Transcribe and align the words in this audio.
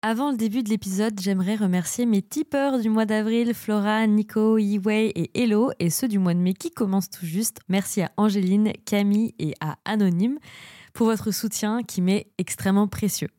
Avant 0.00 0.30
le 0.30 0.36
début 0.36 0.62
de 0.62 0.68
l'épisode, 0.68 1.18
j'aimerais 1.20 1.56
remercier 1.56 2.06
mes 2.06 2.22
tipeurs 2.22 2.78
du 2.78 2.88
mois 2.88 3.04
d'avril, 3.04 3.52
Flora, 3.52 4.06
Nico, 4.06 4.56
Yiwei 4.56 5.10
et 5.16 5.30
Hello, 5.34 5.72
et 5.80 5.90
ceux 5.90 6.06
du 6.06 6.20
mois 6.20 6.34
de 6.34 6.38
mai 6.38 6.54
qui 6.54 6.70
commencent 6.70 7.10
tout 7.10 7.26
juste. 7.26 7.58
Merci 7.68 8.02
à 8.02 8.12
Angéline, 8.16 8.72
Camille 8.84 9.34
et 9.40 9.54
à 9.60 9.76
Anonyme 9.84 10.38
pour 10.94 11.08
votre 11.08 11.32
soutien 11.32 11.82
qui 11.82 12.00
m'est 12.00 12.28
extrêmement 12.38 12.86
précieux. 12.86 13.30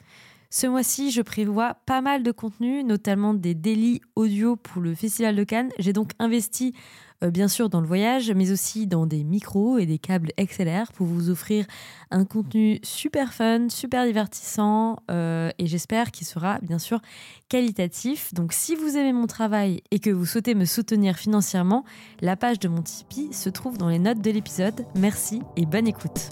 Ce 0.50 0.68
mois-ci, 0.68 1.12
je 1.12 1.22
prévois 1.22 1.76
pas 1.86 2.02
mal 2.02 2.24
de 2.24 2.32
contenu, 2.32 2.84
notamment 2.84 3.34
des 3.34 3.54
délits 3.54 4.02
audio 4.18 4.58
pour 4.58 4.82
le 4.82 4.94
Festival 4.96 5.38
de 5.38 5.46
Cannes. 5.46 5.70
J'ai 5.80 5.94
donc 5.94 6.12
investi 6.20 6.74
bien 7.22 7.48
sûr 7.48 7.70
dans 7.70 7.82
le 7.82 7.88
voyage, 7.88 8.32
mais 8.32 8.52
aussi 8.52 8.88
dans 8.88 9.06
des 9.06 9.24
micros 9.24 9.78
et 9.78 9.86
des 9.86 9.98
câbles 9.98 10.32
XLR 10.40 10.92
pour 10.94 11.06
vous 11.06 11.30
offrir 11.30 11.66
un 12.12 12.26
contenu 12.26 12.80
super 12.84 13.34
fun, 13.34 13.70
super 13.70 14.06
divertissant 14.06 14.98
euh, 15.12 15.52
et 15.58 15.68
j'espère 15.68 16.12
qu'il 16.12 16.26
sera 16.26 16.60
bien 16.62 16.80
sûr 16.80 17.02
qualitatif. 17.50 18.34
Donc 18.34 18.54
si 18.54 18.76
vous 18.76 18.98
aimez 18.98 19.14
mon 19.14 19.28
travail 19.28 19.82
et 19.92 20.00
que 20.00 20.10
vous 20.10 20.26
souhaitez 20.26 20.56
me 20.56 20.66
soutenir 20.66 21.18
financièrement, 21.18 21.84
la 22.22 22.36
page 22.36 22.60
de 22.60 22.68
mon 22.68 22.82
Tipeee 22.82 23.34
se 23.34 23.50
trouve 23.50 23.78
dans 23.78 23.90
les 23.90 24.00
notes 24.00 24.22
de 24.22 24.32
l'épisode. 24.32 24.86
Merci 24.96 25.42
et 25.56 25.66
bonne 25.66 25.88
écoute. 25.88 26.30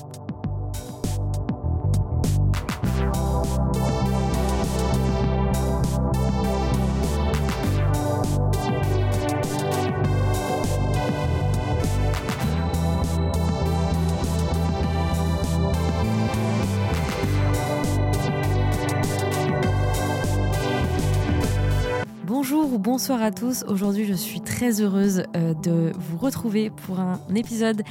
Bonjour 22.39 22.71
ou 22.71 22.77
bonsoir 22.77 23.23
à 23.23 23.31
tous. 23.31 23.65
Aujourd'hui, 23.67 24.05
je 24.05 24.13
suis 24.13 24.41
très 24.41 24.79
heureuse 24.79 25.23
euh, 25.35 25.55
de 25.55 25.91
vous 25.97 26.19
retrouver 26.19 26.69
pour 26.69 26.99
un 26.99 27.19
épisode 27.33 27.81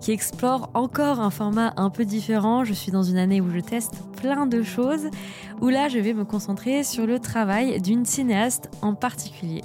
qui 0.00 0.12
explore 0.12 0.70
encore 0.74 1.18
un 1.18 1.30
format 1.30 1.74
un 1.76 1.90
peu 1.90 2.04
différent. 2.04 2.62
Je 2.62 2.72
suis 2.72 2.92
dans 2.92 3.02
une 3.02 3.16
année 3.16 3.40
où 3.40 3.50
je 3.50 3.58
teste 3.58 4.04
plein 4.20 4.46
de 4.46 4.62
choses, 4.62 5.08
où 5.60 5.70
là, 5.70 5.88
je 5.88 5.98
vais 5.98 6.14
me 6.14 6.24
concentrer 6.24 6.84
sur 6.84 7.04
le 7.04 7.18
travail 7.18 7.80
d'une 7.80 8.04
cinéaste 8.04 8.70
en 8.80 8.94
particulier. 8.94 9.62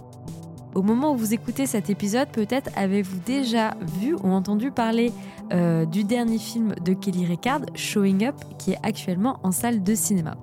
Au 0.74 0.82
moment 0.82 1.14
où 1.14 1.18
vous 1.18 1.36
écoutez 1.36 1.68
cet 1.68 1.92
épisode, 1.92 2.30
peut-être 2.30 2.72
avez-vous 2.76 3.20
déjà 3.24 3.76
vu 4.00 4.16
ou 4.16 4.28
entendu 4.30 4.72
parler 4.72 5.14
euh, 5.54 5.86
du 5.86 6.04
dernier 6.04 6.40
film 6.40 6.74
de 6.84 6.94
Kelly 6.94 7.28
Ricard, 7.28 7.62
Showing 7.76 8.26
Up, 8.26 8.36
qui 8.58 8.72
est 8.72 8.80
actuellement 8.82 9.40
en 9.44 9.52
salle 9.52 9.84
de 9.84 9.94
cinéma. 9.94 10.36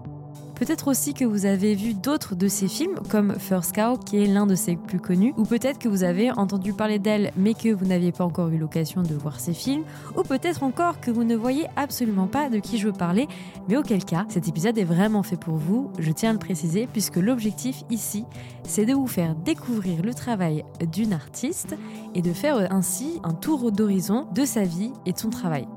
Peut-être 0.59 0.89
aussi 0.89 1.15
que 1.15 1.25
vous 1.25 1.47
avez 1.47 1.77
vu 1.77 1.95
d'autres 1.95 2.35
de 2.35 2.49
ses 2.49 2.67
films, 2.67 2.99
comme 3.09 3.39
First 3.39 3.77
Cow, 3.77 3.97
qui 3.97 4.23
est 4.23 4.27
l'un 4.27 4.45
de 4.45 4.57
ses 4.57 4.75
plus 4.75 4.99
connus, 4.99 5.33
ou 5.37 5.45
peut-être 5.45 5.79
que 5.79 5.89
vous 5.89 6.03
avez 6.03 6.33
entendu 6.33 6.73
parler 6.73 6.99
d'elle, 6.99 7.31
mais 7.37 7.55
que 7.55 7.73
vous 7.73 7.87
n'aviez 7.87 8.11
pas 8.11 8.25
encore 8.25 8.49
eu 8.49 8.59
l'occasion 8.59 9.03
de 9.03 9.15
voir 9.15 9.39
ses 9.39 9.55
films, 9.55 9.85
ou 10.17 10.23
peut-être 10.23 10.65
encore 10.65 11.01
que 11.01 11.13
vous 11.13 11.23
ne 11.23 11.37
voyez 11.37 11.67
absolument 11.77 12.27
pas 12.27 12.49
de 12.49 12.59
qui 12.59 12.77
je 12.79 12.89
veux 12.89 12.93
parler, 12.93 13.29
mais 13.69 13.77
auquel 13.77 14.05
cas, 14.05 14.27
cet 14.29 14.49
épisode 14.49 14.77
est 14.79 14.85
vraiment 14.85 15.23
fait 15.23 15.37
pour 15.37 15.55
vous, 15.55 15.93
je 16.01 16.11
tiens 16.11 16.31
à 16.31 16.33
le 16.33 16.41
préciser, 16.41 16.89
puisque 16.93 17.17
l'objectif 17.17 17.85
ici, 17.89 18.25
c'est 18.65 18.85
de 18.85 18.95
vous 18.95 19.07
faire 19.07 19.37
découvrir 19.37 20.03
le 20.03 20.13
travail 20.13 20.65
d'une 20.91 21.13
artiste 21.13 21.77
et 22.17 22.23
de 22.23 22.33
faire 22.33 22.73
ainsi 22.73 23.21
un 23.23 23.33
tour 23.33 23.71
d'horizon 23.71 24.27
de 24.35 24.45
sa 24.45 24.65
vie 24.65 24.93
et 25.07 25.13
de 25.13 25.19
son 25.19 25.31
travail. 25.31 25.69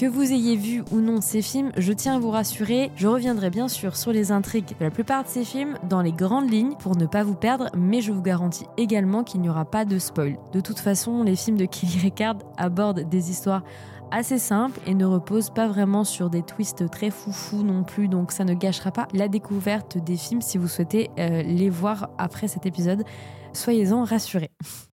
Que 0.00 0.06
vous 0.06 0.32
ayez 0.32 0.56
vu 0.56 0.82
ou 0.92 1.00
non 1.00 1.20
ces 1.20 1.42
films, 1.42 1.72
je 1.76 1.92
tiens 1.92 2.16
à 2.16 2.18
vous 2.18 2.30
rassurer, 2.30 2.90
je 2.96 3.06
reviendrai 3.06 3.50
bien 3.50 3.68
sûr 3.68 3.96
sur 3.96 4.12
les 4.12 4.32
intrigues 4.32 4.70
de 4.78 4.84
la 4.86 4.90
plupart 4.90 5.24
de 5.24 5.28
ces 5.28 5.44
films 5.44 5.76
dans 5.90 6.00
les 6.00 6.12
grandes 6.12 6.50
lignes 6.50 6.74
pour 6.78 6.96
ne 6.96 7.04
pas 7.04 7.22
vous 7.22 7.34
perdre, 7.34 7.68
mais 7.76 8.00
je 8.00 8.10
vous 8.10 8.22
garantis 8.22 8.64
également 8.78 9.24
qu'il 9.24 9.42
n'y 9.42 9.50
aura 9.50 9.66
pas 9.66 9.84
de 9.84 9.98
spoil. 9.98 10.38
De 10.54 10.60
toute 10.62 10.78
façon, 10.78 11.22
les 11.22 11.36
films 11.36 11.58
de 11.58 11.66
Kelly 11.66 11.98
Ricard 11.98 12.36
abordent 12.56 13.10
des 13.10 13.30
histoires 13.30 13.62
assez 14.10 14.38
simples 14.38 14.80
et 14.86 14.94
ne 14.94 15.04
reposent 15.04 15.50
pas 15.50 15.68
vraiment 15.68 16.04
sur 16.04 16.30
des 16.30 16.44
twists 16.44 16.88
très 16.88 17.10
foufou 17.10 17.62
non 17.62 17.84
plus, 17.84 18.08
donc 18.08 18.32
ça 18.32 18.44
ne 18.44 18.54
gâchera 18.54 18.92
pas 18.92 19.06
la 19.12 19.28
découverte 19.28 19.98
des 19.98 20.16
films 20.16 20.40
si 20.40 20.56
vous 20.56 20.68
souhaitez 20.68 21.10
euh, 21.18 21.42
les 21.42 21.68
voir 21.68 22.08
après 22.16 22.48
cet 22.48 22.64
épisode. 22.64 23.04
Soyez-en 23.52 24.04
rassurés. 24.04 24.50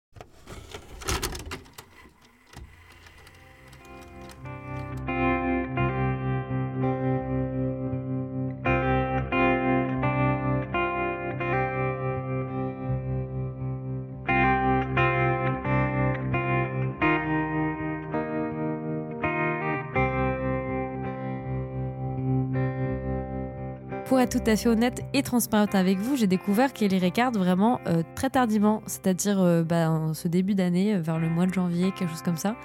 tout 24.35 24.51
à 24.51 24.57
fait 24.57 24.69
honnête 24.69 25.05
et 25.13 25.23
transparente 25.23 25.77
avec 25.77 25.99
vous, 25.99 26.17
j'ai 26.17 26.27
découvert 26.27 26.73
Kelly 26.73 26.99
Ricard 26.99 27.31
vraiment 27.31 27.81
euh, 27.87 28.03
très 28.17 28.31
tardivement, 28.31 28.83
c'est-à-dire 28.85 29.41
euh, 29.41 29.63
bah, 29.63 30.11
ce 30.13 30.27
début 30.27 30.57
d'année, 30.57 30.97
euh, 30.97 31.01
vers 31.01 31.21
le 31.21 31.29
mois 31.29 31.47
de 31.47 31.55
janvier, 31.55 31.93
quelque 31.93 32.11
chose 32.11 32.23
comme 32.23 32.37
ça, 32.37 32.57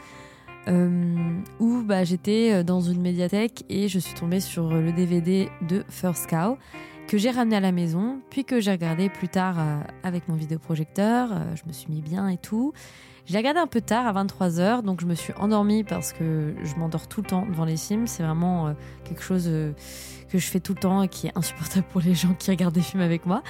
où 1.60 1.84
bah, 1.84 2.04
j'étais 2.04 2.64
dans 2.64 2.82
une 2.82 3.02
médiathèque 3.02 3.66
et 3.70 3.88
je 3.88 4.00
suis 4.00 4.16
tombée 4.16 4.40
sur 4.40 4.70
le 4.70 4.92
DVD 4.92 5.50
de 5.68 5.84
First 5.90 6.28
Cow 6.28 6.58
que 7.08 7.20
j'ai 7.20 7.30
ramené 7.30 7.56
à 7.56 7.60
la 7.60 7.72
maison, 7.72 8.20
puis 8.32 8.46
que 8.46 8.60
j'ai 8.60 8.72
regardé 8.72 9.10
plus 9.10 9.30
tard 9.30 9.58
avec 10.04 10.28
mon 10.28 10.36
vidéoprojecteur. 10.36 11.30
je 11.56 11.68
me 11.68 11.74
suis 11.74 11.92
mis 11.92 12.02
bien 12.02 12.28
et 12.30 12.38
tout. 12.38 12.74
Je 13.26 13.34
l'ai 13.34 13.40
regardé 13.40 13.60
un 13.60 13.68
peu 13.68 13.82
tard, 13.82 14.06
à 14.06 14.24
23h, 14.24 14.84
donc 14.84 15.02
je 15.02 15.08
me 15.08 15.16
suis 15.16 15.34
endormie 15.40 15.84
parce 15.84 16.14
que 16.14 16.54
je 16.64 16.76
m'endors 16.76 17.08
tout 17.08 17.22
le 17.22 17.28
temps 17.28 17.46
devant 17.48 17.66
les 17.66 17.78
films. 17.78 18.06
C'est 18.06 18.22
vraiment 18.22 18.76
quelque 19.06 19.24
chose 19.24 19.50
que 20.30 20.38
je 20.38 20.48
fais 20.48 20.60
tout 20.60 20.74
le 20.74 20.80
temps 20.80 21.04
et 21.04 21.08
qui 21.08 21.28
est 21.28 21.32
insupportable 21.36 21.86
pour 21.92 22.02
les 22.02 22.14
gens 22.14 22.34
qui 22.38 22.52
regardent 22.52 22.76
des 22.76 22.82
films 22.82 23.04
avec 23.04 23.26
moi. 23.26 23.44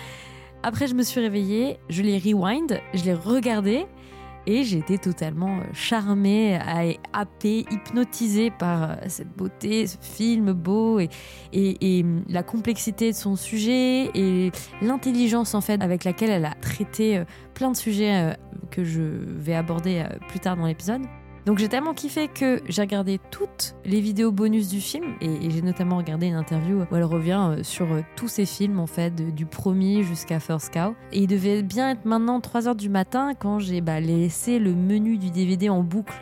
Après, 0.63 0.87
je 0.87 0.95
me 0.95 1.03
suis 1.03 1.21
réveillée, 1.21 1.79
je 1.89 2.01
l'ai 2.01 2.17
rewind, 2.17 2.81
je 2.93 3.03
l'ai 3.03 3.13
regardé 3.13 3.85
et 4.45 4.63
j'ai 4.63 4.79
été 4.79 4.97
totalement 4.97 5.57
euh, 5.57 5.63
charmée, 5.73 6.59
happée, 7.13 7.65
hypnotisée 7.69 8.51
par 8.51 8.91
euh, 8.91 8.95
cette 9.07 9.29
beauté, 9.35 9.85
ce 9.85 9.97
film 10.01 10.53
beau 10.53 10.99
et, 10.99 11.09
et, 11.53 12.03
hum, 12.03 12.23
la 12.27 12.43
complexité 12.43 13.11
de 13.11 13.15
son 13.15 13.35
sujet 13.35 14.09
et 14.15 14.51
l'intelligence 14.81 15.53
en 15.53 15.61
fait 15.61 15.81
avec 15.81 16.03
laquelle 16.03 16.31
elle 16.31 16.45
a 16.45 16.55
traité 16.61 17.19
euh, 17.19 17.25
plein 17.53 17.71
de 17.71 17.77
sujets 17.77 18.35
que 18.71 18.83
je 18.83 19.01
vais 19.01 19.53
aborder 19.53 20.05
plus 20.29 20.39
tard 20.39 20.55
dans 20.55 20.65
l'épisode. 20.65 21.01
Donc 21.49 21.57
j'ai 21.57 21.67
tellement 21.67 21.95
kiffé 21.95 22.27
que 22.27 22.61
j'ai 22.67 22.83
regardé 22.83 23.19
toutes 23.31 23.73
les 23.83 24.01
vidéos 24.01 24.31
bonus 24.31 24.69
du 24.69 24.79
film 24.79 25.15
et, 25.19 25.49
j'ai 25.49 25.63
notamment 25.63 25.97
regardé 25.97 26.27
une 26.27 26.35
interview 26.35 26.81
où 26.81 26.95
elle 26.95 27.03
revient 27.03 27.53
euh, 27.57 27.63
sur 27.63 27.91
euh, 27.91 28.01
tous 28.15 28.27
ces 28.27 28.45
films 28.45 28.79
en 28.79 28.85
fait, 28.85 29.15
du 29.33 29.47
premier 29.47 30.03
jusqu'à 30.03 30.39
First 30.39 30.71
Cow. 30.71 30.93
Et 31.11 31.21
il 31.21 31.27
devait 31.27 31.63
bien 31.63 31.89
être 31.89 32.05
maintenant 32.05 32.37
3h 32.37 32.75
du 32.75 32.87
matin 32.87 33.33
quand 33.33 33.57
j'ai 33.57 33.81
bah, 33.81 33.99
laissé 33.99 34.59
le 34.59 34.75
menu 34.75 35.17
du 35.17 35.31
DVD 35.31 35.69
en 35.69 35.81
boucle 35.81 36.13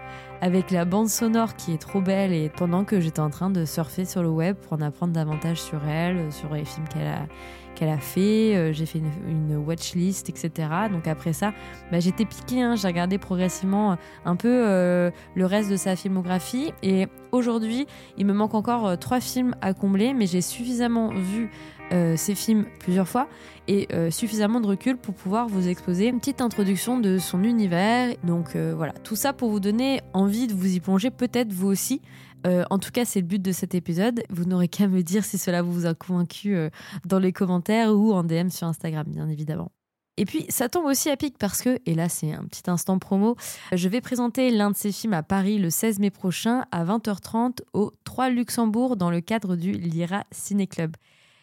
avec 0.42 0.72
la 0.72 0.86
bande 0.86 1.10
sonore 1.10 1.56
qui 1.56 1.74
est 1.74 1.78
trop 1.78 2.02
belle 2.02 2.34
et 2.34 2.50
pendant 2.50 2.84
que 2.84 3.00
j'étais 3.00 3.20
en 3.20 3.30
train 3.30 3.50
de 3.50 3.66
surfer 3.66 4.06
sur 4.06 4.22
le 4.22 4.30
web 4.30 4.56
pour 4.56 4.74
en 4.74 4.82
apprendre 4.82 5.14
davantage 5.14 5.62
sur 5.62 5.84
elle, 5.88 6.32
sur 6.32 6.54
les 6.54 6.66
films 6.66 6.88
qu'elle 6.88 7.08
a 7.08 7.26
qu'elle 7.78 7.90
a 7.90 8.00
fait, 8.00 8.56
euh, 8.56 8.74
j'ai 8.74 8.88
fait 8.88 9.00
une, 9.28 9.56
watchlist, 9.56 10.30
etc. 10.30 10.68
Donc 10.92 11.08
après 11.08 11.32
ça, 11.32 11.54
bah, 11.92 12.00
j'étais 12.00 12.26
piquée, 12.26 12.62
hein. 12.62 12.76
j'ai 12.76 12.88
regardé 12.88 13.20
progressivement 13.20 13.92
euh, 13.92 13.96
un 14.26 14.36
peu 14.36 14.50
euh, 14.66 15.12
le 15.36 15.46
reste 15.46 15.70
de 15.70 15.78
sa 15.78 15.96
filmographie. 15.96 16.74
Et 16.82 17.06
aujourd'hui, 17.32 17.86
il 18.18 18.26
me 18.26 18.34
manque 18.34 18.56
encore 18.56 18.98
trois 18.98 19.20
films 19.20 19.56
à 19.62 19.74
combler, 19.74 20.16
mais 20.16 20.26
j'ai 20.26 20.42
suffisamment 20.42 21.10
vu 21.10 21.52
ces 21.92 22.36
films 22.36 22.66
plusieurs 22.80 23.08
fois 23.08 23.28
et 23.68 23.88
suffisamment 24.10 24.60
de 24.62 24.68
recul 24.68 24.98
pour 24.98 25.14
pouvoir 25.14 25.48
vous 25.48 25.68
exposer 25.68 26.08
une 26.08 26.20
petite 26.20 26.42
introduction 26.42 27.00
de 27.00 27.18
son 27.18 27.44
univers. 27.44 28.16
Donc 28.24 28.56
voilà, 28.56 28.94
tout 29.04 29.16
ça 29.16 29.34
pour 29.34 29.50
vous 29.50 29.60
donner 29.60 30.02
envie 30.14 30.48
de 30.48 30.54
vous 30.54 30.76
y 30.76 30.80
plonger, 30.80 31.12
peut-être 31.12 31.52
vous 31.52 31.68
aussi. 31.68 32.02
Euh, 32.46 32.64
en 32.70 32.80
tout 32.80 32.92
cas, 32.92 33.06
c'est 33.06 33.22
le 33.22 33.26
but 33.26 33.42
de 33.42 33.52
cet 33.52 33.76
épisode. 33.76 34.24
Vous 34.30 34.46
n'aurez 34.46 34.68
qu'à 34.68 34.88
me 34.88 35.02
dire 35.02 35.26
si 35.26 35.38
cela 35.38 35.62
vous 35.62 35.86
a 35.86 35.94
convaincu 35.94 36.56
euh, 36.56 36.70
dans 37.06 37.20
les 37.20 37.34
commentaires 37.34 37.94
ou 37.94 38.14
en 38.14 38.24
DM 38.24 38.50
sur 38.50 38.68
Instagram, 38.68 39.06
bien 39.08 39.28
évidemment. 39.30 39.72
Et 40.20 40.26
puis, 40.26 40.46
ça 40.50 40.68
tombe 40.68 40.86
aussi 40.86 41.10
à 41.10 41.18
pic 41.18 41.38
parce 41.38 41.62
que, 41.62 41.80
et 41.86 41.94
là 41.94 42.10
c'est 42.10 42.34
un 42.34 42.44
petit 42.46 42.68
instant 42.72 42.98
promo, 42.98 43.36
je 43.72 43.88
vais 43.88 44.02
présenter 44.02 44.50
l'un 44.50 44.72
de 44.72 44.76
ces 44.76 44.92
films 44.92 45.14
à 45.14 45.22
Paris 45.22 45.60
le 45.60 45.70
16 45.70 46.00
mai 46.00 46.10
prochain 46.10 46.66
à 46.72 46.84
20h30 46.84 47.60
au 47.74 47.92
3 48.04 48.30
Luxembourg 48.30 48.98
dans 48.98 49.12
le 49.12 49.22
cadre 49.22 49.56
du 49.56 49.74
Lyra 49.74 50.24
Ciné 50.32 50.66
Club. 50.66 50.96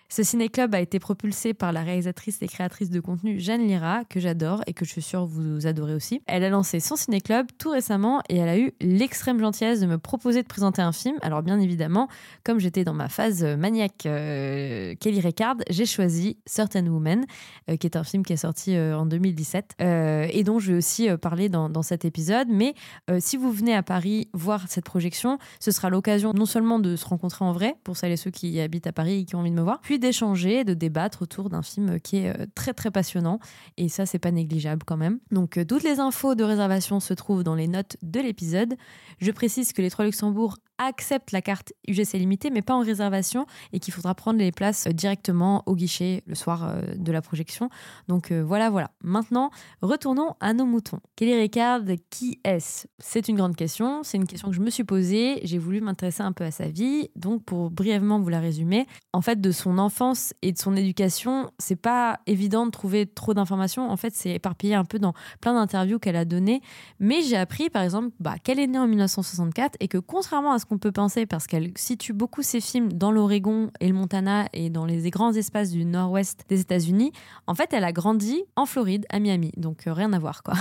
Ce 0.08 0.22
ciné-club 0.22 0.74
a 0.74 0.80
été 0.80 0.98
propulsé 0.98 1.54
par 1.54 1.72
la 1.72 1.82
réalisatrice 1.82 2.38
et 2.42 2.46
créatrice 2.46 2.90
de 2.90 3.00
contenu 3.00 3.40
Jeanne 3.40 3.66
Lira, 3.66 4.04
que 4.08 4.20
j'adore 4.20 4.62
et 4.66 4.72
que 4.72 4.84
je 4.84 4.90
suis 4.90 5.02
sûre 5.02 5.26
vous 5.26 5.66
adorez 5.66 5.94
aussi. 5.94 6.22
Elle 6.26 6.44
a 6.44 6.50
lancé 6.50 6.80
son 6.80 6.96
ciné-club 6.96 7.46
tout 7.58 7.70
récemment 7.70 8.22
et 8.28 8.36
elle 8.36 8.48
a 8.48 8.58
eu 8.58 8.72
l'extrême 8.80 9.40
gentillesse 9.40 9.80
de 9.80 9.86
me 9.86 9.98
proposer 9.98 10.42
de 10.42 10.46
présenter 10.46 10.82
un 10.82 10.92
film. 10.92 11.16
Alors 11.22 11.42
bien 11.42 11.58
évidemment, 11.58 12.08
comme 12.44 12.60
j'étais 12.60 12.84
dans 12.84 12.94
ma 12.94 13.08
phase 13.08 13.42
maniaque 13.44 14.06
euh, 14.06 14.94
Kelly 15.00 15.20
Ricard, 15.20 15.56
j'ai 15.70 15.86
choisi 15.86 16.36
Certain 16.46 16.86
Women, 16.86 17.24
euh, 17.70 17.76
qui 17.76 17.86
est 17.86 17.96
un 17.96 18.04
film 18.04 18.24
qui 18.24 18.32
est 18.32 18.38
sorti 18.38 18.76
euh, 18.76 18.96
en 18.96 19.06
2017 19.06 19.76
et 19.80 20.44
dont 20.44 20.58
je 20.58 20.72
vais 20.72 20.78
aussi 20.78 21.08
parler 21.20 21.48
dans, 21.48 21.82
cet 21.82 22.04
épisode. 22.04 22.48
Mais 22.48 22.74
si 23.18 23.36
vous 23.36 23.52
venez 23.52 23.74
à 23.74 23.82
Paris 23.82 24.28
voir 24.32 24.64
cette 24.68 24.84
projection, 24.84 25.38
ce 25.60 25.70
sera 25.70 25.90
l'occasion 25.90 26.32
non 26.34 26.46
seulement 26.46 26.78
de 26.78 26.96
se 26.96 27.04
rencontrer 27.06 27.44
en 27.44 27.52
vrai, 27.52 27.74
pour 27.84 27.96
celles 27.96 28.12
et 28.12 28.16
ceux 28.16 28.30
qui 28.30 28.60
habitent 28.60 28.86
à 28.86 28.92
Paris 28.92 29.20
et 29.20 29.24
qui 29.24 29.34
ont 29.34 29.40
envie 29.40 29.50
de 29.50 29.56
me 29.56 29.62
voir, 29.62 29.80
d'échanger, 29.98 30.64
de 30.64 30.74
débattre 30.74 31.22
autour 31.22 31.50
d'un 31.50 31.62
film 31.62 32.00
qui 32.00 32.18
est 32.18 32.30
euh, 32.30 32.46
très 32.54 32.74
très 32.74 32.90
passionnant. 32.90 33.38
Et 33.76 33.88
ça, 33.88 34.06
c'est 34.06 34.18
pas 34.18 34.30
négligeable 34.30 34.82
quand 34.84 34.96
même. 34.96 35.18
Donc, 35.30 35.56
euh, 35.56 35.64
toutes 35.64 35.82
les 35.82 36.00
infos 36.00 36.34
de 36.34 36.44
réservation 36.44 37.00
se 37.00 37.14
trouvent 37.14 37.44
dans 37.44 37.54
les 37.54 37.68
notes 37.68 37.96
de 38.02 38.20
l'épisode. 38.20 38.74
Je 39.20 39.30
précise 39.30 39.72
que 39.72 39.82
les 39.82 39.90
Trois 39.90 40.04
Luxembourg 40.04 40.56
acceptent 40.78 41.30
la 41.30 41.40
carte 41.40 41.72
UGC 41.86 42.14
limitée, 42.14 42.50
mais 42.50 42.62
pas 42.62 42.74
en 42.74 42.80
réservation, 42.80 43.46
et 43.72 43.78
qu'il 43.78 43.94
faudra 43.94 44.14
prendre 44.14 44.40
les 44.40 44.50
places 44.50 44.88
euh, 44.88 44.92
directement 44.92 45.62
au 45.66 45.76
guichet 45.76 46.24
le 46.26 46.34
soir 46.34 46.72
de 46.96 47.12
la 47.12 47.22
projection. 47.22 47.70
Donc 48.08 48.32
voilà, 48.32 48.70
voilà. 48.70 48.90
Maintenant, 49.02 49.50
retournons 49.82 50.34
à 50.40 50.52
nos 50.52 50.66
moutons. 50.66 50.98
Kelly 51.16 51.34
Ricard, 51.34 51.82
qui 52.10 52.40
est-ce? 52.44 52.86
C'est 52.98 53.28
une 53.28 53.36
grande 53.36 53.56
question. 53.56 54.02
C'est 54.02 54.16
une 54.16 54.26
question 54.26 54.48
que 54.48 54.54
je 54.54 54.60
me 54.60 54.70
suis 54.70 54.84
posée. 54.84 55.40
J'ai 55.44 55.58
voulu 55.58 55.80
m'intéresser 55.80 56.22
un 56.22 56.32
peu 56.32 56.44
à 56.44 56.50
sa 56.50 56.68
vie. 56.68 57.10
Donc, 57.16 57.44
pour 57.44 57.70
brièvement 57.70 58.20
vous 58.20 58.28
la 58.28 58.40
résumer, 58.40 58.86
en 59.12 59.20
fait, 59.20 59.40
de 59.40 59.52
son 59.52 59.78
enfance 59.78 60.34
et 60.42 60.52
de 60.52 60.58
son 60.58 60.76
éducation, 60.76 61.50
c'est 61.58 61.76
pas 61.76 62.20
évident 62.26 62.66
de 62.66 62.70
trouver 62.70 63.06
trop 63.06 63.34
d'informations. 63.34 63.90
En 63.90 63.96
fait, 63.96 64.14
c'est 64.14 64.32
éparpillé 64.32 64.74
un 64.74 64.84
peu 64.84 64.98
dans 64.98 65.14
plein 65.40 65.54
d'interviews 65.54 65.98
qu'elle 65.98 66.16
a 66.16 66.24
données. 66.24 66.60
Mais 66.98 67.22
j'ai 67.22 67.36
appris, 67.36 67.70
par 67.70 67.82
exemple, 67.82 68.10
bah, 68.20 68.36
qu'elle 68.42 68.58
est 68.58 68.66
née 68.66 68.78
en 68.78 68.86
1964 69.04 69.76
et 69.80 69.88
que 69.88 69.98
contrairement 69.98 70.52
à 70.52 70.58
ce 70.58 70.66
qu'on 70.66 70.78
peut 70.78 70.92
penser, 70.92 71.26
parce 71.26 71.46
qu'elle 71.46 71.72
situe 71.76 72.12
beaucoup 72.12 72.42
ses 72.42 72.60
films 72.60 72.92
dans 72.92 73.10
l'Oregon 73.10 73.70
et 73.80 73.88
le 73.88 73.94
Montana 73.94 74.46
et 74.52 74.70
dans 74.70 74.84
les 74.84 75.10
grands 75.10 75.32
espaces 75.32 75.70
du 75.70 75.84
nord-ouest 75.84 76.44
des 76.48 76.60
États-Unis, 76.60 77.12
en 77.46 77.54
fait, 77.54 77.72
elle 77.72 77.84
a 77.84 77.92
grandi 77.92 78.44
en 78.56 78.66
Floride, 78.66 79.06
à 79.10 79.20
Miami. 79.20 79.52
Donc, 79.56 79.86
euh, 79.86 79.92
rien 79.92 80.12
à 80.12 80.18
voir, 80.18 80.42
quoi. 80.42 80.54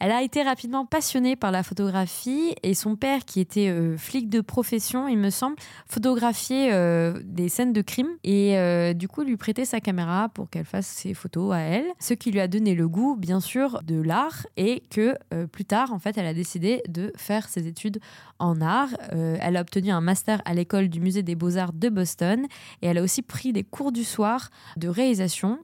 Elle 0.00 0.12
a 0.12 0.22
été 0.22 0.42
rapidement 0.42 0.86
passionnée 0.86 1.34
par 1.34 1.50
la 1.50 1.64
photographie 1.64 2.54
et 2.62 2.74
son 2.74 2.94
père, 2.94 3.24
qui 3.24 3.40
était 3.40 3.68
euh, 3.68 3.96
flic 3.96 4.28
de 4.28 4.40
profession, 4.40 5.08
il 5.08 5.18
me 5.18 5.30
semble, 5.30 5.56
photographiait 5.88 6.72
euh, 6.72 7.18
des 7.24 7.48
scènes 7.48 7.72
de 7.72 7.82
crime 7.82 8.10
et 8.22 8.56
euh, 8.58 8.92
du 8.92 9.08
coup 9.08 9.22
lui 9.22 9.36
prêtait 9.36 9.64
sa 9.64 9.80
caméra 9.80 10.28
pour 10.28 10.50
qu'elle 10.50 10.64
fasse 10.64 10.86
ses 10.86 11.14
photos 11.14 11.52
à 11.52 11.58
elle. 11.58 11.86
Ce 11.98 12.14
qui 12.14 12.30
lui 12.30 12.38
a 12.38 12.46
donné 12.46 12.76
le 12.76 12.88
goût, 12.88 13.16
bien 13.16 13.40
sûr, 13.40 13.82
de 13.82 14.00
l'art 14.00 14.46
et 14.56 14.84
que 14.90 15.16
plus 15.46 15.64
tard, 15.64 15.92
en 15.92 15.98
fait, 15.98 16.16
elle 16.16 16.26
a 16.26 16.34
décidé 16.34 16.82
de 16.88 17.12
faire 17.16 17.48
ses 17.48 17.66
études 17.66 17.98
en 18.38 18.60
art. 18.60 18.90
elle 19.10 19.56
a 19.56 19.60
obtenu 19.60 19.90
un 19.90 20.00
master 20.00 20.40
à 20.44 20.54
l'école 20.54 20.88
du 20.88 21.00
musée 21.00 21.22
des 21.22 21.34
beaux-arts 21.34 21.72
de 21.72 21.88
Boston 21.88 22.46
et 22.82 22.86
elle 22.86 22.98
a 22.98 23.02
aussi 23.02 23.22
pris 23.22 23.52
des 23.52 23.64
cours 23.64 23.90
du 23.90 24.04
soir 24.04 24.50
de 24.76 24.88
réalisation 24.88 25.58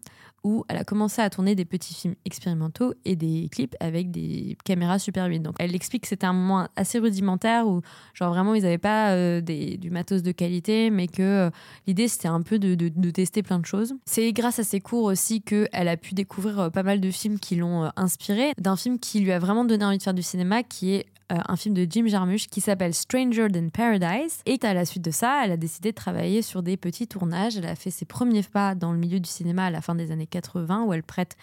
où 0.44 0.64
elle 0.68 0.76
a 0.76 0.84
commencé 0.84 1.22
à 1.22 1.30
tourner 1.30 1.54
des 1.54 1.64
petits 1.64 1.94
films 1.94 2.14
expérimentaux 2.24 2.94
et 3.04 3.16
des 3.16 3.48
clips 3.50 3.74
avec 3.80 4.10
des 4.10 4.56
caméras 4.64 4.98
Super 4.98 5.26
8. 5.26 5.40
Donc 5.40 5.56
elle 5.58 5.74
explique 5.74 6.02
que 6.02 6.08
c'était 6.08 6.26
un 6.26 6.34
moment 6.34 6.68
assez 6.76 6.98
rudimentaire 6.98 7.66
où 7.66 7.80
genre 8.12 8.32
vraiment 8.32 8.54
ils 8.54 8.62
n'avaient 8.62 8.78
pas 8.78 9.12
euh, 9.12 9.40
du 9.40 9.90
matos 9.90 10.22
de 10.22 10.32
qualité 10.32 10.90
mais 10.90 11.08
que 11.08 11.22
euh, 11.22 11.50
l'idée 11.86 12.08
c'était 12.08 12.28
un 12.28 12.42
peu 12.42 12.58
de, 12.58 13.10
tester 13.10 13.42
plein 13.42 13.58
de 13.58 13.66
choses. 13.66 13.94
C'est 14.04 14.32
grâce 14.32 14.58
à 14.58 14.64
ces 14.64 14.80
cours 14.80 15.04
aussi 15.04 15.40
qu'elle 15.42 15.88
a 15.88 15.96
pu 15.96 16.14
découvrir 16.14 16.60
euh, 16.60 16.70
pas 16.70 16.82
mal 16.82 17.00
de 17.00 17.10
films 17.10 17.38
qui 17.38 17.56
l'ont 17.56 17.90
inspirée, 17.96 18.52
d'un 18.58 18.76
film 18.76 18.98
qui 18.98 19.20
lui 19.20 19.32
a 19.32 19.38
vraiment 19.38 19.64
donné 19.64 19.84
envie 19.84 19.98
de 19.98 20.02
faire 20.02 20.14
du 20.14 20.22
cinéma 20.22 20.62
qui 20.62 20.94
est 20.94 21.06
euh, 21.32 21.36
un 21.48 21.56
film 21.56 21.74
de 21.74 21.86
Jim 21.88 22.06
Jarmusch 22.06 22.48
qui 22.48 22.60
s'appelle 22.60 22.92
Stranger 22.92 23.48
Than 23.48 23.70
Paradise. 23.70 24.40
Et 24.44 24.58
à 24.62 24.74
la 24.74 24.84
suite 24.84 25.04
de 25.04 25.10
ça, 25.10 25.42
elle 25.44 25.52
a 25.52 25.56
décidé 25.56 25.90
de 25.90 25.94
travailler 25.94 26.42
sur 26.42 26.62
des 26.62 26.76
petits 26.76 27.06
tournages. 27.06 27.56
Elle 27.56 27.66
a 27.66 27.74
fait 27.74 27.90
ses 27.90 28.04
premiers 28.04 28.42
pas 28.42 28.74
dans 28.74 28.92
le 28.92 28.98
milieu 28.98 29.20
du 29.20 29.28
cinéma 29.28 29.64
à 29.64 29.70
la 29.70 29.80
fin 29.80 29.94
des 29.94 30.10
années 30.10 30.26
80 30.26 30.84
où 30.84 30.92
elle 30.92 31.02
prête 31.02 31.36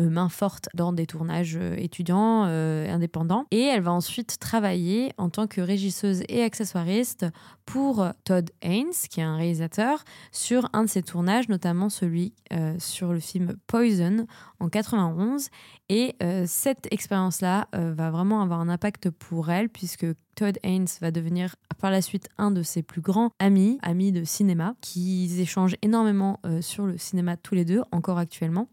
main 0.00 0.28
forte 0.28 0.68
dans 0.74 0.92
des 0.92 1.06
tournages 1.06 1.56
euh, 1.60 1.74
étudiants 1.76 2.42
indépendants. 2.42 3.46
Et 3.50 3.62
elle 3.62 3.82
va 3.82 3.92
ensuite 3.92 4.38
travailler 4.38 5.12
en 5.18 5.28
tant 5.30 5.46
que 5.46 5.60
régisseuse 5.60 6.22
et 6.28 6.42
accessoiriste 6.42 7.26
pour 7.66 8.06
Todd 8.24 8.50
Haynes, 8.62 8.92
qui 9.10 9.20
est 9.20 9.24
un 9.24 9.36
réalisateur, 9.36 10.04
sur 10.32 10.68
un 10.72 10.84
de 10.84 10.88
ses 10.88 11.02
tournages, 11.02 11.48
notamment 11.48 11.88
celui 11.88 12.32
sur 12.78 13.12
le 13.12 13.20
film 13.20 13.56
Poison 13.66 14.26
en 14.60 14.68
91. 14.68 15.48
Et 15.88 16.14
euh, 16.22 16.44
cette 16.46 16.86
expérience-là 16.92 17.68
euh, 17.74 17.92
va 17.94 18.10
vraiment 18.10 18.42
avoir 18.42 18.60
un 18.60 18.68
impact 18.68 19.10
pour 19.10 19.50
elle, 19.50 19.68
puisque 19.68 20.06
Todd 20.38 20.56
Haynes 20.62 20.86
va 21.00 21.10
devenir 21.10 21.56
par 21.80 21.90
la 21.90 22.00
suite 22.00 22.28
un 22.38 22.52
de 22.52 22.62
ses 22.62 22.84
plus 22.84 23.00
grands 23.00 23.32
amis, 23.40 23.80
amis 23.82 24.12
de 24.12 24.22
cinéma, 24.22 24.76
qui 24.80 25.28
échangent 25.40 25.74
énormément 25.82 26.38
euh, 26.46 26.62
sur 26.62 26.86
le 26.86 26.96
cinéma 26.96 27.36
tous 27.36 27.56
les 27.56 27.64
deux, 27.64 27.82
encore 27.90 28.18
actuellement. 28.18 28.68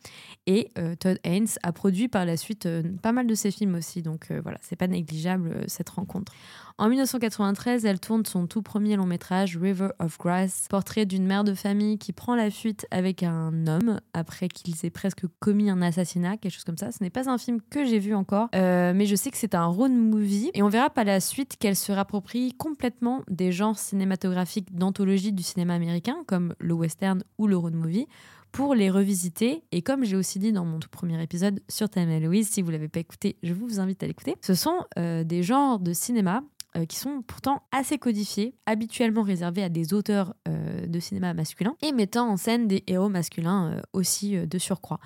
Et 0.45 0.69
Todd 0.99 1.17
Haynes 1.23 1.47
a 1.63 1.71
produit 1.71 2.07
par 2.07 2.23
la 2.23 2.37
suite 2.37 2.69
pas 3.01 3.11
mal 3.11 3.25
de 3.25 3.33
ses 3.33 3.49
films 3.49 3.73
aussi, 3.73 4.03
donc 4.03 4.31
voilà, 4.43 4.59
c'est 4.61 4.75
pas 4.75 4.85
négligeable 4.85 5.63
cette 5.67 5.89
rencontre. 5.89 6.31
En 6.77 6.89
1993, 6.89 7.85
elle 7.85 8.01
tourne 8.01 8.25
son 8.25 8.47
tout 8.47 8.61
premier 8.61 8.97
long 8.97 9.05
métrage, 9.05 9.55
River 9.55 9.91
of 9.99 10.17
Grass, 10.17 10.67
portrait 10.69 11.05
d'une 11.05 11.25
mère 11.25 11.45
de 11.45 11.53
famille 11.53 11.97
qui 11.97 12.11
prend 12.11 12.35
la 12.35 12.51
fuite 12.51 12.85
avec 12.91 13.23
un 13.23 13.65
homme 13.65 14.01
après 14.13 14.49
qu'ils 14.49 14.85
aient 14.85 14.89
presque 14.89 15.25
commis 15.39 15.69
un 15.69 15.81
assassinat, 15.81 16.35
quelque 16.35 16.51
chose 16.51 16.65
comme 16.65 16.77
ça. 16.77 16.91
Ce 16.91 17.01
n'est 17.01 17.09
pas 17.09 17.29
un 17.29 17.37
film 17.37 17.61
que 17.69 17.85
j'ai 17.85 17.97
vu 17.97 18.13
encore, 18.13 18.49
euh, 18.55 18.91
mais 18.93 19.05
je 19.05 19.15
sais 19.15 19.31
que 19.31 19.37
c'est 19.37 19.55
un 19.55 19.67
road 19.67 19.93
movie 19.93 20.51
et 20.53 20.63
on 20.63 20.67
verra 20.67 20.89
par 20.89 21.05
la 21.05 21.21
suite 21.21 21.55
qu'elle 21.57 21.77
se 21.77 21.93
rapproprie 21.93 22.53
complètement 22.57 23.21
des 23.29 23.53
genres 23.53 23.79
cinématographiques 23.79 24.75
d'anthologie 24.75 25.31
du 25.31 25.43
cinéma 25.43 25.75
américain, 25.75 26.17
comme 26.27 26.55
le 26.59 26.73
western 26.73 27.23
ou 27.37 27.47
le 27.47 27.55
road 27.55 27.73
movie 27.73 28.05
pour 28.51 28.75
les 28.75 28.89
revisiter. 28.89 29.63
Et 29.71 29.81
comme 29.81 30.03
j'ai 30.03 30.15
aussi 30.17 30.39
dit 30.39 30.51
dans 30.51 30.65
mon 30.65 30.79
tout 30.79 30.89
premier 30.89 31.21
épisode 31.23 31.61
sur 31.69 31.89
Thelma 31.89 32.19
Louise, 32.19 32.49
si 32.49 32.61
vous 32.61 32.71
l'avez 32.71 32.89
pas 32.89 32.99
écouté, 32.99 33.37
je 33.43 33.53
vous 33.53 33.79
invite 33.79 34.03
à 34.03 34.07
l'écouter. 34.07 34.35
Ce 34.41 34.55
sont 34.55 34.85
euh, 34.97 35.23
des 35.23 35.41
genres 35.41 35.79
de 35.79 35.93
cinéma 35.93 36.41
euh, 36.75 36.85
qui 36.85 36.97
sont 36.97 37.21
pourtant 37.21 37.63
assez 37.71 37.97
codifiés, 37.97 38.53
habituellement 38.65 39.21
réservés 39.21 39.63
à 39.63 39.69
des 39.69 39.93
auteurs 39.93 40.35
euh, 40.47 40.85
de 40.87 40.99
cinéma 40.99 41.33
masculin 41.33 41.75
et 41.81 41.93
mettant 41.93 42.29
en 42.29 42.37
scène 42.37 42.67
des 42.67 42.83
héros 42.87 43.07
masculins 43.07 43.71
euh, 43.71 43.81
aussi 43.93 44.35
de 44.35 44.57
surcroît. 44.57 44.99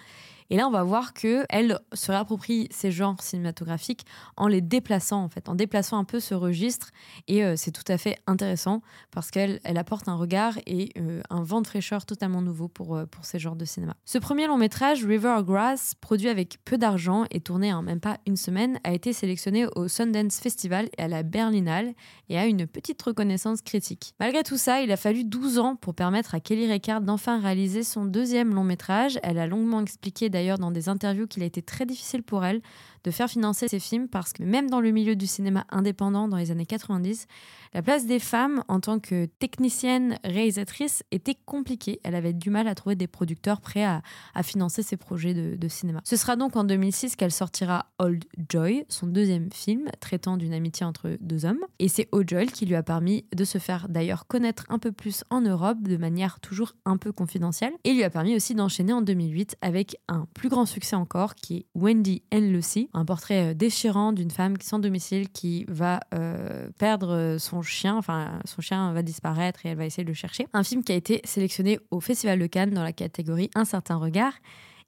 Et 0.49 0.57
là, 0.57 0.67
on 0.67 0.71
va 0.71 0.83
voir 0.83 1.13
que 1.13 1.45
elle 1.49 1.79
se 1.93 2.11
réapproprie 2.11 2.67
ces 2.71 2.91
genres 2.91 3.21
cinématographiques 3.21 4.05
en 4.35 4.47
les 4.47 4.61
déplaçant, 4.61 5.23
en 5.23 5.29
fait, 5.29 5.47
en 5.47 5.55
déplaçant 5.55 5.97
un 5.97 6.03
peu 6.03 6.19
ce 6.19 6.33
registre. 6.33 6.91
Et 7.27 7.43
euh, 7.43 7.53
c'est 7.55 7.71
tout 7.71 7.83
à 7.87 7.97
fait 7.97 8.17
intéressant 8.25 8.81
parce 9.11 9.29
qu'elle 9.29 9.59
elle 9.63 9.77
apporte 9.77 10.07
un 10.07 10.15
regard 10.15 10.57
et 10.65 10.89
euh, 10.97 11.21
un 11.29 11.43
vent 11.43 11.61
de 11.61 11.67
fraîcheur 11.67 12.05
totalement 12.05 12.41
nouveau 12.41 12.67
pour, 12.67 12.95
euh, 12.95 13.05
pour 13.05 13.25
ces 13.25 13.37
genres 13.37 13.55
de 13.55 13.65
cinéma. 13.65 13.95
Ce 14.05 14.17
premier 14.17 14.47
long 14.47 14.57
métrage, 14.57 15.05
River 15.05 15.37
Grass, 15.43 15.93
produit 16.01 16.29
avec 16.29 16.57
peu 16.65 16.77
d'argent 16.77 17.25
et 17.29 17.41
tourné 17.41 17.71
en 17.71 17.83
même 17.83 17.99
pas 17.99 18.17
une 18.25 18.37
semaine, 18.37 18.79
a 18.83 18.93
été 18.93 19.13
sélectionné 19.13 19.67
au 19.75 19.87
Sundance 19.87 20.39
Festival 20.39 20.89
et 20.97 21.03
à 21.03 21.07
la 21.07 21.21
Berlinale 21.21 21.93
et 22.29 22.37
a 22.37 22.45
une 22.45 22.65
petite 22.65 23.01
reconnaissance 23.01 23.61
critique. 23.61 24.13
Malgré 24.19 24.43
tout 24.43 24.57
ça, 24.57 24.81
il 24.81 24.91
a 24.91 24.97
fallu 24.97 25.23
12 25.23 25.59
ans 25.59 25.75
pour 25.75 25.93
permettre 25.93 26.33
à 26.33 26.39
Kelly 26.39 26.67
Reichardt 26.67 27.05
d'enfin 27.05 27.39
réaliser 27.39 27.83
son 27.83 28.05
deuxième 28.05 28.55
long 28.55 28.63
métrage. 28.63 29.19
Elle 29.21 29.37
a 29.37 29.45
longuement 29.45 29.81
expliqué 29.81 30.29
d'ailleurs 30.39 30.57
dans 30.57 30.71
des 30.71 30.87
interviews 30.87 31.27
qu'il 31.27 31.43
a 31.43 31.45
été 31.45 31.61
très 31.61 31.85
difficile 31.85 32.23
pour 32.23 32.45
elle 32.45 32.61
de 33.03 33.11
faire 33.11 33.29
financer 33.29 33.67
ses 33.67 33.79
films 33.79 34.07
parce 34.07 34.33
que 34.33 34.43
même 34.43 34.69
dans 34.69 34.81
le 34.81 34.91
milieu 34.91 35.15
du 35.15 35.27
cinéma 35.27 35.65
indépendant 35.69 36.27
dans 36.27 36.37
les 36.37 36.51
années 36.51 36.65
90, 36.65 37.27
la 37.73 37.83
place 37.83 38.05
des 38.07 38.19
femmes 38.19 38.63
en 38.67 38.79
tant 38.79 38.99
que 38.99 39.25
technicienne, 39.25 40.17
réalisatrice 40.23 41.03
était 41.11 41.35
compliquée. 41.45 41.99
Elle 42.03 42.15
avait 42.15 42.33
du 42.33 42.49
mal 42.49 42.67
à 42.67 42.73
trouver 42.73 42.95
des 42.95 43.07
producteurs 43.07 43.61
prêts 43.61 43.83
à, 43.85 44.01
financer 44.41 44.81
ses 44.81 44.97
projets 44.97 45.33
de, 45.33 45.67
cinéma. 45.67 46.01
Ce 46.03 46.15
sera 46.15 46.35
donc 46.35 46.55
en 46.55 46.63
2006 46.63 47.15
qu'elle 47.15 47.31
sortira 47.31 47.85
Old 47.99 48.25
Joy, 48.49 48.85
son 48.89 49.05
deuxième 49.05 49.51
film 49.51 49.89
traitant 49.99 50.37
d'une 50.37 50.53
amitié 50.53 50.85
entre 50.85 51.17
deux 51.21 51.45
hommes. 51.45 51.59
Et 51.77 51.87
c'est 51.87 52.07
Old 52.11 52.27
Joy 52.27 52.47
qui 52.47 52.65
lui 52.65 52.75
a 52.75 52.81
permis 52.81 53.25
de 53.35 53.43
se 53.43 53.59
faire 53.59 53.87
d'ailleurs 53.89 54.25
connaître 54.25 54.65
un 54.69 54.79
peu 54.79 54.91
plus 54.91 55.23
en 55.29 55.41
Europe 55.41 55.83
de 55.83 55.97
manière 55.97 56.39
toujours 56.39 56.73
un 56.85 56.97
peu 56.97 57.11
confidentielle. 57.11 57.73
Et 57.83 57.93
lui 57.93 58.03
a 58.03 58.09
permis 58.09 58.35
aussi 58.35 58.55
d'enchaîner 58.55 58.93
en 58.93 59.01
2008 59.01 59.57
avec 59.61 59.97
un 60.07 60.25
plus 60.33 60.49
grand 60.49 60.65
succès 60.65 60.95
encore 60.95 61.35
qui 61.35 61.57
est 61.57 61.65
Wendy 61.75 62.23
and 62.33 62.39
Lucy, 62.39 62.88
un 62.93 63.05
portrait 63.05 63.51
euh, 63.51 63.53
déchirant 63.53 64.11
d'une 64.13 64.31
femme 64.31 64.55
sans 64.61 64.79
domicile 64.79 65.29
qui 65.29 65.65
va 65.67 65.99
euh, 66.13 66.69
perdre 66.77 67.37
son 67.39 67.61
chien, 67.61 67.95
enfin 67.95 68.39
son 68.45 68.61
chien 68.61 68.91
va 68.93 69.01
disparaître 69.01 69.65
et 69.65 69.69
elle 69.69 69.77
va 69.77 69.85
essayer 69.85 70.03
de 70.03 70.09
le 70.09 70.15
chercher. 70.15 70.47
Un 70.53 70.63
film 70.63 70.83
qui 70.83 70.91
a 70.91 70.95
été 70.95 71.21
sélectionné 71.23 71.79
au 71.91 71.99
Festival 71.99 72.39
de 72.39 72.47
Cannes 72.47 72.71
dans 72.71 72.83
la 72.83 72.93
catégorie 72.93 73.49
Un 73.55 73.65
certain 73.65 73.97
regard 73.97 74.33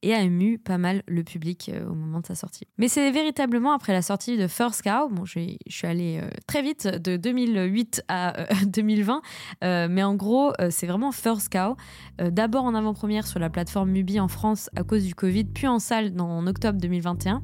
et 0.03 0.13
a 0.13 0.21
ému 0.21 0.57
pas 0.57 0.77
mal 0.77 1.03
le 1.07 1.23
public 1.23 1.69
euh, 1.73 1.85
au 1.87 1.93
moment 1.93 2.19
de 2.19 2.25
sa 2.25 2.35
sortie. 2.35 2.65
Mais 2.77 2.87
c'est 2.87 3.11
véritablement 3.11 3.73
après 3.73 3.93
la 3.93 4.01
sortie 4.01 4.37
de 4.37 4.47
First 4.47 4.81
Cow, 4.83 5.09
bon, 5.09 5.25
je 5.25 5.39
suis 5.67 5.87
allée 5.87 6.19
euh, 6.21 6.29
très 6.47 6.61
vite 6.61 6.87
de 6.87 7.17
2008 7.17 8.03
à 8.07 8.45
2020, 8.65 9.21
mais 9.61 10.03
en 10.03 10.15
gros, 10.15 10.53
c'est 10.69 10.87
vraiment 10.87 11.11
First 11.11 11.49
Cow. 11.49 11.75
D'abord 12.19 12.63
en 12.63 12.75
avant-première 12.75 13.27
sur 13.27 13.39
la 13.39 13.49
plateforme 13.49 13.91
Mubi 13.91 14.19
en 14.19 14.27
France 14.27 14.69
à 14.75 14.83
cause 14.83 15.05
du 15.05 15.15
Covid, 15.15 15.45
puis 15.45 15.67
en 15.67 15.79
salle 15.79 16.13
en 16.19 16.45
octobre 16.47 16.79
2021, 16.79 17.41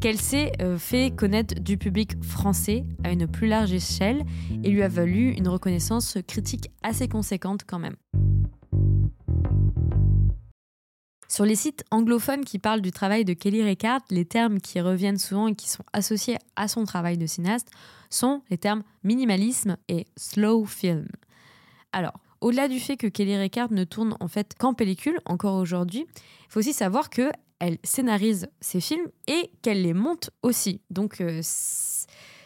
qu'elle 0.00 0.18
s'est 0.18 0.52
fait 0.78 1.14
connaître 1.14 1.60
du 1.60 1.76
public 1.76 2.22
français 2.22 2.84
à 3.04 3.10
une 3.10 3.26
plus 3.26 3.48
large 3.48 3.72
échelle 3.72 4.24
et 4.62 4.70
lui 4.70 4.82
a 4.82 4.88
valu 4.88 5.32
une 5.32 5.48
reconnaissance 5.48 6.18
critique 6.26 6.70
assez 6.82 7.08
conséquente 7.08 7.62
quand 7.66 7.78
même. 7.78 7.96
Sur 11.30 11.44
les 11.44 11.54
sites 11.54 11.84
anglophones 11.92 12.44
qui 12.44 12.58
parlent 12.58 12.80
du 12.80 12.90
travail 12.90 13.24
de 13.24 13.34
Kelly 13.34 13.62
Reichardt, 13.62 14.04
les 14.10 14.24
termes 14.24 14.58
qui 14.58 14.80
reviennent 14.80 15.16
souvent 15.16 15.46
et 15.46 15.54
qui 15.54 15.70
sont 15.70 15.84
associés 15.92 16.36
à 16.56 16.66
son 16.66 16.84
travail 16.84 17.18
de 17.18 17.26
cinéaste 17.26 17.68
sont 18.10 18.42
les 18.50 18.58
termes 18.58 18.82
minimalisme 19.04 19.76
et 19.86 20.08
slow 20.16 20.64
film. 20.64 21.06
Alors, 21.92 22.14
au-delà 22.40 22.66
du 22.66 22.80
fait 22.80 22.96
que 22.96 23.06
Kelly 23.06 23.36
Reichardt 23.36 23.72
ne 23.72 23.84
tourne 23.84 24.16
en 24.18 24.26
fait 24.26 24.56
qu'en 24.58 24.74
pellicule 24.74 25.20
encore 25.24 25.54
aujourd'hui, 25.54 26.04
il 26.08 26.46
faut 26.48 26.58
aussi 26.58 26.72
savoir 26.72 27.10
que 27.10 27.30
elle 27.60 27.78
scénarise 27.84 28.48
ses 28.60 28.80
films 28.80 29.06
et 29.28 29.52
qu'elle 29.62 29.82
les 29.82 29.94
monte 29.94 30.30
aussi. 30.42 30.80
Donc 30.90 31.20
euh, 31.20 31.42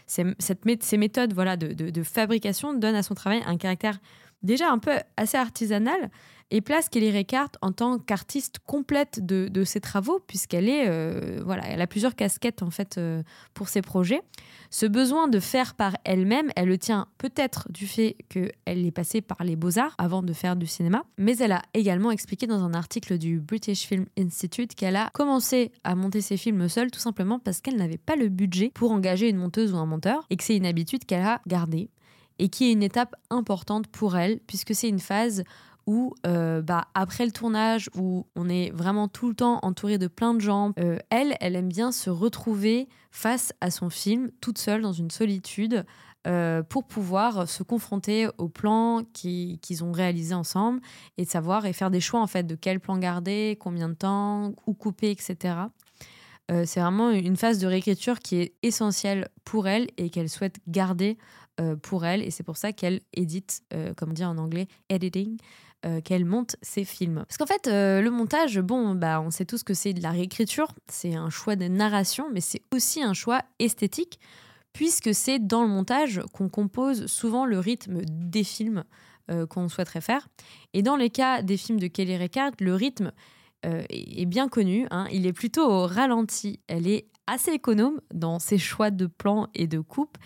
ces 0.07 0.97
méthodes 0.99 1.33
voilà, 1.33 1.57
de, 1.57 2.03
fabrication 2.03 2.75
donnent 2.75 2.97
à 2.97 3.03
son 3.03 3.14
travail 3.14 3.43
un 3.47 3.57
caractère 3.57 3.99
déjà 4.43 4.71
un 4.71 4.79
peu 4.79 4.99
assez 5.17 5.38
artisanal 5.38 6.11
et 6.51 6.61
place 6.61 6.89
Kelly 6.89 7.11
Reichardt 7.11 7.53
en 7.63 7.73
tant 7.73 7.99
qu'artiste 7.99 8.59
complète 8.65 9.25
de, 9.25 9.65
ses 9.65 9.81
travaux 9.81 10.21
puisqu'elle 10.27 10.69
est 10.69 10.89
euh, 10.89 11.41
voilà 11.45 11.65
elle 11.67 11.81
a 11.81 11.87
plusieurs 11.87 12.15
casquettes 12.15 12.63
en 12.63 12.71
fait 12.71 12.99
euh, 12.99 13.23
pour 13.55 13.69
ses 13.69 13.83
projets. 13.83 14.23
Ce 14.71 14.87
besoin 14.87 15.29
de 15.29 15.41
faire 15.41 15.75
par 15.75 15.97
elle-même 16.05 16.51
elle 16.57 16.69
le 16.69 16.79
tient 16.79 17.09
peut-être 17.19 17.67
du 17.71 17.87
fait 17.87 18.17
qu'elle 18.29 18.53
est 18.87 18.91
passée 18.91 19.21
par 19.21 19.43
les 19.43 19.57
beaux-arts 19.57 19.95
avant 19.99 20.23
de 20.23 20.33
faire 20.33 20.57
du 20.57 20.67
cinéma 20.67 21.05
mais 21.19 21.37
elle 21.39 21.53
a 21.53 21.63
également 21.73 22.11
expliqué 22.11 22.47
dans 22.47 22.63
un 22.63 22.75
article 22.75 23.19
du 23.19 23.41
British 23.41 23.87
Film 23.87 24.07
Institute 24.19 24.75
qu'elle 24.75 24.97
a 24.97 25.11
commencé 25.15 25.73
à 25.83 25.95
monter 25.95 26.21
ses 26.21 26.37
films 26.37 26.69
seule 26.69 26.91
tout 26.91 27.01
simplement 27.01 27.39
parce 27.39 27.61
qu'elle 27.61 27.77
n'avait 27.77 27.99
pas 27.99 28.17
le 28.17 28.29
budget 28.29 28.71
pour 28.75 28.93
engager 28.93 29.29
une 29.29 29.39
monteuse 29.39 29.73
ou 29.73 29.77
un 29.77 29.87
monteur 29.87 30.27
et 30.31 30.37
que 30.37 30.45
c'est 30.45 30.57
une 30.57 30.67
habitude 30.67 31.05
qu'elle 31.05 31.25
a 31.25 31.41
gardée 31.47 31.91
et 32.39 32.49
qui 32.49 32.69
est 32.69 32.73
une 32.73 32.83
étape 32.83 33.15
importante 33.31 33.87
pour 33.89 34.17
elle 34.17 34.41
puisque 34.47 34.75
c'est 34.75 34.89
une 34.89 34.99
phase 35.01 35.45
où 35.87 36.14
euh, 36.26 36.62
bah, 36.62 36.88
après 36.95 37.25
le 37.25 37.33
tournage 37.33 37.91
où 37.97 38.26
on 38.37 38.49
est 38.49 38.71
vraiment 38.71 39.09
tout 39.09 39.29
le 39.29 39.35
temps 39.35 39.59
entouré 39.62 39.99
de 39.99 40.07
plein 40.07 40.35
de 40.35 40.41
gens, 40.41 40.73
euh, 40.79 40.99
elle, 41.11 41.37
elle 41.41 41.57
aime 41.57 41.69
bien 41.69 41.93
se 41.93 42.11
retrouver 42.11 42.88
face 43.11 43.53
à 43.61 43.71
son 43.71 43.91
film 43.91 44.31
toute 44.41 44.59
seule 44.59 44.83
dans 44.83 44.93
une 44.93 45.11
solitude 45.11 45.85
euh, 46.26 46.62
pour 46.62 46.85
pouvoir 46.85 47.47
se 47.49 47.62
confronter 47.62 48.29
aux 48.38 48.49
plans 48.49 49.03
qu'ils 49.12 49.85
ont 49.85 49.93
réalisés 49.93 50.35
ensemble 50.35 50.81
et 51.19 51.25
savoir 51.25 51.67
et 51.67 51.75
faire 51.75 51.91
des 51.91 52.00
choix 52.00 52.21
en 52.21 52.26
fait 52.26 52.45
de 52.45 52.55
quel 52.55 52.81
plan 52.81 52.97
garder, 52.97 53.59
combien 53.61 53.91
de 53.91 53.95
temps, 53.95 54.55
où 54.67 54.73
couper, 54.73 55.11
etc. 55.11 55.55
c'est 56.49 56.81
vraiment 56.81 57.11
une 57.11 57.37
phase 57.37 57.59
de 57.59 57.67
réécriture 57.67 58.21
qui 58.21 58.37
est 58.37 58.55
essentielle 58.62 59.29
pour 59.45 59.69
elle 59.69 59.87
et 59.99 60.09
qu'elle 60.09 60.31
souhaite 60.31 60.57
garder 60.67 61.19
pour 61.83 62.05
elle 62.05 62.23
et 62.23 62.31
c'est 62.31 62.43
pour 62.43 62.57
ça 62.57 62.73
qu'elle 62.73 63.00
édite, 63.12 63.62
comme 63.97 64.14
dit 64.14 64.25
en 64.25 64.38
anglais, 64.38 64.67
editing, 64.88 65.37
euh, 65.85 66.00
qu'elle 66.00 66.25
monte 66.25 66.57
ses 66.62 66.85
films. 66.85 67.25
Parce 67.29 67.37
qu'en 67.37 67.47
fait, 67.47 67.67
euh, 67.67 68.00
le 68.00 68.11
montage, 68.11 68.59
bon, 68.59 68.95
bah, 68.95 69.21
on 69.21 69.31
sait 69.31 69.45
tous 69.45 69.62
que 69.62 69.75
c'est 69.75 69.93
de 69.93 70.03
la 70.03 70.12
réécriture, 70.12 70.69
c'est 70.88 71.14
un 71.14 71.29
choix 71.29 71.57
de 71.57 71.67
narration, 71.67 72.29
mais 72.33 72.41
c'est 72.41 72.62
aussi 72.73 73.03
un 73.03 73.12
choix 73.12 73.43
esthétique, 73.59 74.19
puisque 74.73 75.14
c'est 75.14 75.38
dans 75.38 75.62
le 75.62 75.69
montage 75.69 76.23
qu'on 76.33 76.49
compose 76.49 77.07
souvent 77.07 77.45
le 77.45 77.59
rythme 77.59 78.00
des 78.07 78.45
films 78.45 78.85
euh, 79.31 79.47
qu'on 79.47 79.69
souhaiterait 79.69 80.00
faire. 80.00 80.29
Et 80.73 80.83
dans 80.83 80.97
les 80.97 81.11
cas 81.11 81.43
des 81.43 81.59
films 81.59 81.79
de 81.79 81.87
Kelly 81.87 82.17
Reichardt, 82.17 82.57
le 82.61 82.75
rythme 82.75 83.12
est 83.88 84.26
bien 84.26 84.49
connu, 84.49 84.87
hein. 84.91 85.07
il 85.11 85.26
est 85.26 85.33
plutôt 85.33 85.67
au 85.67 85.87
ralenti. 85.87 86.61
Elle 86.67 86.87
est 86.87 87.07
assez 87.26 87.53
économe 87.53 87.99
dans 88.12 88.38
ses 88.38 88.59
choix 88.59 88.91
de 88.91 89.07
plans 89.07 89.49
et 89.55 89.67
de 89.67 89.81
coupes, 89.81 90.19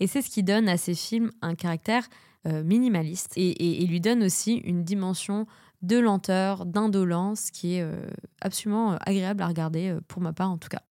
et 0.00 0.06
c'est 0.06 0.22
ce 0.22 0.30
qui 0.30 0.42
donne 0.42 0.66
à 0.66 0.78
ses 0.78 0.94
films 0.94 1.30
un 1.42 1.54
caractère 1.54 2.08
minimaliste 2.46 3.32
et, 3.36 3.86
lui 3.86 4.00
donne 4.00 4.22
aussi 4.22 4.54
une 4.54 4.84
dimension 4.84 5.46
de 5.82 5.98
lenteur, 5.98 6.66
d'indolence 6.66 7.50
qui 7.50 7.76
est 7.76 7.82
euh, 7.82 8.06
absolument 8.40 8.92
euh, 8.92 8.96
agréable 9.00 9.42
à 9.42 9.46
regarder, 9.46 9.94
pour 10.08 10.22
ma 10.22 10.32
part 10.32 10.50
en 10.50 10.58
tout 10.58 10.68
cas. 10.68 10.82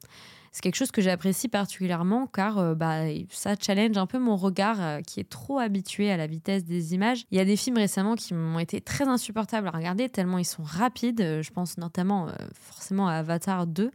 C'est 0.51 0.61
quelque 0.61 0.75
chose 0.75 0.91
que 0.91 1.01
j'apprécie 1.01 1.49
particulièrement 1.49 2.27
car 2.27 2.75
bah, 2.77 3.01
ça 3.29 3.55
challenge 3.59 3.97
un 3.97 4.05
peu 4.05 4.19
mon 4.19 4.37
regard 4.37 5.01
qui 5.05 5.19
est 5.19 5.29
trop 5.29 5.59
habitué 5.59 6.09
à 6.09 6.15
la 6.15 6.27
vitesse 6.27 6.63
des 6.63 6.93
images. 6.93 7.25
Il 7.29 7.37
y 7.37 7.41
a 7.41 7.45
des 7.45 7.57
films 7.57 7.75
récemment 7.75 8.15
qui 8.15 8.33
m'ont 8.33 8.59
été 8.59 8.79
très 8.79 9.05
insupportables 9.05 9.67
à 9.67 9.71
regarder 9.71 10.07
tellement 10.07 10.37
ils 10.37 10.45
sont 10.45 10.63
rapides. 10.63 11.41
Je 11.41 11.51
pense 11.51 11.77
notamment 11.77 12.27
forcément 12.53 13.09
à 13.09 13.15
Avatar 13.15 13.67
2 13.67 13.91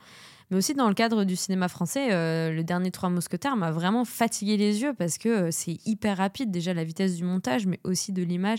mais 0.51 0.57
aussi 0.57 0.75
dans 0.75 0.89
le 0.89 0.95
cadre 0.95 1.25
du 1.25 1.37
cinéma 1.37 1.69
français, 1.69 2.13
euh, 2.13 2.51
le 2.51 2.65
dernier 2.65 2.91
Trois 2.91 3.09
Mousquetaires 3.09 3.57
m'a 3.57 3.71
vraiment 3.71 4.05
fatigué 4.05 4.57
les 4.57 4.83
yeux 4.83 4.95
parce 4.95 5.19
que 5.19 5.29
euh, 5.29 5.49
c'est 5.51 5.79
hyper 5.87 6.17
rapide, 6.17 6.51
déjà 6.51 6.75
la 6.75 6.85
vitesse 6.85 7.17
du 7.17 7.25
montage, 7.25 7.67
mais 7.67 7.79
aussi 7.85 8.13
de 8.13 8.23
l'image. 8.23 8.59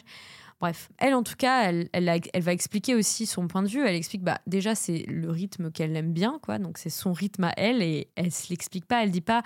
Bref, 0.62 0.92
elle 1.00 1.16
en 1.16 1.24
tout 1.24 1.36
cas, 1.36 1.64
elle, 1.64 1.90
elle, 1.92 2.42
va 2.44 2.54
expliquer 2.54 2.94
aussi 2.94 3.26
son 3.26 3.48
point 3.48 3.64
de 3.64 3.68
vue. 3.68 3.84
Elle 3.84 3.96
explique, 3.96 4.22
bah 4.22 4.40
déjà 4.46 4.76
c'est 4.76 5.06
le 5.08 5.32
rythme 5.32 5.72
qu'elle 5.72 5.96
aime 5.96 6.14
bien, 6.14 6.40
quoi. 6.44 6.60
Donc 6.60 6.78
c'est 6.78 6.92
son 6.92 7.14
rythme 7.14 7.46
à 7.46 7.54
elle 7.58 7.82
et 7.82 8.10
elle 8.16 8.32
se 8.32 8.50
l'explique 8.52 8.86
pas. 8.86 9.04
Elle 9.04 9.10
dit 9.10 9.22
pas 9.22 9.42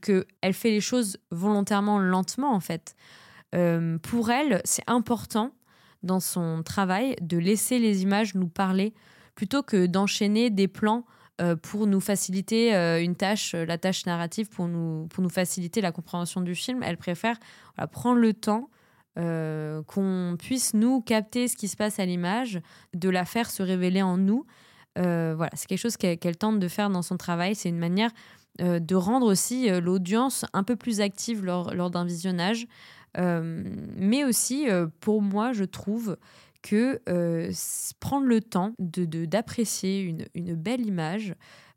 que 0.00 0.26
elle 0.40 0.54
fait 0.54 0.70
les 0.70 0.80
choses 0.80 1.18
volontairement 1.32 1.98
lentement 1.98 2.54
en 2.54 2.60
fait. 2.60 2.94
Euh, 3.56 3.98
pour 3.98 4.30
elle, 4.30 4.60
c'est 4.64 4.84
important 4.86 5.52
dans 6.04 6.20
son 6.20 6.62
travail 6.62 7.16
de 7.20 7.36
laisser 7.36 7.80
les 7.80 8.04
images 8.04 8.36
nous 8.36 8.48
parler 8.48 8.94
plutôt 9.34 9.64
que 9.64 9.86
d'enchaîner 9.86 10.50
des 10.50 10.68
plans 10.68 11.04
pour 11.62 11.86
nous 11.86 12.00
faciliter 12.00 12.74
euh, 12.74 13.02
une 13.02 13.16
tâche, 13.16 13.54
euh, 13.54 13.64
la 13.64 13.78
tâche 13.78 14.04
narrative, 14.06 14.48
pour 14.48 14.68
nous, 14.68 15.06
pour 15.08 15.22
nous 15.22 15.30
faciliter 15.30 15.80
la 15.80 15.92
compréhension 15.92 16.40
du 16.40 16.54
film. 16.54 16.82
Elle 16.82 16.96
préfère 16.96 17.36
prendre 17.92 18.18
le 18.18 18.34
temps 18.34 18.68
qu'on 19.16 20.36
puisse 20.38 20.72
nous 20.72 21.02
capter 21.02 21.46
ce 21.46 21.56
qui 21.56 21.68
se 21.68 21.76
passe 21.76 21.98
à 21.98 22.06
l'image, 22.06 22.62
de 22.94 23.10
la 23.10 23.26
faire 23.26 23.50
se 23.50 23.62
révéler 23.62 24.00
en 24.00 24.16
nous. 24.16 24.46
voilà, 24.96 25.50
c'est 25.54 25.66
quelque 25.66 25.78
chose 25.78 25.98
qu'elle 25.98 26.36
tente 26.38 26.58
de 26.58 26.68
faire 26.68 26.88
dans 26.88 27.02
son 27.02 27.18
travail. 27.18 27.54
C'est 27.54 27.68
une 27.68 27.78
manière 27.78 28.10
de 28.58 28.94
rendre 28.94 29.26
aussi 29.26 29.68
l'audience 29.68 30.46
un 30.54 30.62
peu 30.62 30.74
plus 30.74 31.02
active 31.02 31.44
lors, 31.44 31.74
lors 31.74 31.90
d'un 31.90 32.06
visionnage. 32.06 32.66
mais 33.18 34.24
aussi, 34.24 34.68
pour 35.00 35.20
moi, 35.20 35.52
je 35.52 35.64
trouve 35.64 36.16
que 36.62 37.00
euh, 37.08 37.50
prendre 38.00 38.26
le 38.26 38.40
temps 38.40 38.74
de, 38.78 39.24
d'apprécier 39.24 40.00
une, 40.00 40.26
une, 40.34 40.54
belle 40.54 40.84
image 40.86 41.34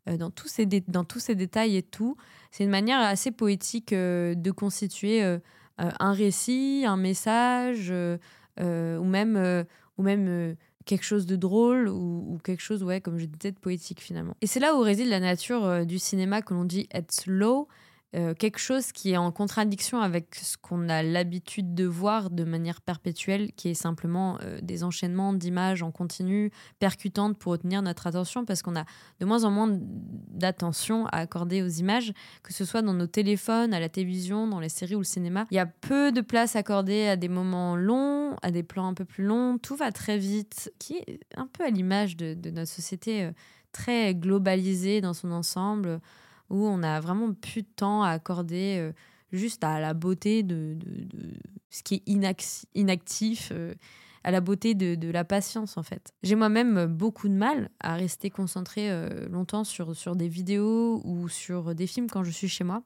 euh, 0.08 0.16
dans, 0.16 0.30
tous 0.30 0.48
ces 0.48 0.66
dans 0.66 1.04
tous 1.04 1.20
ces 1.20 1.34
détails 1.34 1.76
et 1.76 1.82
tout, 1.82 2.16
c'est 2.50 2.64
une 2.64 2.70
manière 2.70 3.00
assez 3.00 3.30
poétique 3.30 3.92
euh, 3.92 4.34
de 4.34 4.50
constituer 4.50 5.22
un 5.78 6.12
récit, 6.12 6.84
un 6.86 6.96
message, 6.96 7.92
ou 8.60 9.04
même, 9.04 9.64
ou 9.98 10.02
même 10.04 10.56
quelque 10.84 11.02
chose 11.02 11.26
de 11.26 11.34
drôle 11.34 11.88
ou, 11.88 12.38
quelque 12.44 12.62
chose, 12.62 12.84
ouais, 12.84 13.00
comme 13.00 13.18
je 13.18 13.24
disais, 13.24 13.50
de 13.50 13.58
poétique 13.58 14.00
finalement. 14.00 14.36
Et 14.40 14.46
c'est 14.46 14.60
là 14.60 14.76
où 14.76 14.80
réside 14.80 15.08
la 15.08 15.18
nature 15.18 15.84
du 15.84 15.98
cinéma 15.98 16.42
que 16.42 16.54
l'on 16.54 16.64
dit 16.64 16.86
être 16.92 17.10
slow, 17.10 17.66
euh, 18.14 18.32
quelque 18.34 18.58
chose 18.58 18.92
qui 18.92 19.10
est 19.10 19.16
en 19.16 19.32
contradiction 19.32 20.00
avec 20.00 20.36
ce 20.36 20.56
qu'on 20.56 20.88
a 20.88 21.02
l'habitude 21.02 21.74
de 21.74 21.84
voir 21.84 22.30
de 22.30 22.44
manière 22.44 22.80
perpétuelle, 22.80 23.52
qui 23.52 23.70
est 23.70 23.74
simplement 23.74 24.38
euh, 24.42 24.60
des 24.62 24.84
enchaînements 24.84 25.32
d'images 25.32 25.82
en 25.82 25.90
continu, 25.90 26.52
percutantes 26.78 27.36
pour 27.36 27.52
retenir 27.52 27.82
notre 27.82 28.06
attention, 28.06 28.44
parce 28.44 28.62
qu'on 28.62 28.76
a 28.76 28.84
de 29.18 29.26
moins 29.26 29.42
en 29.42 29.50
moins 29.50 29.68
d'attention 29.70 31.06
à 31.06 31.18
accorder 31.18 31.62
aux 31.62 31.68
images, 31.68 32.12
que 32.44 32.52
ce 32.52 32.64
soit 32.64 32.82
dans 32.82 32.94
nos 32.94 33.08
téléphones, 33.08 33.74
à 33.74 33.80
la 33.80 33.88
télévision, 33.88 34.46
dans 34.46 34.60
les 34.60 34.68
séries 34.68 34.94
ou 34.94 35.00
le 35.00 35.04
cinéma. 35.04 35.46
Il 35.50 35.56
y 35.56 35.60
a 35.60 35.66
peu 35.66 36.12
de 36.12 36.20
place 36.20 36.54
accordée 36.54 37.08
à 37.08 37.16
des 37.16 37.28
moments 37.28 37.74
longs, 37.74 38.36
à 38.42 38.52
des 38.52 38.62
plans 38.62 38.86
un 38.86 38.94
peu 38.94 39.04
plus 39.04 39.24
longs, 39.24 39.58
tout 39.58 39.74
va 39.74 39.90
très 39.90 40.18
vite, 40.18 40.72
qui 40.78 40.94
est 40.94 41.18
un 41.36 41.48
peu 41.48 41.64
à 41.64 41.70
l'image 41.70 42.16
de, 42.16 42.36
notre 42.50 42.70
société 42.70 43.24
euh, 43.24 43.32
très 43.72 44.14
globalisée 44.14 45.00
dans 45.00 45.14
son 45.14 45.32
ensemble 45.32 46.00
où 46.50 46.66
on 46.66 46.82
a 46.82 47.00
vraiment 47.00 47.32
plus 47.32 47.62
de 47.62 47.68
temps 47.74 48.02
à 48.02 48.10
accorder 48.10 48.76
euh, 48.78 48.92
juste 49.32 49.64
à 49.64 49.80
la 49.80 49.94
beauté 49.94 50.42
de, 50.42 50.76
ce 51.70 51.82
qui 51.82 51.94
est 51.94 52.62
inactif, 52.74 53.50
euh, 53.52 53.74
à 54.22 54.30
la 54.30 54.40
beauté 54.40 54.74
de, 54.74 55.10
la 55.10 55.24
patience 55.24 55.76
en 55.76 55.82
fait. 55.82 56.12
J'ai 56.22 56.34
moi-même 56.34 56.86
beaucoup 56.86 57.28
de 57.28 57.34
mal 57.34 57.70
à 57.80 57.94
rester 57.94 58.30
concentré 58.30 58.90
euh, 58.90 59.28
longtemps 59.28 59.64
sur, 59.64 59.96
sur 59.96 60.16
des 60.16 60.28
vidéos 60.28 61.02
ou 61.04 61.28
sur 61.28 61.74
des 61.74 61.86
films 61.86 62.08
quand 62.08 62.24
je 62.24 62.30
suis 62.30 62.48
chez 62.48 62.64
moi. 62.64 62.82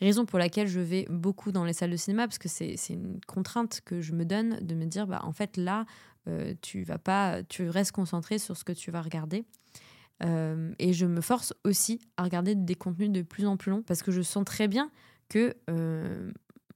Raison 0.00 0.26
pour 0.26 0.38
laquelle 0.38 0.66
je 0.66 0.80
vais 0.80 1.06
beaucoup 1.08 1.52
dans 1.52 1.64
les 1.64 1.72
salles 1.72 1.92
de 1.92 1.96
cinéma 1.96 2.26
parce 2.26 2.38
que 2.38 2.48
c'est 2.48 2.76
une 2.90 3.20
contrainte 3.26 3.80
que 3.84 4.00
je 4.00 4.12
me 4.12 4.24
donne 4.24 4.58
de 4.60 4.74
me 4.74 4.86
dire 4.86 5.06
bah 5.06 5.20
en 5.22 5.32
fait 5.32 5.56
là 5.56 5.86
tu 6.62 6.82
vas 6.82 6.98
pas 6.98 7.44
tu 7.44 7.68
restes 7.68 7.92
concentré 7.92 8.38
sur 8.38 8.56
ce 8.56 8.64
que 8.64 8.72
tu 8.72 8.90
vas 8.90 9.00
regarder 9.00 9.44
et 10.20 10.92
je 10.92 11.06
me 11.06 11.20
force 11.20 11.52
aussi 11.64 12.00
à 12.16 12.22
regarder 12.22 12.54
des 12.54 12.74
contenus 12.74 13.10
de 13.10 13.22
plus 13.22 13.46
en 13.46 13.56
plus 13.56 13.70
longs 13.70 13.82
parce 13.82 14.02
que 14.02 14.10
je 14.10 14.22
sens 14.22 14.44
très 14.44 14.68
bien 14.68 14.90
que 15.28 15.54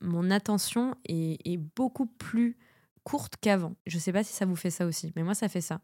mon 0.00 0.30
attention 0.30 0.95
est, 1.09 1.57
beaucoup 1.57 2.07
plus 2.07 2.57
courte 3.04 3.35
qu'avant. 3.40 3.75
Je 3.87 3.99
sais 3.99 4.12
pas 4.12 4.23
si 4.23 4.33
ça 4.33 4.45
vous 4.45 4.57
fait 4.57 4.71
ça 4.71 4.87
aussi, 4.87 5.12
mais 5.16 5.23
moi 5.23 5.35
ça 5.35 5.49
fait 5.49 5.61
ça. 5.61 5.80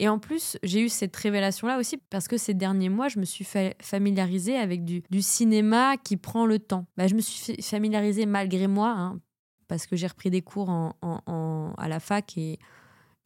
Et 0.00 0.08
en 0.08 0.20
plus, 0.20 0.56
j'ai 0.62 0.80
eu 0.80 0.88
cette 0.88 1.16
révélation-là 1.16 1.78
aussi 1.78 1.96
parce 2.10 2.28
que 2.28 2.36
ces 2.36 2.54
derniers 2.54 2.88
mois, 2.88 3.08
je 3.08 3.18
me 3.18 3.24
suis 3.24 3.46
familiarisée 3.80 4.56
avec 4.56 4.84
du, 4.84 5.22
cinéma 5.22 5.96
qui 5.96 6.16
prend 6.16 6.46
le 6.46 6.60
temps. 6.60 6.86
Bah, 6.96 7.08
je 7.08 7.16
me 7.16 7.20
suis 7.20 7.60
familiarisée 7.62 8.24
malgré 8.24 8.68
moi, 8.68 8.94
hein, 8.96 9.20
parce 9.66 9.86
que 9.86 9.96
j'ai 9.96 10.06
repris 10.06 10.30
des 10.30 10.42
cours 10.42 10.70
à 10.70 11.88
la 11.88 12.00
fac 12.00 12.38
et, 12.38 12.58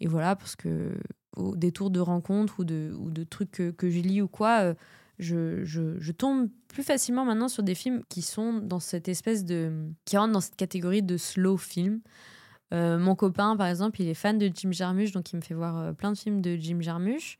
voilà, 0.04 0.34
parce 0.34 0.56
que 0.56 0.96
au 1.36 1.56
détour 1.56 1.90
de 1.90 2.00
rencontres 2.00 2.60
ou 2.60 2.64
de, 2.64 3.24
trucs 3.24 3.50
que, 3.50 3.70
que 3.70 3.90
je 3.90 4.00
lis 4.00 4.22
ou 4.22 4.28
quoi, 4.28 4.74
euh, 5.30 5.64
je, 5.64 6.12
tombe 6.12 6.48
plus 6.68 6.82
facilement 6.82 7.24
maintenant 7.24 7.48
sur 7.48 7.62
des 7.62 7.74
films 7.74 8.02
qui 8.08 8.22
sont 8.22 8.54
dans 8.54 8.80
cette 8.80 9.08
espèce 9.08 9.44
de. 9.44 9.72
qui 10.04 10.16
rentrent 10.16 10.32
dans 10.32 10.40
cette 10.40 10.56
catégorie 10.56 11.02
de 11.02 11.16
slow 11.16 11.56
film. 11.56 12.00
Euh, 12.72 12.98
mon 12.98 13.14
copain, 13.14 13.56
par 13.56 13.66
exemple, 13.66 14.00
il 14.00 14.08
est 14.08 14.14
fan 14.14 14.38
de 14.38 14.50
Jim 14.52 14.72
Jarmusch, 14.72 15.12
donc 15.12 15.30
il 15.32 15.36
me 15.36 15.42
fait 15.42 15.54
voir 15.54 15.76
euh, 15.76 15.92
plein 15.92 16.12
de 16.12 16.18
films 16.18 16.40
de 16.40 16.56
Jim 16.56 16.78
Jarmusch. 16.80 17.38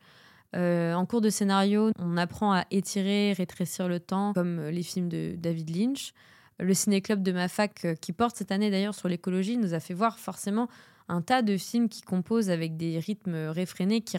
En 0.55 1.07
cours 1.07 1.21
de 1.21 1.31
scénario, 1.31 1.89
on 1.97 2.15
apprend 2.15 2.53
à 2.53 2.65
étirer, 2.69 3.33
rétrécir 3.33 3.87
le 3.87 3.99
temps, 3.99 4.33
comme 4.33 4.67
les 4.67 4.83
films 4.83 5.09
de 5.09 5.33
David 5.35 5.75
Lynch. 5.75 6.13
Le 6.59 6.75
ciné-club 6.75 7.23
de 7.23 7.31
ma 7.31 7.47
fac, 7.47 7.87
qui 7.99 8.13
porte 8.13 8.35
cette 8.35 8.51
année 8.51 8.69
d'ailleurs 8.69 8.93
sur 8.93 9.09
l'écologie, 9.09 9.57
nous 9.57 9.73
a 9.73 9.79
fait 9.79 9.95
voir 9.95 10.19
forcément 10.19 10.69
un 11.07 11.21
tas 11.21 11.41
de 11.41 11.57
films 11.57 11.89
qui 11.89 12.01
composent 12.01 12.49
avec 12.49 12.77
des 12.77 12.99
rythmes 12.99 13.49
réfrénés, 13.49 14.01
qui, 14.01 14.17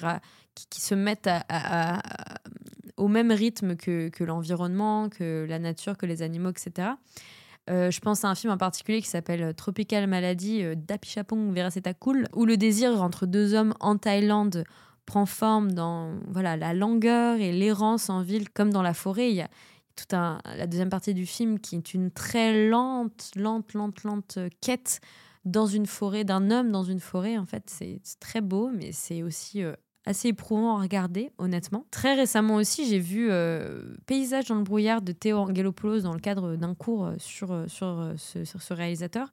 qui, 0.71 0.81
se 0.81 0.95
mettent 0.95 1.31
au 2.97 3.09
même 3.09 3.33
rythme 3.33 3.77
que, 3.77 4.09
que 4.09 4.25
l'environnement, 4.25 5.09
que 5.09 5.47
la 5.49 5.59
nature, 5.59 5.97
que 5.97 6.07
les 6.07 6.23
animaux, 6.23 6.51
etc. 6.51 6.93
Euh, 7.71 7.91
je 7.91 8.01
pense 8.01 8.25
à 8.25 8.29
un 8.29 8.35
film 8.35 8.53
en 8.53 8.59
particulier 8.59 9.01
qui 9.01 9.09
s'appelle 9.09 9.43
euh, 9.43 9.53
Tropical 9.55 10.07
Malady 10.07 10.63
euh, 10.63 10.75
d'Apichapong 10.77 11.53
Veracetakul, 11.55 12.29
où 12.35 12.45
le 12.45 12.59
désir 12.59 13.03
entre 13.03 13.25
deux 13.25 13.55
hommes 13.55 13.73
en 13.81 13.97
Thaïlande 13.97 14.65
prend 15.07 15.25
forme 15.25 15.73
dans 15.73 16.13
voilà 16.29 16.57
la 16.57 16.75
langueur 16.75 17.39
et 17.39 17.53
l'errance 17.53 18.11
en 18.11 18.23
ville 18.23 18.51
comme 18.51 18.71
dans 18.71 18.83
la 18.83 18.93
forêt. 18.93 19.31
Il 19.31 19.37
y 19.37 19.41
a 19.41 19.49
toute 19.97 20.13
la 20.13 20.67
deuxième 20.67 20.91
partie 20.91 21.15
du 21.15 21.25
film 21.25 21.61
qui 21.61 21.77
est 21.77 21.95
une 21.95 22.11
très 22.11 22.69
lente, 22.69 23.31
lente, 23.37 23.75
lente, 23.75 24.03
lente 24.03 24.39
quête 24.61 25.01
dans 25.45 25.67
une 25.67 25.87
forêt, 25.87 26.25
d'un 26.25 26.51
homme 26.51 26.71
dans 26.71 26.85
une 26.85 27.01
forêt. 27.01 27.39
En 27.39 27.47
fait, 27.47 27.65
c'est 27.69 28.01
très 28.21 28.41
beau, 28.41 28.71
mais 28.73 28.93
c'est 28.93 29.23
aussi 29.23 29.63
assez 30.07 30.29
éprouvant 30.29 30.77
à 30.77 30.83
regarder, 30.83 31.31
honnêtement. 31.39 31.87
Très 31.91 32.15
récemment 32.15 32.57
aussi, 32.57 32.87
j'ai 32.89 32.99
vu 32.99 33.29
euh, 33.31 33.95
Paysage 34.07 34.47
dans 34.47 34.57
le 34.57 34.63
brouillard 34.63 35.03
de 35.03 35.13
Théo 35.13 35.39
Angelopoulos 35.39 36.01
dans 36.01 36.13
le 36.13 36.21
cadre 36.21 36.57
d'un 36.57 36.75
cours 36.75 37.11
sur, 37.19 37.53
euh, 37.53 37.67
sur, 37.69 37.87
euh, 37.87 38.15
ce, 38.17 38.45
sur 38.45 38.63
ce 38.63 38.75
réalisateur, 38.75 39.33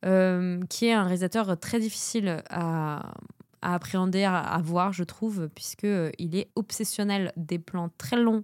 qui 0.70 0.86
est 0.86 0.94
un 0.94 1.04
réalisateur 1.04 1.60
très 1.60 1.80
difficile 1.80 2.42
à, 2.50 3.14
à 3.62 3.76
appréhender, 3.76 4.24
à, 4.24 4.62
voir, 4.64 4.94
je 4.94 5.04
trouve, 5.04 5.50
puisqu'il 5.54 6.36
est 6.36 6.50
obsessionnel 6.56 7.34
des 7.36 7.60
plans 7.60 7.90
très 7.98 8.18
longs 8.18 8.44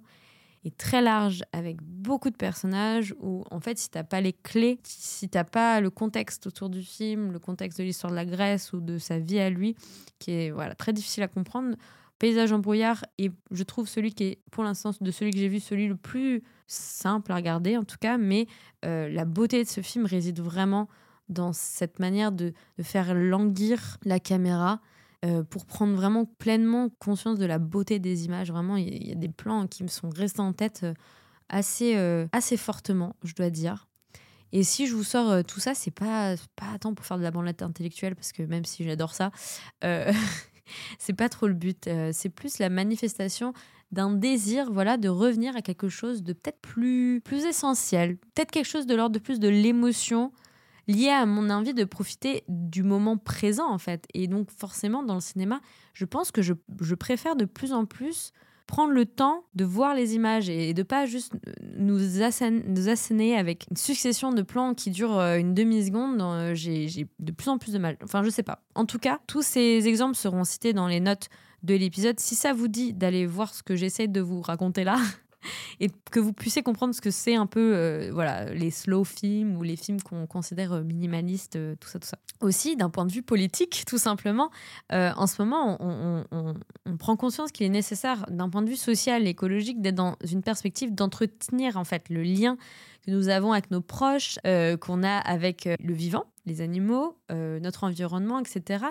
très 0.72 1.02
larges 1.02 1.44
avec 1.52 1.82
beaucoup 1.82 2.30
de 2.30 2.36
personnages 2.36 3.14
où 3.20 3.44
en 3.52 3.60
fait 3.60 3.78
si 3.78 3.90
t'as 3.90 4.04
pas 4.04 4.22
les 4.22 4.34
clés, 4.34 4.80
si 4.84 5.30
t'as 5.30 5.44
pas 5.44 5.82
le 5.82 5.90
contexte 5.90 6.48
autour 6.48 6.70
du 6.70 6.82
film, 6.82 7.32
le 7.32 7.40
contexte 7.40 7.80
de 7.80 7.84
l'histoire 7.84 8.12
de 8.12 8.16
la 8.16 8.26
Grèce 8.26 8.74
ou 8.74 8.80
de 8.80 8.98
sa 8.98 9.20
vie 9.20 9.40
à 9.40 9.50
lui, 9.50 9.76
qui 10.20 10.32
est 10.32 10.52
voilà 10.52 10.76
très 10.76 10.94
difficile 10.94 11.24
à 11.24 11.28
comprendre, 11.28 11.76
Paysage 12.20 12.52
en 12.52 12.58
brouillard 12.58 13.06
et 13.20 13.32
je 13.52 13.64
trouve 13.64 13.88
celui 13.88 14.12
qui 14.12 14.24
est, 14.24 14.40
pour 14.50 14.64
l'instant, 14.64 14.92
de 15.00 15.12
celui 15.12 15.32
que 15.32 15.38
j'ai 15.38 15.50
vu, 15.50 15.60
celui 15.60 15.88
le 15.88 15.96
plus 15.96 16.42
simple 16.66 17.32
à 17.32 17.36
regarder 17.36 17.78
en 17.78 17.84
tout 17.84 17.98
cas, 18.00 18.18
mais 18.18 18.48
euh, 18.86 19.08
la 19.08 19.24
beauté 19.24 19.64
de 19.64 19.70
ce 19.70 19.82
film 19.82 20.06
réside 20.06 20.40
vraiment 20.40 20.88
dans 21.30 21.54
cette 21.54 22.00
manière 22.00 22.32
de, 22.32 22.54
faire 22.82 23.14
languir 23.14 23.98
la 24.04 24.20
caméra 24.20 24.82
euh, 25.26 25.44
pour 25.44 25.66
prendre 25.66 25.96
vraiment 25.96 26.26
pleinement 26.26 26.90
conscience 27.00 27.40
de 27.40 27.46
la 27.46 27.60
beauté 27.60 28.00
des 28.00 28.26
images. 28.26 28.52
Vraiment, 28.52 28.78
il 28.78 29.08
y, 29.08 29.12
a 29.12 29.16
des 29.16 29.30
plans 29.30 29.68
qui 29.68 29.84
me 29.84 29.88
sont 29.88 30.10
restés 30.10 30.42
en 30.42 30.54
tête 30.54 30.82
euh, 30.84 30.94
assez, 31.50 31.96
assez 32.32 32.58
fortement, 32.58 33.16
je 33.24 33.34
dois 33.34 33.50
dire. 33.50 33.88
Et 34.54 34.64
si 34.64 34.88
je 34.88 34.96
vous 34.96 35.04
sors 35.04 35.44
tout 35.44 35.60
ça, 35.60 35.74
c'est 35.74 35.92
pas 35.92 36.36
pas 36.56 36.78
tant 36.80 36.94
pour 36.94 37.06
faire 37.06 37.18
de 37.18 37.24
la 37.24 37.32
bandelette 37.32 37.62
intellectuelle 37.62 38.16
parce 38.16 38.32
que 38.32 38.44
même 38.44 38.64
si 38.64 38.84
j'adore 38.86 39.14
ça, 39.14 39.32
c'est 41.00 41.14
pas 41.14 41.30
trop 41.30 41.48
le 41.48 41.54
but. 41.54 41.88
Euh, 41.88 42.12
c'est 42.14 42.30
plus 42.30 42.60
la 42.60 42.70
manifestation 42.70 43.54
d'un 43.92 44.12
désir, 44.12 44.72
voilà, 44.72 44.98
de 44.98 45.08
revenir 45.08 45.56
à 45.56 45.62
quelque 45.62 45.88
chose 45.88 46.24
de 46.24 46.34
peut-être 46.34 46.60
plus, 46.60 47.22
plus 47.24 47.46
essentiel, 47.46 48.18
peut-être 48.18 48.52
quelque 48.52 48.68
chose 48.68 48.86
de 48.86 48.96
l'ordre 48.96 49.14
de 49.14 49.20
plus 49.20 49.40
de 49.40 49.48
l'émotion 49.48 50.32
liée 50.88 51.10
à 51.10 51.26
mon 51.26 51.50
envie 51.50 51.74
de 51.74 51.84
profiter 51.84 52.44
du 52.48 52.84
moment 52.84 53.18
présent 53.18 53.70
en 53.70 53.78
fait. 53.78 54.06
Et 54.14 54.28
donc 54.28 54.52
forcément 54.52 55.04
dans 55.04 55.16
le 55.16 55.22
cinéma, 55.22 55.62
je 55.94 56.06
pense 56.06 56.32
que 56.32 56.42
je, 56.42 56.54
je 56.82 56.96
préfère 56.96 57.36
de 57.36 57.46
plus 57.46 57.74
en 57.74 57.86
plus 57.86 58.34
prendre 58.68 58.92
le 58.92 59.06
temps 59.06 59.46
de 59.56 59.64
voir 59.64 59.96
les 59.96 60.14
images 60.14 60.50
et 60.50 60.74
de 60.74 60.84
pas 60.84 61.06
juste 61.06 61.34
nous, 61.78 62.22
asséner, 62.22 63.38
avec 63.38 63.66
une 63.72 63.78
succession 63.78 64.34
de 64.34 64.42
plans 64.42 64.74
qui 64.74 64.92
durent 64.92 65.18
euh, 65.18 65.38
une 65.38 65.54
demi-seconde, 65.54 66.22
euh, 66.22 66.54
j'ai 66.54 67.08
de 67.20 67.32
plus 67.32 67.50
en 67.50 67.58
plus 67.58 67.72
de 67.72 67.80
mal. 67.80 67.98
Enfin, 68.04 68.24
je 68.24 68.30
sais 68.30 68.44
pas. 68.44 68.62
En 68.76 68.86
tout 68.86 69.00
cas, 69.00 69.20
tous 69.26 69.42
ces 69.42 69.88
exemples 69.88 70.16
seront 70.16 70.44
cités 70.44 70.74
dans 70.74 70.88
les 70.88 71.00
notes 71.00 71.30
de 71.64 71.76
l'épisode. 71.76 72.20
Si 72.20 72.36
ça 72.36 72.54
vous 72.54 72.68
dit 72.68 72.94
d'aller 72.94 73.26
voir 73.26 73.56
ce 73.56 73.64
que 73.64 73.76
j'essaie 73.76 74.08
de 74.08 74.22
vous 74.22 74.42
raconter 74.42 74.84
là, 74.84 74.98
et 75.80 75.90
que 76.12 76.20
vous 76.20 76.34
puissiez 76.34 76.64
comprendre 76.64 76.94
ce 76.94 77.02
que 77.02 77.12
c'est 77.12 77.36
un 77.36 77.46
peu 77.46 77.76
euh, 77.76 78.10
voilà 78.14 78.54
les 78.54 78.72
slow 78.72 79.04
films 79.04 79.58
ou 79.58 79.64
les 79.64 79.76
films 79.76 80.02
qu'on 80.02 80.28
considère 80.28 80.74
euh, 80.74 80.84
minimalistes, 80.84 81.56
euh, 81.56 81.76
tout 81.80 81.90
ça, 81.90 82.00
tout 82.00 82.08
ça. 82.08 82.18
Aussi, 82.42 82.76
d'un 82.76 82.90
point 82.90 83.06
de 83.06 83.12
vue 83.12 83.24
politique, 83.24 83.84
tout 83.88 83.98
simplement, 83.98 84.52
en 84.92 85.26
ce 85.26 85.42
moment, 85.42 85.78
on, 85.80 86.24
on 86.86 86.98
prend 86.98 87.16
conscience 87.16 87.52
qu'il 87.52 87.66
est 87.66 87.70
nécessaire, 87.70 88.28
d'un 88.30 88.48
point 88.48 88.62
de 88.62 88.70
vue 88.70 88.76
social 88.76 89.26
écologique, 89.26 89.82
d'être 89.82 89.96
dans 89.96 90.18
une 90.30 90.44
perspective 90.44 90.94
d'entretenir 90.94 91.78
en 91.78 91.84
fait 91.84 92.10
le 92.10 92.22
lien 92.22 92.58
que 93.08 93.12
nous 93.12 93.30
avons 93.30 93.54
avec 93.54 93.72
nos 93.72 93.82
proches, 93.82 94.38
qu'on 94.80 95.04
a 95.04 95.18
avec 95.18 95.68
le 95.80 95.94
vivant, 95.94 96.26
les 96.48 96.62
animaux, 96.62 97.18
euh, 97.32 97.60
notre 97.60 97.84
environnement, 97.84 98.40
etc. 98.40 98.86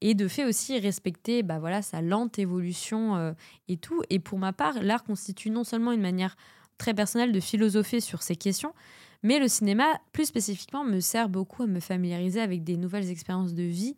Et 0.00 0.14
de 0.14 0.28
fait 0.28 0.46
aussi 0.46 0.78
respecter 0.78 1.42
bah 1.42 1.58
voilà, 1.58 1.82
sa 1.82 2.00
lente 2.00 2.38
évolution 2.38 3.16
euh, 3.16 3.32
et 3.68 3.76
tout. 3.76 4.02
Et 4.08 4.18
pour 4.18 4.38
ma 4.38 4.52
part, 4.52 4.82
l'art 4.82 5.04
constitue 5.04 5.50
non 5.50 5.64
seulement 5.64 5.92
une 5.92 6.00
manière 6.00 6.36
très 6.78 6.94
personnelle 6.94 7.32
de 7.32 7.40
philosopher 7.40 8.00
sur 8.00 8.22
ces 8.22 8.36
questions, 8.36 8.72
mais 9.22 9.38
le 9.38 9.48
cinéma, 9.48 9.84
plus 10.12 10.24
spécifiquement, 10.24 10.82
me 10.82 11.00
sert 11.00 11.28
beaucoup 11.28 11.64
à 11.64 11.66
me 11.66 11.80
familiariser 11.80 12.40
avec 12.40 12.64
des 12.64 12.78
nouvelles 12.78 13.10
expériences 13.10 13.52
de 13.52 13.64
vie. 13.64 13.96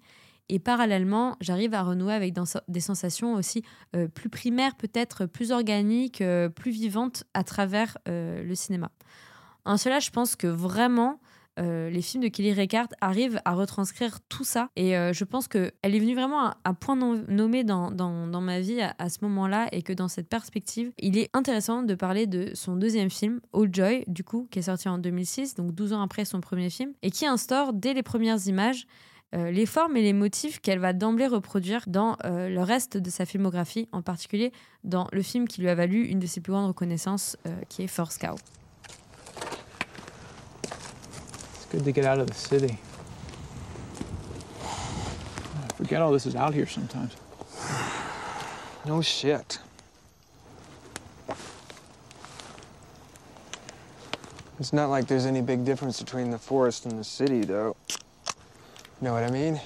Et 0.49 0.59
parallèlement, 0.59 1.37
j'arrive 1.41 1.75
à 1.75 1.83
renouer 1.83 2.13
avec 2.13 2.35
des 2.67 2.81
sensations 2.81 3.35
aussi 3.35 3.63
euh, 3.95 4.09
plus 4.09 4.29
primaires, 4.29 4.75
peut-être 4.75 5.27
plus 5.27 5.53
organiques, 5.53 6.25
plus 6.57 6.73
vivantes 6.73 7.25
à 7.35 7.45
travers 7.45 7.97
le 8.07 8.55
cinéma. 8.55 8.91
En 9.65 9.77
cela, 9.77 10.01
je 10.01 10.11
pense 10.11 10.37
que 10.37 10.47
vraiment, 10.47 11.21
euh, 11.59 11.91
les 11.91 12.01
films 12.01 12.23
de 12.23 12.29
Kelly 12.29 12.53
Reichardt 12.53 12.89
arrivent 13.01 13.41
à 13.45 13.53
retranscrire 13.53 14.21
tout 14.29 14.45
ça. 14.45 14.69
Et 14.77 14.97
euh, 14.97 15.13
je 15.13 15.25
pense 15.25 15.49
qu'elle 15.49 15.73
est 15.83 15.99
venue 15.99 16.15
vraiment 16.15 16.55
à, 16.65 16.75
point 16.75 16.97
nommé 16.97 17.65
dans, 17.65 18.41
ma 18.41 18.61
vie 18.61 18.81
à, 18.81 19.09
ce 19.09 19.19
moment-là 19.23 19.69
et 19.73 19.83
que 19.83 19.93
dans 19.93 20.09
cette 20.09 20.29
perspective, 20.29 20.93
il 20.99 21.19
est 21.19 21.29
intéressant 21.35 21.83
de 21.83 21.95
parler 21.95 22.27
de 22.27 22.51
son 22.55 22.77
deuxième 22.77 23.11
film, 23.11 23.41
Old 23.53 23.75
Joy, 23.75 24.05
du 24.07 24.25
coup, 24.25 24.49
qui 24.51 24.59
est 24.61 24.63
sorti 24.63 24.89
en 24.89 24.99
2006, 24.99 25.55
donc 25.55 25.75
12 25.75 25.93
ans 25.93 26.03
après 26.03 26.25
son 26.25 26.41
premier 26.41 26.71
film, 26.71 26.93
et 27.03 27.11
qui 27.11 27.27
instaure 27.27 27.73
dès 27.73 27.95
les 27.95 28.03
premières 28.03 28.47
images 28.47 28.87
euh, 29.35 29.51
les 29.51 29.65
formes 29.65 29.97
et 29.97 30.03
les 30.03 30.13
motifs 30.13 30.61
qu'elle 30.61 30.79
va 30.79 30.93
d'emblée 30.93 31.27
reproduire 31.27 31.85
dans 31.87 32.17
le 32.25 32.61
reste 32.61 32.99
de 32.99 33.11
sa 33.11 33.25
filmographie, 33.25 33.89
en 33.93 34.03
particulier 34.03 34.53
dans 34.85 35.07
le 35.13 35.23
film 35.23 35.49
qui 35.49 35.61
lui 35.61 35.69
a 35.69 35.75
valu 35.75 36.05
une 36.07 36.19
de 36.19 36.27
ses 36.27 36.41
plus 36.41 36.53
grandes 36.53 36.69
reconnaissances, 36.69 37.37
qui 37.69 37.83
est 37.83 37.87
Force 37.87 38.19
Cow. 38.19 38.37
Good 41.73 41.85
to 41.85 41.93
get 41.93 42.05
out 42.05 42.19
of 42.19 42.27
the 42.27 42.35
city. 42.35 42.79
I 44.63 45.73
forget 45.75 46.03
all 46.03 46.13
this 46.13 46.27
is 46.27 46.37
out 46.37 46.53
here 46.53 46.67
sometimes. 46.67 47.17
No 48.85 49.01
shit. 49.01 49.59
It's 54.61 54.75
not 54.75 54.91
like 54.91 55.07
there's 55.07 55.25
any 55.25 55.41
big 55.41 55.65
difference 55.65 55.99
between 55.99 56.31
the 56.31 56.39
forest 56.39 56.85
and 56.85 56.99
the 56.99 57.05
city, 57.05 57.41
though. 57.41 57.75
You 57.89 57.97
know 59.01 59.15
what 59.15 59.25
I 59.25 59.31
mean? 59.31 59.59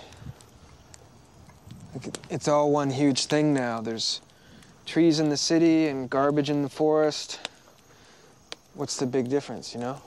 It's 2.31 2.47
all 2.47 2.71
one 2.71 2.91
huge 2.91 3.27
thing 3.27 3.53
now. 3.53 3.81
There's 3.81 4.21
trees 4.87 5.19
in 5.19 5.29
the 5.29 5.37
city 5.37 5.89
and 5.89 6.09
garbage 6.09 6.51
in 6.51 6.63
the 6.63 6.69
forest. 6.69 7.41
What's 8.75 8.97
the 8.97 9.07
big 9.07 9.29
difference, 9.29 9.75
you 9.75 9.81
know? 9.81 10.01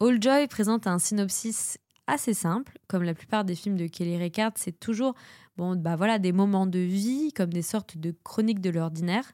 All 0.00 0.20
Joy 0.20 0.48
présente 0.48 0.86
un 0.86 0.98
synopsis 0.98 1.78
assez 2.06 2.34
simple, 2.34 2.78
comme 2.88 3.02
la 3.02 3.14
plupart 3.14 3.44
des 3.44 3.54
films 3.54 3.76
de 3.76 3.86
Kelly 3.86 4.18
Reichardt, 4.18 4.54
c'est 4.56 4.78
toujours 4.78 5.14
bon, 5.56 5.76
bah 5.76 5.96
voilà, 5.96 6.18
des 6.18 6.32
moments 6.32 6.66
de 6.66 6.78
vie, 6.78 7.32
comme 7.32 7.52
des 7.52 7.62
sortes 7.62 7.98
de 7.98 8.14
chroniques 8.24 8.60
de 8.60 8.70
l'ordinaire. 8.70 9.32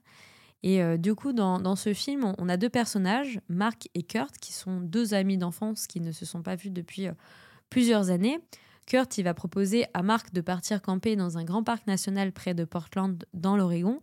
Et 0.63 0.83
euh, 0.83 0.97
du 0.97 1.15
coup, 1.15 1.33
dans, 1.33 1.61
dans, 1.61 1.77
ce 1.77 1.95
film, 1.95 2.35
on, 2.39 2.49
a 2.49 2.57
deux 2.57 2.69
personnages, 2.69 3.41
Mark 3.49 3.89
et 3.95 4.03
Kurt, 4.03 4.37
qui 4.39 4.53
sont 4.53 4.81
deux 4.81 5.15
amis 5.15 5.39
d'enfance 5.39 5.87
qui 5.87 6.01
ne 6.01 6.13
se 6.13 6.27
sont 6.27 6.43
pas 6.43 6.57
vus 6.57 6.71
depuis 6.71 7.07
euh, 7.07 7.13
plusieurs 7.71 8.11
années. 8.11 8.41
Kurt, 8.87 9.19
il 9.19 9.23
va 9.23 9.35
proposer 9.35 9.87
à 9.95 10.03
Mark 10.03 10.33
de 10.33 10.41
partir 10.41 10.83
camper 10.83 11.17
dans 11.17 11.39
un 11.39 11.45
grand 11.45 11.63
parc 11.63 11.87
national 11.87 12.33
près 12.33 12.55
de 12.55 12.65
Portland, 12.65 13.25
dans 13.35 13.57
l'Oregon. 13.57 14.01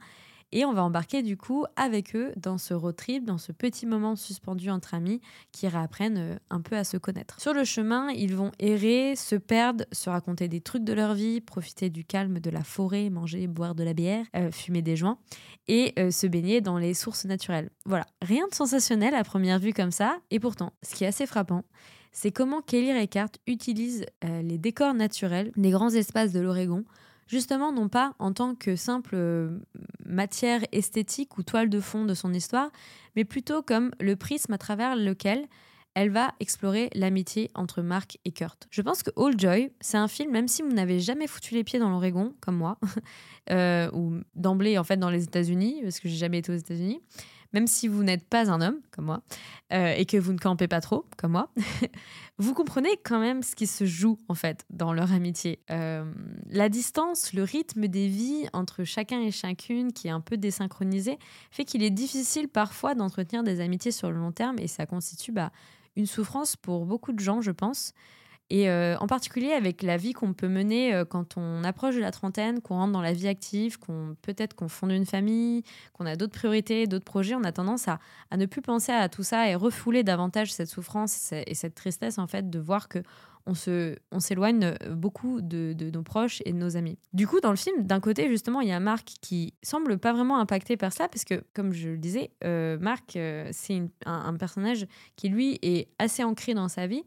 Et 0.55 0.65
on 0.65 0.73
va 0.73 0.83
embarquer 0.83 1.23
du 1.23 1.35
coup 1.35 1.65
avec 1.75 2.15
eux 2.15 2.31
dans 2.37 2.59
ce 2.59 2.75
road 2.75 2.95
trip, 2.95 3.25
dans 3.25 3.39
ce 3.39 3.51
petit 3.51 3.87
moment 3.87 4.15
suspendu 4.15 4.69
entre 4.69 4.93
amis 4.93 5.19
qui 5.51 5.67
réapprennent 5.67 6.17
euh, 6.19 6.35
un 6.51 6.61
peu 6.61 6.77
à 6.77 6.83
se 6.83 6.95
connaître. 6.95 7.41
Sur 7.41 7.55
le 7.55 7.63
chemin, 7.63 8.11
ils 8.11 8.35
vont 8.35 8.51
errer, 8.59 9.15
se 9.15 9.35
perdre, 9.35 9.85
se 9.91 10.11
raconter 10.11 10.47
des 10.47 10.61
trucs 10.61 10.83
de 10.83 10.93
leur 10.93 11.15
vie, 11.15 11.41
profiter 11.41 11.89
du 11.89 12.05
calme 12.05 12.39
de 12.39 12.51
la 12.51 12.63
forêt, 12.63 13.09
manger, 13.09 13.47
boire 13.47 13.73
de 13.73 13.83
la 13.83 13.93
bière, 13.93 14.27
euh, 14.35 14.51
fumer 14.51 14.83
des 14.83 14.95
joints 14.95 15.17
et 15.67 15.91
euh, 15.97 16.11
se 16.11 16.27
baigner 16.27 16.61
dans 16.61 16.77
les 16.77 16.93
sources 16.93 17.25
naturelles. 17.25 17.71
Voilà, 17.87 18.05
rien 18.21 18.47
de 18.47 18.53
sensationnel 18.53 19.15
à 19.15 19.23
première 19.23 19.57
vue 19.57 19.73
comme 19.73 19.91
ça. 19.91 20.19
Et 20.29 20.39
pourtant, 20.39 20.71
ce 20.83 20.93
qui 20.93 21.03
est 21.03 21.07
assez 21.07 21.25
frappant, 21.25 21.63
c'est 22.11 22.31
comment 22.31 22.61
Kelly 22.61 22.93
Reichardt 22.93 23.39
utilise 23.47 24.05
les 24.21 24.59
décors 24.59 24.93
naturels 24.93 25.51
des 25.55 25.71
grands 25.71 25.89
espaces 25.89 26.31
de 26.31 26.41
l'Oregon 26.41 26.85
justement 27.33 27.71
non 27.71 27.89
pas 27.89 28.13
en 28.19 28.31
tant 28.31 28.53
que 28.53 28.75
simple 28.75 29.15
euh, 29.15 29.57
matière 30.05 30.61
esthétique 30.71 31.37
ou 31.37 31.43
toile 31.43 31.67
de 31.67 31.79
fond 31.79 32.05
de 32.05 32.13
son 32.13 32.31
histoire, 32.31 32.69
mais 33.15 33.25
plutôt 33.25 33.63
comme 33.63 33.91
le 33.99 34.15
prisme 34.15 34.53
à 34.53 34.59
travers 34.59 34.95
lequel 34.95 35.47
elle 35.95 36.11
va 36.11 36.33
explorer 36.39 36.89
l'amitié 36.93 37.49
entre 37.55 37.81
Mark 37.81 38.19
et 38.23 38.31
Kurt. 38.31 38.67
Je 38.69 38.81
pense 38.81 39.03
que 39.03 39.09
All 39.17 39.39
Joy, 39.39 39.71
c'est 39.79 39.97
un 39.97 40.07
film, 40.07 40.31
même 40.31 40.47
si 40.47 40.61
vous 40.61 40.71
n'avez 40.71 40.99
jamais 40.99 41.27
foutu 41.27 41.55
les 41.55 41.63
pieds 41.63 41.79
dans 41.79 41.89
l'Oregon, 41.89 42.33
comme 42.39 42.55
moi, 42.55 42.77
euh, 43.51 43.89
ou 43.93 44.13
d'emblée 44.35 44.77
en 44.77 44.83
fait 44.83 44.97
dans 44.97 45.09
les 45.09 45.23
États-Unis, 45.23 45.79
parce 45.81 45.99
que 45.99 46.07
j'ai 46.07 46.17
jamais 46.17 46.39
été 46.39 46.51
aux 46.51 46.55
États-Unis, 46.55 47.01
même 47.53 47.67
si 47.67 47.87
vous 47.87 48.03
n'êtes 48.03 48.27
pas 48.27 48.51
un 48.51 48.61
homme 48.61 48.79
comme 48.91 49.05
moi 49.05 49.21
euh, 49.71 49.93
et 49.95 50.05
que 50.05 50.17
vous 50.17 50.33
ne 50.33 50.37
campez 50.37 50.67
pas 50.67 50.81
trop 50.81 51.05
comme 51.17 51.33
moi, 51.33 51.49
vous 52.37 52.53
comprenez 52.53 52.97
quand 53.03 53.19
même 53.19 53.43
ce 53.43 53.55
qui 53.55 53.67
se 53.67 53.85
joue 53.85 54.19
en 54.27 54.33
fait 54.33 54.65
dans 54.69 54.93
leur 54.93 55.13
amitié. 55.13 55.59
Euh, 55.71 56.03
la 56.49 56.69
distance, 56.69 57.33
le 57.33 57.43
rythme 57.43 57.87
des 57.87 58.07
vies 58.07 58.47
entre 58.53 58.83
chacun 58.83 59.21
et 59.21 59.31
chacune 59.31 59.93
qui 59.93 60.07
est 60.07 60.11
un 60.11 60.21
peu 60.21 60.37
désynchronisé 60.37 61.17
fait 61.51 61.65
qu'il 61.65 61.83
est 61.83 61.91
difficile 61.91 62.47
parfois 62.47 62.95
d'entretenir 62.95 63.43
des 63.43 63.61
amitiés 63.61 63.91
sur 63.91 64.11
le 64.11 64.17
long 64.17 64.31
terme 64.31 64.57
et 64.59 64.67
ça 64.67 64.85
constitue 64.85 65.31
bah, 65.31 65.51
une 65.95 66.07
souffrance 66.07 66.55
pour 66.55 66.85
beaucoup 66.85 67.13
de 67.13 67.19
gens, 67.19 67.41
je 67.41 67.51
pense. 67.51 67.93
Et 68.49 68.69
euh, 68.69 68.95
en 68.99 69.07
particulier 69.07 69.51
avec 69.51 69.81
la 69.81 69.97
vie 69.97 70.13
qu'on 70.13 70.33
peut 70.33 70.47
mener 70.47 70.93
euh, 70.93 71.05
quand 71.05 71.37
on 71.37 71.63
approche 71.63 71.95
de 71.95 72.01
la 72.01 72.11
trentaine, 72.11 72.61
qu'on 72.61 72.75
rentre 72.75 72.91
dans 72.91 73.01
la 73.01 73.13
vie 73.13 73.27
active, 73.27 73.79
qu'on 73.79 74.15
peut-être 74.21 74.53
qu'on 74.53 74.67
fonde 74.67 74.91
une 74.91 75.05
famille, 75.05 75.63
qu'on 75.93 76.05
a 76.05 76.15
d'autres 76.15 76.33
priorités, 76.37 76.85
d'autres 76.85 77.05
projets, 77.05 77.35
on 77.35 77.43
a 77.43 77.51
tendance 77.51 77.87
à, 77.87 77.99
à, 78.31 78.37
ne 78.37 78.45
plus 78.45 78.61
penser 78.61 78.91
à 78.91 79.09
tout 79.09 79.23
ça 79.23 79.49
et 79.49 79.55
refouler 79.55 80.03
davantage 80.03 80.53
cette 80.53 80.69
souffrance 80.69 81.31
et 81.31 81.55
cette 81.55 81.75
tristesse 81.75 82.17
en 82.19 82.27
fait 82.27 82.49
de 82.49 82.59
voir 82.59 82.89
que 82.89 82.99
on 83.45 83.53
se, 83.53 83.97
on 84.11 84.19
s'éloigne 84.19 84.73
beaucoup 84.91 85.41
de, 85.41 85.73
de, 85.73 85.89
nos 85.91 86.03
proches 86.03 86.41
et 86.45 86.53
de 86.53 86.57
nos 86.57 86.77
amis. 86.77 86.97
Du 87.11 87.27
coup, 87.27 87.39
dans 87.41 87.49
le 87.49 87.57
film, 87.57 87.85
d'un 87.85 87.99
côté, 87.99 88.29
justement, 88.29 88.61
il 88.61 88.69
y 88.69 88.71
a 88.71 88.79
Marc 88.79 89.05
qui 89.21 89.53
semble 89.61 89.97
pas 89.97 90.13
vraiment 90.13 90.39
impacté 90.39 90.77
par 90.77 90.93
ça, 90.93 91.09
parce 91.09 91.25
que, 91.25 91.43
comme 91.53 91.73
je 91.73 91.89
le 91.89 91.97
disais, 91.97 92.31
euh, 92.43 92.77
Marc, 92.79 93.17
c'est 93.51 93.81
un, 94.05 94.35
personnage 94.35 94.87
qui, 95.15 95.29
lui, 95.29 95.59
est 95.61 95.89
assez 95.99 96.23
ancré 96.23 96.53
dans 96.53 96.69
sa 96.69 96.87
vie. 96.87 97.03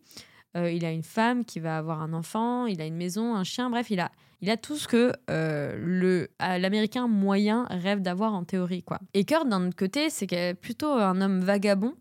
Euh, 0.56 0.70
il 0.70 0.84
a 0.84 0.90
une 0.90 1.02
femme 1.02 1.44
qui 1.44 1.60
va 1.60 1.76
avoir 1.76 2.02
un 2.02 2.12
enfant, 2.12 2.66
il 2.66 2.80
a 2.80 2.86
une 2.86 2.96
maison, 2.96 3.34
un 3.34 3.44
chien, 3.44 3.68
bref, 3.70 3.90
il 3.90 4.00
a, 4.00 4.10
il 4.40 4.50
a 4.50 4.56
tout 4.56 4.76
ce 4.76 4.88
que 4.88 5.12
euh, 5.30 6.26
l'américain 6.40 7.06
moyen 7.08 7.66
rêve 7.70 8.00
d'avoir 8.00 8.34
en 8.34 8.44
théorie. 8.44 8.82
quoi. 8.82 8.98
Et 9.14 9.24
Kurt, 9.24 9.48
d'un 9.48 9.66
autre 9.66 9.76
côté, 9.76 10.08
c'est 10.10 10.54
plutôt 10.60 10.92
un 10.92 11.20
homme 11.20 11.40
vagabond. 11.40 11.94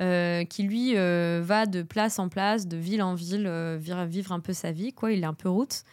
Euh, 0.00 0.44
qui 0.44 0.62
lui 0.62 0.94
va 0.94 1.66
de 1.66 1.82
place 1.82 2.18
en 2.18 2.30
place, 2.30 2.66
de 2.66 2.78
ville 2.78 3.02
en 3.02 3.14
ville, 3.14 3.46
vivre 4.08 4.32
un 4.32 4.40
peu 4.40 4.54
sa 4.54 4.72
vie, 4.72 4.92
quoi. 4.92 5.12
Il 5.12 5.22
est 5.22 5.26
un 5.26 5.34
peu 5.34 5.50
route. 5.50 5.84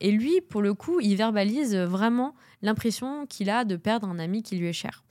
Et 0.00 0.12
lui, 0.12 0.40
pour 0.40 0.62
le 0.62 0.74
coup, 0.74 1.00
il 1.00 1.16
verbalise 1.16 1.74
vraiment 1.74 2.34
l'impression 2.62 3.26
qu'il 3.26 3.50
a 3.50 3.64
de 3.64 3.74
perdre 3.74 4.08
un 4.08 4.20
ami 4.20 4.44
qui 4.44 4.56
lui 4.56 4.68
est 4.68 4.72
cher. 4.72 5.02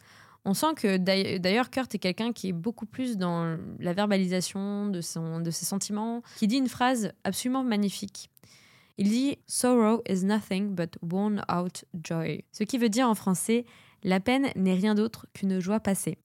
On 0.48 0.54
sent 0.54 0.76
que 0.78 0.96
d'ailleurs 0.96 1.70
Kurt 1.70 1.94
est 1.94 2.00
quelqu'un 2.00 2.32
qui 2.32 2.48
est 2.48 2.54
beaucoup 2.54 2.86
plus 2.86 3.18
dans 3.18 3.58
la 3.80 3.92
verbalisation 3.92 4.88
de, 4.88 5.02
ses 5.02 5.66
sentiments, 5.66 6.24
qui 6.38 6.48
dit 6.48 6.56
une 6.56 6.70
phrase 6.70 7.12
absolument 7.26 7.66
magnifique. 7.66 8.30
Il 8.98 9.10
dit 9.10 9.38
Sorrow 9.46 10.02
is 10.08 10.24
nothing 10.24 10.74
but 10.74 10.98
worn 11.02 11.44
out 11.54 11.84
joy. 12.02 12.46
Ce 12.54 12.64
qui 12.64 12.78
veut 12.78 12.88
dire 12.88 13.10
en 13.10 13.14
français 13.14 13.66
La 14.06 14.22
peine 14.22 14.48
n'est 14.56 14.74
rien 14.74 14.96
d'autre 14.96 15.28
qu'une 15.34 15.60
joie 15.60 15.82
passée. 15.82 16.18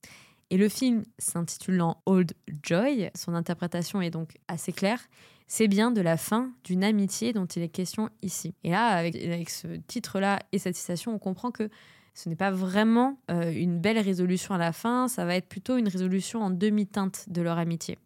Et 0.49 0.55
le 0.55 0.69
film 0.69 1.03
s'intitulant 1.17 2.01
Old 2.05 2.31
Joy, 2.63 3.09
son 3.15 3.33
interprétation 3.33 4.01
est 4.01 4.09
donc 4.09 4.37
assez 4.47 4.71
claire, 4.71 5.01
c'est 5.47 5.67
bien 5.67 5.91
de 5.91 5.99
la 5.99 6.15
fin 6.15 6.53
d'une 6.63 6.85
amitié 6.85 7.33
dont 7.33 7.45
il 7.45 7.61
est 7.61 7.67
question 7.67 8.09
ici. 8.21 8.55
Et 8.63 8.71
là, 8.71 8.87
avec, 8.87 9.17
avec 9.17 9.49
ce 9.49 9.67
titre-là 9.87 10.39
et 10.53 10.59
cette 10.59 10.77
citation, 10.77 11.13
on 11.13 11.19
comprend 11.19 11.51
que 11.51 11.69
ce 12.13 12.29
n'est 12.29 12.35
pas 12.35 12.51
vraiment 12.51 13.17
euh, 13.31 13.51
une 13.51 13.79
belle 13.79 13.99
résolution 13.99 14.53
à 14.53 14.57
la 14.57 14.71
fin, 14.71 15.07
ça 15.07 15.25
va 15.25 15.35
être 15.35 15.47
plutôt 15.47 15.77
une 15.77 15.87
résolution 15.87 16.41
en 16.41 16.49
demi-teinte 16.49 17.25
de 17.27 17.41
leur 17.41 17.57
amitié. 17.57 17.97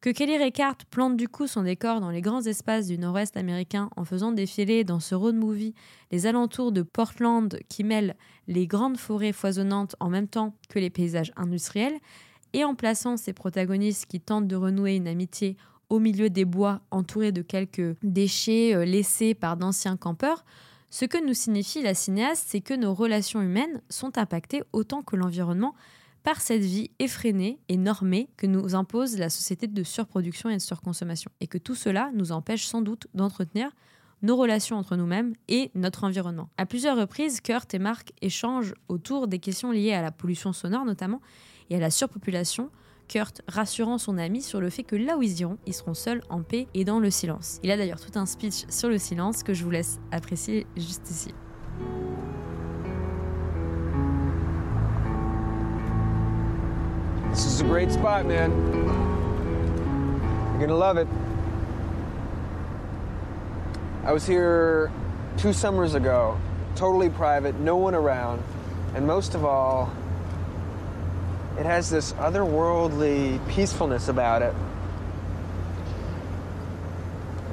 Que 0.00 0.10
Kelly 0.10 0.36
Reichardt 0.36 0.84
plante 0.90 1.16
du 1.16 1.28
coup 1.28 1.46
son 1.46 1.62
décor 1.62 2.00
dans 2.00 2.10
les 2.10 2.20
grands 2.20 2.42
espaces 2.42 2.86
du 2.86 2.98
nord-ouest 2.98 3.38
américain 3.38 3.88
en 3.96 4.04
faisant 4.04 4.32
défiler 4.32 4.84
dans 4.84 5.00
ce 5.00 5.14
road 5.14 5.34
movie 5.34 5.74
les 6.10 6.26
alentours 6.26 6.72
de 6.72 6.82
Portland 6.82 7.58
qui 7.70 7.84
mêlent 7.84 8.14
les 8.46 8.66
grandes 8.66 8.98
forêts 8.98 9.32
foisonnantes 9.32 9.96
en 10.00 10.10
même 10.10 10.28
temps 10.28 10.54
que 10.68 10.78
les 10.78 10.90
paysages 10.90 11.32
industriels, 11.36 11.98
et 12.54 12.64
en 12.64 12.74
plaçant 12.74 13.16
ses 13.16 13.32
protagonistes 13.32 14.06
qui 14.06 14.20
tentent 14.20 14.46
de 14.46 14.56
renouer 14.56 14.96
une 14.96 15.08
amitié 15.08 15.56
au 15.90 15.98
milieu 15.98 16.30
des 16.30 16.44
bois 16.44 16.80
entourés 16.90 17.32
de 17.32 17.42
quelques 17.42 17.96
déchets 18.02 18.74
euh, 18.74 18.84
laissés 18.84 19.34
par 19.34 19.56
d'anciens 19.56 19.96
campeurs, 19.96 20.44
ce 20.94 21.06
que 21.06 21.18
nous 21.18 21.34
signifie 21.34 21.82
la 21.82 21.92
cinéaste, 21.92 22.44
c'est 22.46 22.60
que 22.60 22.72
nos 22.72 22.94
relations 22.94 23.42
humaines 23.42 23.82
sont 23.88 24.16
impactées 24.16 24.62
autant 24.72 25.02
que 25.02 25.16
l'environnement 25.16 25.74
par 26.22 26.40
cette 26.40 26.62
vie 26.62 26.92
effrénée 27.00 27.58
et 27.68 27.76
normée 27.76 28.28
que 28.36 28.46
nous 28.46 28.76
impose 28.76 29.18
la 29.18 29.28
société 29.28 29.66
de 29.66 29.82
surproduction 29.82 30.50
et 30.50 30.54
de 30.54 30.62
surconsommation. 30.62 31.32
Et 31.40 31.48
que 31.48 31.58
tout 31.58 31.74
cela 31.74 32.12
nous 32.14 32.30
empêche 32.30 32.64
sans 32.66 32.80
doute 32.80 33.08
d'entretenir 33.12 33.72
nos 34.22 34.36
relations 34.36 34.76
entre 34.76 34.94
nous-mêmes 34.94 35.34
et 35.48 35.72
notre 35.74 36.04
environnement. 36.04 36.48
À 36.58 36.64
plusieurs 36.64 36.96
reprises, 36.96 37.40
Kurt 37.40 37.74
et 37.74 37.80
Mark 37.80 38.12
échangent 38.22 38.74
autour 38.86 39.26
des 39.26 39.40
questions 39.40 39.72
liées 39.72 39.94
à 39.94 40.00
la 40.00 40.12
pollution 40.12 40.52
sonore 40.52 40.84
notamment 40.84 41.20
et 41.70 41.74
à 41.74 41.80
la 41.80 41.90
surpopulation, 41.90 42.70
Kurt 43.08 43.42
rassurant 43.48 43.98
son 43.98 44.18
ami 44.18 44.42
sur 44.42 44.60
le 44.60 44.70
fait 44.70 44.82
que 44.82 44.96
là 44.96 45.16
où 45.16 45.22
ils 45.22 45.40
iront, 45.40 45.58
ils 45.66 45.74
seront 45.74 45.94
seuls, 45.94 46.22
en 46.30 46.42
paix 46.42 46.66
et 46.74 46.84
dans 46.84 47.00
le 47.00 47.10
silence. 47.10 47.60
Il 47.62 47.70
a 47.70 47.76
d'ailleurs 47.76 48.00
tout 48.00 48.18
un 48.18 48.26
speech 48.26 48.64
sur 48.68 48.88
le 48.88 48.98
silence 48.98 49.42
que 49.42 49.54
je 49.54 49.64
vous 49.64 49.70
laisse 49.70 50.00
apprécier 50.10 50.66
juste 50.76 51.10
ici. 51.10 51.34
This 57.30 57.46
is 57.46 57.60
a 57.60 57.64
great 57.64 57.90
spot, 57.90 58.26
man. 58.26 58.52
You're 60.52 60.68
gonna 60.68 60.78
love 60.78 60.98
it. 60.98 61.08
I 64.06 64.12
was 64.12 64.24
here 64.24 64.92
two 65.36 65.52
summers 65.52 65.94
ago, 65.94 66.38
totally 66.76 67.10
private, 67.10 67.58
no 67.58 67.76
one 67.76 67.94
around, 67.94 68.40
and 68.94 69.04
most 69.06 69.34
of 69.34 69.44
all, 69.44 69.90
it 71.58 71.66
has 71.66 71.88
this 71.88 72.12
otherworldly 72.14 73.46
peacefulness 73.48 74.08
about 74.08 74.42
it. 74.42 74.54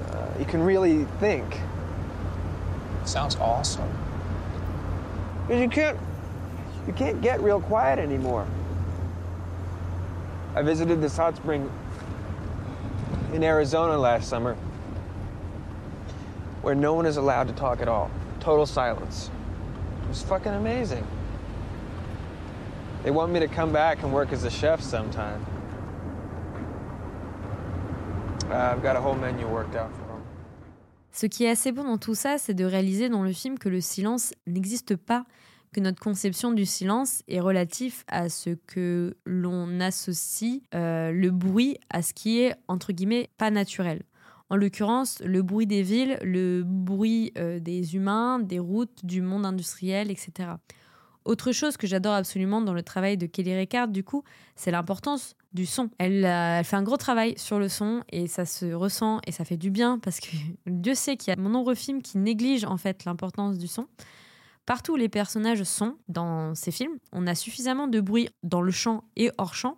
Uh, 0.09 0.27
you 0.39 0.45
can 0.45 0.63
really 0.63 1.05
think. 1.19 1.59
Sounds 3.05 3.35
awesome. 3.35 3.89
Because 5.47 5.61
you 5.61 5.69
can't, 5.69 5.97
you 6.87 6.93
can't 6.93 7.21
get 7.21 7.41
real 7.41 7.61
quiet 7.61 7.99
anymore. 7.99 8.47
I 10.55 10.61
visited 10.61 11.01
this 11.01 11.15
hot 11.15 11.35
spring 11.35 11.71
in 13.33 13.43
Arizona 13.43 13.97
last 13.97 14.27
summer 14.27 14.55
where 16.61 16.75
no 16.75 16.93
one 16.93 17.05
is 17.05 17.17
allowed 17.17 17.47
to 17.47 17.53
talk 17.53 17.81
at 17.81 17.87
all. 17.87 18.11
Total 18.39 18.65
silence. 18.65 19.29
It 20.03 20.09
was 20.09 20.21
fucking 20.23 20.51
amazing. 20.53 21.05
They 23.03 23.09
want 23.09 23.29
me 23.29 23.39
to 23.39 23.47
come 23.47 23.71
back 23.71 24.03
and 24.03 24.13
work 24.13 24.31
as 24.31 24.45
a 24.45 24.49
chef 24.51 24.79
sometime. 24.81 25.41
Uh, 28.51 28.75
a. 28.83 29.89
Ce 31.11 31.25
qui 31.25 31.45
est 31.45 31.49
assez 31.49 31.71
bon 31.71 31.83
dans 31.83 31.97
tout 31.97 32.13
ça, 32.13 32.37
c'est 32.37 32.53
de 32.53 32.63
réaliser 32.63 33.09
dans 33.09 33.23
le 33.23 33.31
film 33.31 33.57
que 33.57 33.69
le 33.69 33.81
silence 33.81 34.33
n'existe 34.45 34.95
pas, 34.95 35.25
que 35.73 35.79
notre 35.79 35.99
conception 35.99 36.51
du 36.51 36.65
silence 36.65 37.23
est 37.27 37.39
relatif 37.39 38.03
à 38.07 38.29
ce 38.29 38.51
que 38.51 39.17
l'on 39.25 39.79
associe 39.79 40.61
euh, 40.75 41.11
le 41.11 41.31
bruit 41.31 41.77
à 41.89 42.03
ce 42.03 42.13
qui 42.13 42.41
est 42.41 42.53
entre 42.67 42.91
guillemets 42.91 43.29
pas 43.37 43.49
naturel. 43.49 44.03
En 44.49 44.57
l'occurrence, 44.57 45.21
le 45.25 45.41
bruit 45.41 45.65
des 45.65 45.81
villes, 45.81 46.19
le 46.21 46.61
bruit 46.63 47.31
euh, 47.37 47.59
des 47.59 47.95
humains, 47.95 48.37
des 48.37 48.59
routes, 48.59 49.05
du 49.05 49.21
monde 49.21 49.45
industriel, 49.45 50.11
etc. 50.11 50.49
Autre 51.23 51.51
chose 51.51 51.77
que 51.77 51.85
j'adore 51.85 52.13
absolument 52.13 52.61
dans 52.61 52.73
le 52.73 52.81
travail 52.81 53.17
de 53.17 53.27
Kelly 53.27 53.55
Ricard, 53.55 53.87
du 53.87 54.03
coup, 54.03 54.23
c'est 54.55 54.71
l'importance 54.71 55.35
du 55.53 55.65
son. 55.65 55.89
Elle, 55.99 56.25
euh, 56.25 56.59
elle, 56.59 56.65
fait 56.65 56.75
un 56.75 56.83
gros 56.83 56.97
travail 56.97 57.35
sur 57.37 57.59
le 57.59 57.69
son 57.69 58.03
et 58.09 58.27
ça 58.27 58.45
se 58.45 58.73
ressent 58.73 59.19
et 59.27 59.31
ça 59.31 59.45
fait 59.45 59.57
du 59.57 59.69
bien 59.69 59.99
parce 59.99 60.19
que 60.19 60.29
Dieu 60.65 60.95
sait 60.95 61.17
qu'il 61.17 61.29
y 61.29 61.33
a 61.33 61.35
de 61.35 61.41
nombreux 61.41 61.75
films 61.75 62.01
qui 62.01 62.17
négligent 62.17 62.65
en 62.65 62.77
fait 62.77 63.05
l'importance 63.05 63.57
du 63.57 63.67
son. 63.67 63.87
Partout 64.65 64.93
où 64.93 64.95
les 64.95 65.09
personnages 65.09 65.63
sont 65.63 65.97
dans 66.07 66.55
ces 66.55 66.71
films, 66.71 66.97
on 67.11 67.27
a 67.27 67.35
suffisamment 67.35 67.87
de 67.87 67.99
bruit 67.99 68.29
dans 68.43 68.61
le 68.61 68.71
champ 68.71 69.03
et 69.15 69.31
hors 69.37 69.53
champ 69.53 69.77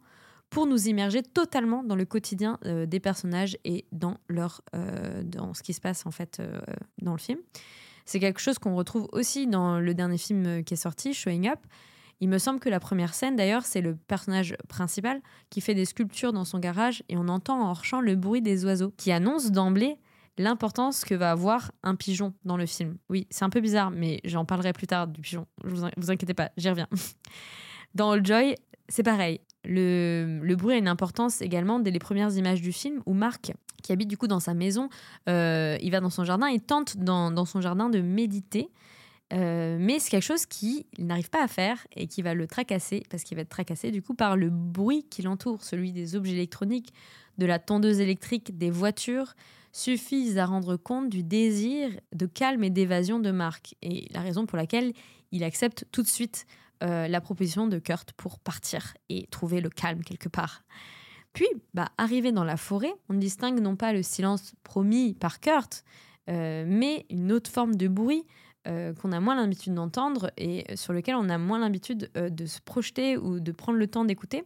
pour 0.50 0.68
nous 0.68 0.88
immerger 0.88 1.24
totalement 1.24 1.84
dans 1.84 1.96
le 1.96 2.06
quotidien 2.06 2.60
euh, 2.66 2.86
des 2.86 3.00
personnages 3.00 3.58
et 3.66 3.86
dans 3.92 4.18
leur 4.28 4.62
euh, 4.76 5.24
dans 5.24 5.54
ce 5.54 5.64
qui 5.64 5.74
se 5.74 5.82
passe 5.82 6.06
en 6.06 6.12
fait 6.12 6.42
dans 7.02 7.14
le 7.14 7.18
film. 7.18 7.40
C'est 8.06 8.20
quelque 8.20 8.40
chose 8.40 8.60
qu'on 8.60 8.76
retrouve 8.76 9.08
aussi 9.12 9.48
dans 9.48 9.80
le 9.80 9.94
dernier 9.94 10.18
film 10.18 10.64
qui 10.64 10.74
est 10.74 10.78
sorti, 10.78 11.14
Showing 11.14 11.48
Up. 11.50 11.60
Il 12.20 12.30
me 12.30 12.38
semble 12.38 12.60
que 12.60 12.70
la 12.70 12.80
première 12.80 13.14
scène, 13.14 13.36
d'ailleurs, 13.36 13.66
c'est 13.66 13.82
le 13.82 13.96
personnage 13.96 14.56
principal 14.70 15.22
qui 15.50 15.62
fait 15.62 15.76
des 15.76 15.86
sculptures 15.86 16.32
dans 16.32 16.46
son 16.46 16.60
garage 16.60 17.04
et 17.10 17.18
on 17.18 17.28
entend 17.28 17.62
en 17.62 17.70
hors 17.70 17.84
champ 17.84 18.02
le 18.02 18.16
bruit 18.16 18.42
des 18.42 18.64
oiseaux 18.66 18.94
qui 18.96 19.12
annonce 19.12 19.52
d'emblée 19.52 19.98
l'importance 20.38 21.06
que 21.06 21.16
va 21.16 21.32
avoir 21.32 21.72
un 21.84 21.96
pigeon 21.96 22.34
dans 22.46 22.58
le 22.58 22.66
film. 22.66 22.98
Oui, 23.10 23.28
c'est 23.30 23.44
un 23.44 23.50
peu 23.50 23.62
bizarre, 23.62 23.92
mais 23.92 24.20
j'en 24.24 24.46
parlerai 24.46 24.74
plus 24.74 24.88
tard 24.88 25.08
du 25.08 25.22
pigeon. 25.22 25.46
Vous, 25.64 25.86
vous 25.98 26.12
inquiétez 26.12 26.34
pas, 26.34 26.52
j'y 26.58 26.70
reviens. 26.70 26.88
Dans 27.94 28.12
All 28.12 28.26
Joy, 28.26 28.56
c'est 28.90 29.04
pareil. 29.04 29.40
Le, 29.66 30.56
bruit 30.56 30.76
a 30.76 30.78
une 30.78 30.88
importance 30.88 31.42
également 31.42 31.80
dès 31.80 31.92
les 31.92 32.00
premières 32.00 32.36
images 32.36 32.62
du 32.62 32.72
film 32.72 33.02
où 33.06 33.14
Marc, 33.14 33.54
qui 33.82 33.92
habite 33.92 34.10
du 34.10 34.18
coup 34.18 34.28
dans 34.28 34.40
sa 34.40 34.54
maison, 34.54 34.90
euh, 35.30 35.78
il 35.82 35.92
va 35.92 36.00
dans 36.00 36.10
son 36.10 36.24
jardin 36.24 36.48
et 36.48 36.60
tente 36.60 36.98
dans, 36.98 37.32
dans 37.32 37.46
son 37.46 37.62
jardin 37.62 37.90
de 37.90 38.02
méditer. 38.02 38.70
Euh, 39.32 39.78
mais 39.80 40.00
c'est 40.00 40.12
quelque 40.12 40.24
chose 40.24 40.46
qu'il 40.46 40.84
n'arrive 41.00 41.30
pas 41.30 41.44
à 41.44 41.48
faire 41.48 41.88
et 41.96 42.08
qui 42.08 42.22
va 42.22 42.34
le 42.34 42.46
tracasser, 42.46 43.04
parce 43.10 43.24
qu'il 43.24 43.36
va 43.36 43.42
être 43.42 43.50
tracassé 43.50 43.90
du 43.90 44.02
coup 44.02 44.14
par 44.14 44.36
le 44.36 44.50
bruit 44.50 45.06
qui 45.10 45.22
l'entoure, 45.22 45.64
celui 45.64 45.92
des 45.92 46.16
objets 46.16 46.34
électroniques, 46.34 46.94
de 47.38 47.46
la 47.46 47.58
tondeuse 47.58 48.00
électrique, 48.00 48.58
des 48.58 48.70
voitures, 48.70 49.34
suffisent 49.72 50.38
à 50.38 50.46
rendre 50.46 50.78
compte 50.78 51.10
du 51.10 51.24
désir 51.24 51.90
de 52.14 52.28
calme 52.28 52.64
et 52.64 52.70
d'évasion 52.70 53.20
de 53.20 53.32
Marc. 53.32 53.76
Et 53.82 54.08
la 54.12 54.22
raison 54.22 54.46
pour 54.46 54.58
laquelle 54.58 54.94
il 55.32 55.44
accepte 55.44 55.86
tout 55.92 56.04
de 56.04 56.08
suite 56.08 56.46
euh, 56.84 57.08
la 57.08 57.22
proposition 57.22 57.68
de 57.68 57.80
Kurt 57.80 58.14
pour 58.14 58.40
partir 58.40 58.94
et 59.10 59.28
trouver 59.28 59.62
le 59.62 59.70
calme 59.70 60.04
quelque 60.04 60.30
part. 60.30 60.64
Puis, 61.34 61.48
bah, 61.74 61.90
arrivé 61.98 62.32
dans 62.32 62.44
la 62.44 62.58
forêt, 62.58 62.94
on 63.10 63.16
distingue 63.16 63.60
non 63.60 63.76
pas 63.76 63.94
le 63.94 64.04
silence 64.04 64.54
promis 64.64 65.14
par 65.14 65.40
Kurt, 65.40 65.84
euh, 66.30 66.66
mais 66.68 67.06
une 67.10 67.32
autre 67.32 67.50
forme 67.50 67.76
de 67.76 67.88
bruit 67.88 68.26
euh, 68.68 68.94
qu'on 68.94 69.12
a 69.12 69.20
moins 69.20 69.36
l'habitude 69.36 69.74
d'entendre 69.74 70.32
et 70.38 70.64
sur 70.76 70.94
lequel 70.94 71.16
on 71.16 71.30
a 71.30 71.38
moins 71.38 71.60
l'habitude 71.60 72.10
de 72.14 72.46
se 72.46 72.62
projeter 72.62 73.18
ou 73.18 73.40
de 73.40 73.52
prendre 73.52 73.78
le 73.78 73.88
temps 73.88 74.06
d'écouter. 74.06 74.44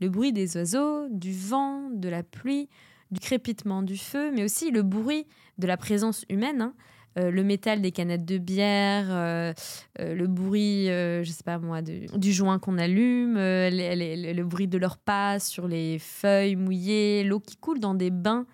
Le 0.00 0.08
bruit 0.08 0.32
des 0.32 0.56
oiseaux, 0.56 1.08
du 1.08 1.32
vent, 1.32 1.90
de 1.90 2.08
la 2.08 2.22
pluie, 2.22 2.68
du 3.10 3.20
crépitement 3.20 3.82
du 3.82 3.96
feu, 3.96 4.30
mais 4.32 4.44
aussi 4.44 4.70
le 4.70 4.82
bruit 4.82 5.26
de 5.58 5.66
la 5.66 5.76
présence 5.76 6.24
humaine. 6.28 6.60
Hein. 6.60 6.74
Euh, 7.18 7.30
le 7.30 7.42
métal 7.44 7.80
des 7.80 7.92
canettes 7.92 8.26
de 8.26 8.36
bière, 8.36 9.06
euh, 9.08 9.54
euh, 10.00 10.14
le 10.14 10.26
bruit, 10.26 10.86
je 10.86 11.30
sais 11.30 11.44
pas 11.44 11.58
moi, 11.58 11.80
du 11.82 12.32
joint 12.32 12.58
qu'on 12.58 12.78
allume, 12.78 13.36
le 13.36 14.42
bruit 14.42 14.68
de 14.68 14.78
leurs 14.78 14.98
pas 14.98 15.38
sur 15.38 15.66
les 15.66 15.98
feuilles 15.98 16.56
mouillées, 16.56 17.24
l'eau 17.24 17.40
qui 17.40 17.56
coule 17.56 17.80
dans 17.80 17.94
des 17.94 18.10
bains 18.10 18.46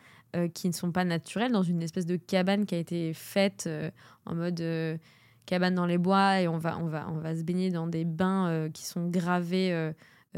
qui 0.54 0.66
ne 0.66 0.72
sont 0.72 0.92
pas 0.92 1.04
naturels, 1.04 1.52
dans 1.52 1.62
une 1.62 1.82
espèce 1.82 2.06
de 2.06 2.16
cabane 2.16 2.64
qui 2.64 2.74
a 2.74 2.78
été 2.78 3.12
faite 3.12 3.68
en 4.24 4.34
mode 4.34 4.62
cabane 5.44 5.74
dans 5.74 5.84
les 5.84 5.98
bois 5.98 6.40
et 6.40 6.48
on 6.48 6.56
va, 6.56 6.78
on 6.78 6.86
va, 6.86 7.06
on 7.10 7.18
va 7.18 7.36
se 7.36 7.42
baigner 7.42 7.70
dans 7.70 7.86
des 7.86 8.06
bains 8.06 8.68
qui 8.72 8.86
sont 8.86 9.08
gravés 9.08 9.92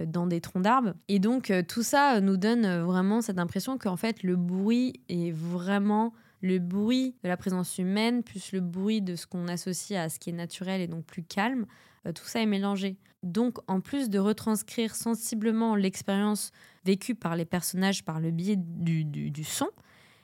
dans 0.04 0.26
des 0.26 0.40
troncs 0.40 0.62
d'arbres. 0.62 0.94
Et 1.06 1.20
donc 1.20 1.52
tout 1.68 1.84
ça 1.84 2.20
nous 2.20 2.36
donne 2.36 2.80
vraiment 2.80 3.20
cette 3.20 3.38
impression 3.38 3.78
qu'en 3.78 3.96
fait 3.96 4.24
le 4.24 4.34
bruit 4.34 4.94
est 5.08 5.30
vraiment 5.30 6.12
le 6.44 6.58
bruit 6.58 7.16
de 7.22 7.28
la 7.28 7.38
présence 7.38 7.78
humaine, 7.78 8.22
plus 8.22 8.52
le 8.52 8.60
bruit 8.60 9.00
de 9.00 9.16
ce 9.16 9.26
qu'on 9.26 9.48
associe 9.48 9.98
à 9.98 10.10
ce 10.10 10.18
qui 10.18 10.28
est 10.28 10.34
naturel 10.34 10.82
et 10.82 10.86
donc 10.86 11.06
plus 11.06 11.22
calme, 11.22 11.64
euh, 12.06 12.12
tout 12.12 12.26
ça 12.26 12.42
est 12.42 12.46
mélangé. 12.46 12.98
Donc, 13.22 13.56
en 13.66 13.80
plus 13.80 14.10
de 14.10 14.18
retranscrire 14.18 14.94
sensiblement 14.94 15.74
l'expérience 15.74 16.52
vécue 16.84 17.14
par 17.14 17.34
les 17.34 17.46
personnages 17.46 18.04
par 18.04 18.20
le 18.20 18.30
biais 18.30 18.56
du, 18.58 19.32
son, 19.42 19.70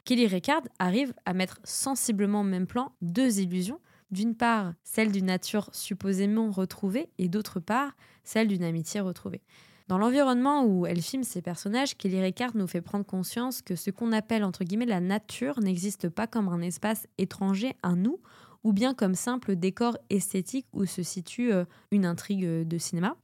Kelly 0.04 0.26
Ricard 0.26 0.60
arrive 0.78 1.14
à 1.24 1.32
mettre 1.32 1.58
sensiblement 1.64 2.42
au 2.42 2.44
même 2.44 2.66
plan 2.66 2.92
deux 3.00 3.40
illusions. 3.40 3.80
D'une 4.10 4.34
part, 4.34 4.74
celle 4.82 5.12
d'une 5.12 5.26
nature 5.26 5.70
supposément 5.72 6.50
retrouvée, 6.50 7.08
et 7.16 7.30
d'autre 7.30 7.60
part, 7.60 7.92
celle 8.24 8.48
d'une 8.48 8.64
amitié 8.64 9.00
retrouvée. 9.00 9.40
Dans 9.90 9.98
l'environnement 9.98 10.64
où 10.64 10.86
elle 10.86 11.02
filme 11.02 11.24
ses 11.24 11.42
personnages, 11.42 11.96
Kelly 11.96 12.20
Ricard 12.20 12.52
nous 12.54 12.68
fait 12.68 12.80
prendre 12.80 13.04
conscience 13.04 13.60
que 13.60 13.74
ce 13.74 13.90
qu'on 13.90 14.12
appelle 14.12 14.44
entre 14.44 14.62
guillemets 14.62 14.86
la 14.86 15.00
nature 15.00 15.58
n'existe 15.58 16.08
pas 16.08 16.28
comme 16.28 16.48
un 16.48 16.60
espace 16.60 17.08
étranger 17.18 17.72
à 17.82 17.96
nous, 17.96 18.20
ou 18.62 18.72
bien 18.72 18.94
comme 18.94 19.16
simple 19.16 19.56
décor 19.56 19.98
esthétique 20.08 20.66
où 20.72 20.86
se 20.86 21.02
situe 21.02 21.52
euh, 21.52 21.64
une 21.90 22.06
intrigue 22.06 22.44
euh, 22.44 22.62
de 22.62 22.78
cinéma 22.78 23.16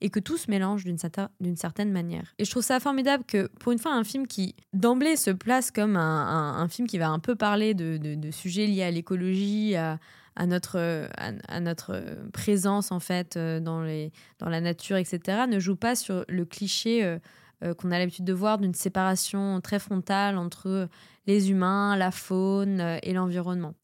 et 0.00 0.10
que 0.10 0.18
tout 0.18 0.36
se 0.36 0.50
mélange 0.50 0.82
d'une 0.82 0.98
certaine 1.56 1.92
manière. 1.92 2.34
Et 2.38 2.44
je 2.44 2.50
trouve 2.50 2.64
ça 2.64 2.80
formidable 2.80 3.22
que, 3.24 3.46
pour 3.60 3.70
une 3.70 3.78
fois, 3.78 3.92
un 3.92 4.02
film 4.02 4.26
qui, 4.26 4.56
d'emblée, 4.72 5.14
se 5.14 5.30
place 5.30 5.70
comme 5.70 5.96
un, 5.96 6.68
film 6.68 6.88
qui 6.88 6.98
va 6.98 7.10
un 7.10 7.18
peu 7.18 7.34
parler 7.34 7.74
de 7.74 8.30
sujets 8.30 8.66
liés 8.66 8.84
à 8.84 8.92
l'écologie, 8.92 9.74
à, 9.74 9.98
à 10.38 10.46
notre, 10.46 11.08
à, 11.16 11.60
notre 11.60 12.00
présence 12.32 12.92
en 12.92 13.00
fait 13.00 13.36
euh, 13.36 13.58
dans, 13.58 13.82
les, 13.82 14.12
dans 14.38 14.48
la 14.48 14.60
nature, 14.60 14.96
etc., 14.96 15.46
ne 15.48 15.58
joue 15.58 15.74
pas 15.74 15.96
sur 15.96 16.24
le 16.28 16.44
cliché 16.44 17.04
euh, 17.04 17.18
euh, 17.64 17.74
qu'on 17.74 17.90
a 17.90 17.98
l'habitude 17.98 18.24
de 18.24 18.32
voir 18.32 18.58
d'une 18.58 18.72
séparation 18.72 19.60
très 19.60 19.80
frontale 19.80 20.38
entre 20.38 20.88
les 21.26 21.50
humains, 21.50 21.96
la 21.96 22.12
faune 22.12 22.98
et 23.02 23.12
l'environnement. 23.12 23.74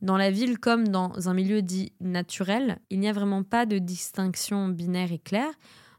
Dans 0.00 0.16
la 0.16 0.30
ville 0.30 0.58
comme 0.58 0.88
dans 0.88 1.28
un 1.28 1.34
milieu 1.34 1.60
dit 1.60 1.92
naturel, 2.00 2.78
il 2.88 2.98
n'y 2.98 3.08
a 3.08 3.12
vraiment 3.12 3.42
pas 3.42 3.66
de 3.66 3.76
distinction 3.76 4.68
binaire 4.68 5.12
et 5.12 5.18
claire. 5.18 5.52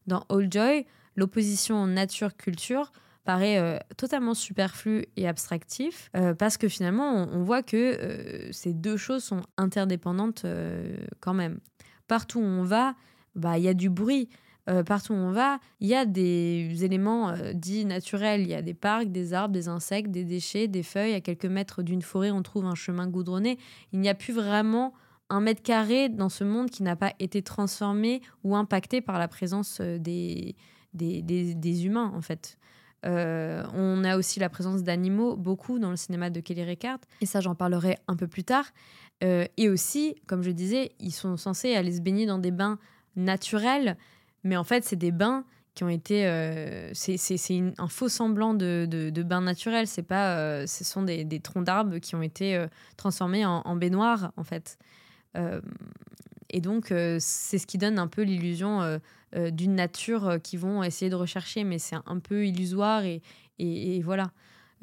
Dans 0.07 0.25
All 0.29 0.51
Joy, 0.51 0.87
l'opposition 1.15 1.85
nature-culture 1.85 2.91
paraît 3.23 3.59
euh, 3.59 3.77
totalement 3.97 4.33
superflu 4.33 5.05
et 5.15 5.27
abstractif 5.27 6.09
euh, 6.15 6.33
parce 6.33 6.57
que 6.57 6.67
finalement 6.67 7.27
on, 7.31 7.43
voit 7.43 7.63
que 7.63 7.77
euh, 7.77 8.51
ces 8.51 8.73
deux 8.73 8.97
choses 8.97 9.23
sont 9.23 9.41
interdépendantes 9.57 10.45
quand 11.19 11.33
même. 11.33 11.59
Partout 12.07 12.39
où 12.39 12.43
on 12.43 12.63
va, 12.63 12.95
bah 13.35 13.57
il 13.57 13.63
y 13.63 13.67
a 13.67 13.73
du 13.73 13.89
bruit. 13.89 14.29
partout 14.85 15.13
où 15.13 15.15
on 15.15 15.31
va, 15.31 15.59
il 15.79 15.87
y 15.87 15.95
a 15.95 16.05
des 16.05 16.83
éléments 16.83 17.33
dits 17.53 17.85
naturels. 17.85 18.41
Il 18.41 18.49
y 18.49 18.53
a 18.53 18.61
des 18.61 18.73
parcs, 18.73 19.11
des 19.11 19.33
arbres, 19.33 19.53
des 19.53 19.67
insectes, 19.67 20.11
des 20.11 20.25
déchets, 20.25 20.67
des 20.67 20.83
feuilles. 20.83 21.13
À 21.13 21.21
quelques 21.21 21.45
mètres 21.45 21.83
d'une 21.83 22.01
forêt, 22.01 22.31
on 22.31 22.41
trouve 22.41 22.65
un 22.65 22.75
chemin 22.75 23.07
goudronné. 23.07 23.57
Il 23.93 23.99
n'y 23.99 24.09
a 24.09 24.13
plus 24.13 24.33
vraiment 24.33 24.93
un 25.29 25.39
mètre 25.39 25.63
carré 25.63 26.09
dans 26.09 26.29
ce 26.29 26.43
monde 26.43 26.69
qui 26.69 26.83
n'a 26.83 26.97
pas 26.97 27.13
été 27.19 27.41
transformé 27.41 28.21
ou 28.43 28.55
impacté 28.55 28.99
par 28.99 29.17
la 29.17 29.29
présence 29.29 29.79
des, 29.79 30.55
des, 30.93 31.21
des 31.21 31.85
humains, 31.85 32.11
en 32.13 32.21
fait. 32.21 32.57
Euh, 33.05 33.63
on 33.73 34.03
a 34.03 34.17
aussi 34.17 34.39
la 34.39 34.49
présence 34.49 34.83
d'animaux, 34.83 35.35
beaucoup 35.35 35.79
dans 35.79 35.89
le 35.89 35.95
cinéma 35.95 36.29
de 36.29 36.39
Kelly 36.39 36.63
Reichardt, 36.63 37.01
et 37.21 37.25
ça 37.25 37.41
j'en 37.41 37.55
parlerai 37.55 37.97
un 38.07 38.15
peu 38.15 38.27
plus 38.27 38.43
tard. 38.43 38.65
Euh, 39.23 39.45
et 39.57 39.69
aussi, 39.69 40.15
comme 40.27 40.43
je 40.43 40.51
disais, 40.51 40.91
ils 40.99 41.11
sont 41.11 41.37
censés 41.37 41.75
aller 41.75 41.93
se 41.93 42.01
baigner 42.01 42.25
dans 42.25 42.39
des 42.39 42.51
bains 42.51 42.79
naturels, 43.15 43.97
mais 44.43 44.57
en 44.57 44.63
fait 44.63 44.83
c'est 44.83 44.95
des 44.95 45.11
bains 45.11 45.45
qui 45.73 45.83
ont 45.83 45.89
été... 45.89 46.27
Euh, 46.27 46.91
c'est 46.93 47.73
un 47.77 47.87
faux 47.87 48.09
semblant 48.09 48.53
de, 48.53 48.85
de, 48.89 49.23
bain 49.23 49.41
naturel, 49.41 49.87
c'est 49.87 50.03
pas, 50.03 50.67
ce 50.67 50.83
sont 50.83 51.03
des, 51.03 51.39
troncs 51.39 51.63
d'arbres 51.63 51.97
qui 51.99 52.15
ont 52.15 52.21
été 52.21 52.65
transformés 52.97 53.45
en, 53.45 53.61
en, 53.63 53.75
baignoire 53.75 54.31
en 54.37 54.43
fait. 54.43 54.77
Et 56.51 56.61
donc 56.61 56.93
c'est 57.19 57.57
ce 57.57 57.65
qui 57.65 57.77
donne 57.77 57.97
un 57.97 58.07
peu 58.07 58.21
l'illusion 58.21 58.99
euh, 59.33 59.49
d'une 59.49 59.75
nature 59.75 60.27
euh, 60.27 60.37
qu'ils 60.39 60.59
vont 60.59 60.83
essayer 60.83 61.09
de 61.09 61.15
rechercher, 61.15 61.63
mais 61.63 61.79
c'est 61.79 61.95
un 62.05 62.19
peu 62.19 62.45
illusoire 62.45 63.03
et, 63.05 64.01
voilà. 64.03 64.31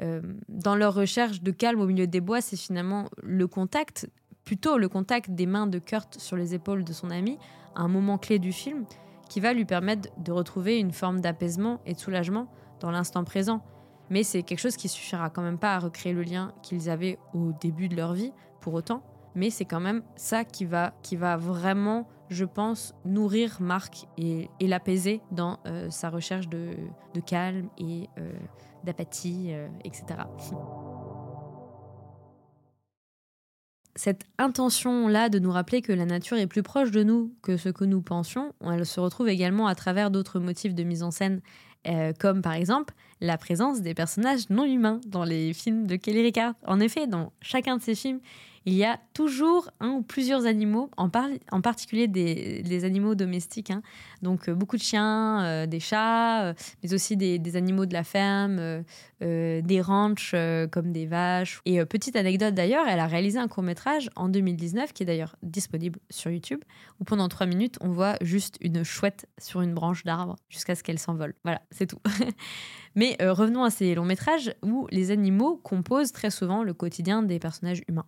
Euh, 0.00 0.22
dans 0.48 0.74
leur 0.76 0.94
recherche 0.94 1.42
de 1.42 1.50
calme 1.50 1.80
au 1.80 1.86
milieu 1.86 2.06
des 2.06 2.20
bois, 2.20 2.40
c'est 2.40 2.56
finalement 2.56 3.10
le 3.22 3.46
contact, 3.46 4.08
plutôt 4.44 4.78
le 4.78 4.88
contact 4.88 5.30
des 5.30 5.44
mains 5.44 5.66
de 5.66 5.78
Kurt 5.78 6.18
sur 6.18 6.36
les 6.36 6.54
épaules 6.54 6.84
de 6.84 6.92
son 6.94 7.10
ami, 7.10 7.36
un 7.74 7.88
moment 7.88 8.16
clé 8.16 8.38
du 8.38 8.52
film, 8.52 8.86
qui 9.28 9.40
va 9.40 9.52
lui 9.52 9.66
permettre 9.66 10.08
de 10.18 10.32
retrouver 10.32 10.78
une 10.78 10.92
forme 10.92 11.20
d'apaisement 11.20 11.82
et 11.84 11.92
de 11.92 11.98
soulagement 11.98 12.50
dans 12.80 12.90
l'instant 12.90 13.24
présent. 13.24 13.62
Mais 14.08 14.22
c'est 14.22 14.42
quelque 14.44 14.60
chose 14.60 14.76
qui 14.76 14.88
suffira 14.88 15.28
quand 15.28 15.42
même 15.42 15.58
pas 15.58 15.74
à 15.74 15.78
recréer 15.78 16.14
le 16.14 16.22
lien 16.22 16.54
qu'ils 16.62 16.88
avaient 16.88 17.18
au 17.34 17.52
début 17.60 17.88
de 17.88 17.96
leur 17.96 18.14
vie, 18.14 18.32
pour 18.60 18.72
autant. 18.72 19.02
Mais 19.38 19.50
c'est 19.50 19.64
quand 19.64 19.80
même 19.80 20.02
ça 20.16 20.44
qui 20.44 20.64
va, 20.64 20.92
qui 21.02 21.14
va 21.14 21.36
vraiment 21.36 22.08
je 22.30 22.44
pense, 22.44 22.94
nourrir 23.04 23.58
Marc 23.60 24.06
et, 24.16 24.48
l'apaiser 24.60 25.20
dans 25.30 25.58
euh, 25.66 25.90
sa 25.90 26.10
recherche 26.10 26.48
de, 26.48 26.74
calme 27.26 27.68
et 27.78 28.08
euh, 28.18 28.32
d'apathie, 28.84 29.48
euh, 29.50 29.68
etc. 29.84 30.04
cette 33.96 34.22
intention-là 34.38 35.28
de 35.28 35.40
nous 35.40 35.50
rappeler 35.50 35.82
que 35.82 35.92
la 35.92 36.04
nature 36.04 36.36
est 36.36 36.46
plus 36.46 36.62
proche 36.62 36.92
de 36.92 37.02
nous 37.02 37.34
que 37.42 37.56
ce 37.56 37.68
que 37.68 37.84
nous 37.84 38.00
pensions, 38.00 38.52
elle 38.64 38.86
se 38.86 39.00
retrouve 39.00 39.28
également 39.28 39.66
à 39.66 39.74
travers 39.74 40.12
d'autres 40.12 40.38
motifs 40.38 40.72
de 40.72 40.84
mise 40.84 41.02
en 41.02 41.10
scène, 41.10 41.40
comme 42.20 42.40
par 42.40 42.52
exemple 42.52 42.94
la 43.20 43.36
présence 43.38 43.80
des 43.80 43.94
personnages 43.94 44.50
non 44.50 44.64
humains 44.64 45.00
dans 45.04 45.24
les 45.24 45.52
films 45.52 45.88
de 45.88 45.96
Kelly 45.96 46.22
Ricard. 46.22 46.54
En 46.64 46.78
effet, 46.78 47.08
dans 47.08 47.32
chacun 47.40 47.76
de 47.76 47.82
ces 47.82 47.96
films, 47.96 48.20
il 48.68 48.74
y 48.74 48.84
a 48.84 49.00
toujours 49.14 49.70
un 49.80 49.88
ou 49.92 50.02
plusieurs 50.02 50.44
animaux, 50.44 50.90
en, 50.98 51.08
en 51.50 51.60
particulier 51.62 52.06
des, 52.06 52.84
animaux 52.84 53.14
domestiques, 53.14 53.70
hein. 53.70 53.80
donc 54.20 54.48
euh, 54.48 54.54
beaucoup 54.54 54.76
de 54.76 54.82
chiens, 54.82 55.42
euh, 55.42 55.66
des 55.66 55.80
chats, 55.80 56.44
euh, 56.44 56.54
mais 56.82 56.92
aussi 56.92 57.16
des, 57.16 57.56
animaux 57.56 57.86
de 57.86 57.94
la 57.94 58.04
ferme, 58.04 58.84
des 59.20 59.80
ranchs 59.80 60.34
comme 60.70 60.92
des 60.92 61.06
vaches. 61.06 61.62
Et 61.64 61.82
petite 61.86 62.14
anecdote 62.14 62.54
d'ailleurs, 62.54 62.86
elle 62.86 63.00
a 63.00 63.06
réalisé 63.06 63.38
un 63.38 63.48
court 63.48 63.62
métrage 63.62 64.10
en 64.16 64.28
2019 64.28 64.92
qui 64.92 65.02
est 65.02 65.06
d'ailleurs 65.06 65.36
disponible 65.42 65.98
sur 66.10 66.30
YouTube, 66.30 66.60
où 67.00 67.04
pendant 67.04 67.28
trois 67.28 67.46
minutes 67.46 67.78
on 67.80 67.88
voit 67.88 68.16
juste 68.20 68.58
une 68.60 68.84
chouette 68.84 69.26
sur 69.38 69.62
une 69.62 69.72
branche 69.72 70.04
d'arbre 70.04 70.36
jusqu'à 70.50 70.74
ce 70.74 70.82
qu'elle 70.82 70.98
s'envole. 70.98 71.34
Voilà, 71.42 71.62
c'est 71.70 71.86
tout. 71.86 72.00
mais 72.94 73.16
revenons 73.20 73.64
à 73.64 73.70
ces 73.70 73.94
longs 73.94 74.04
métrages 74.04 74.54
où 74.62 74.86
les 74.90 75.10
animaux 75.10 75.56
composent 75.56 76.12
très 76.12 76.30
souvent 76.30 76.62
le 76.62 76.74
quotidien 76.74 77.22
des 77.22 77.38
personnages 77.38 77.82
humains. 77.88 78.06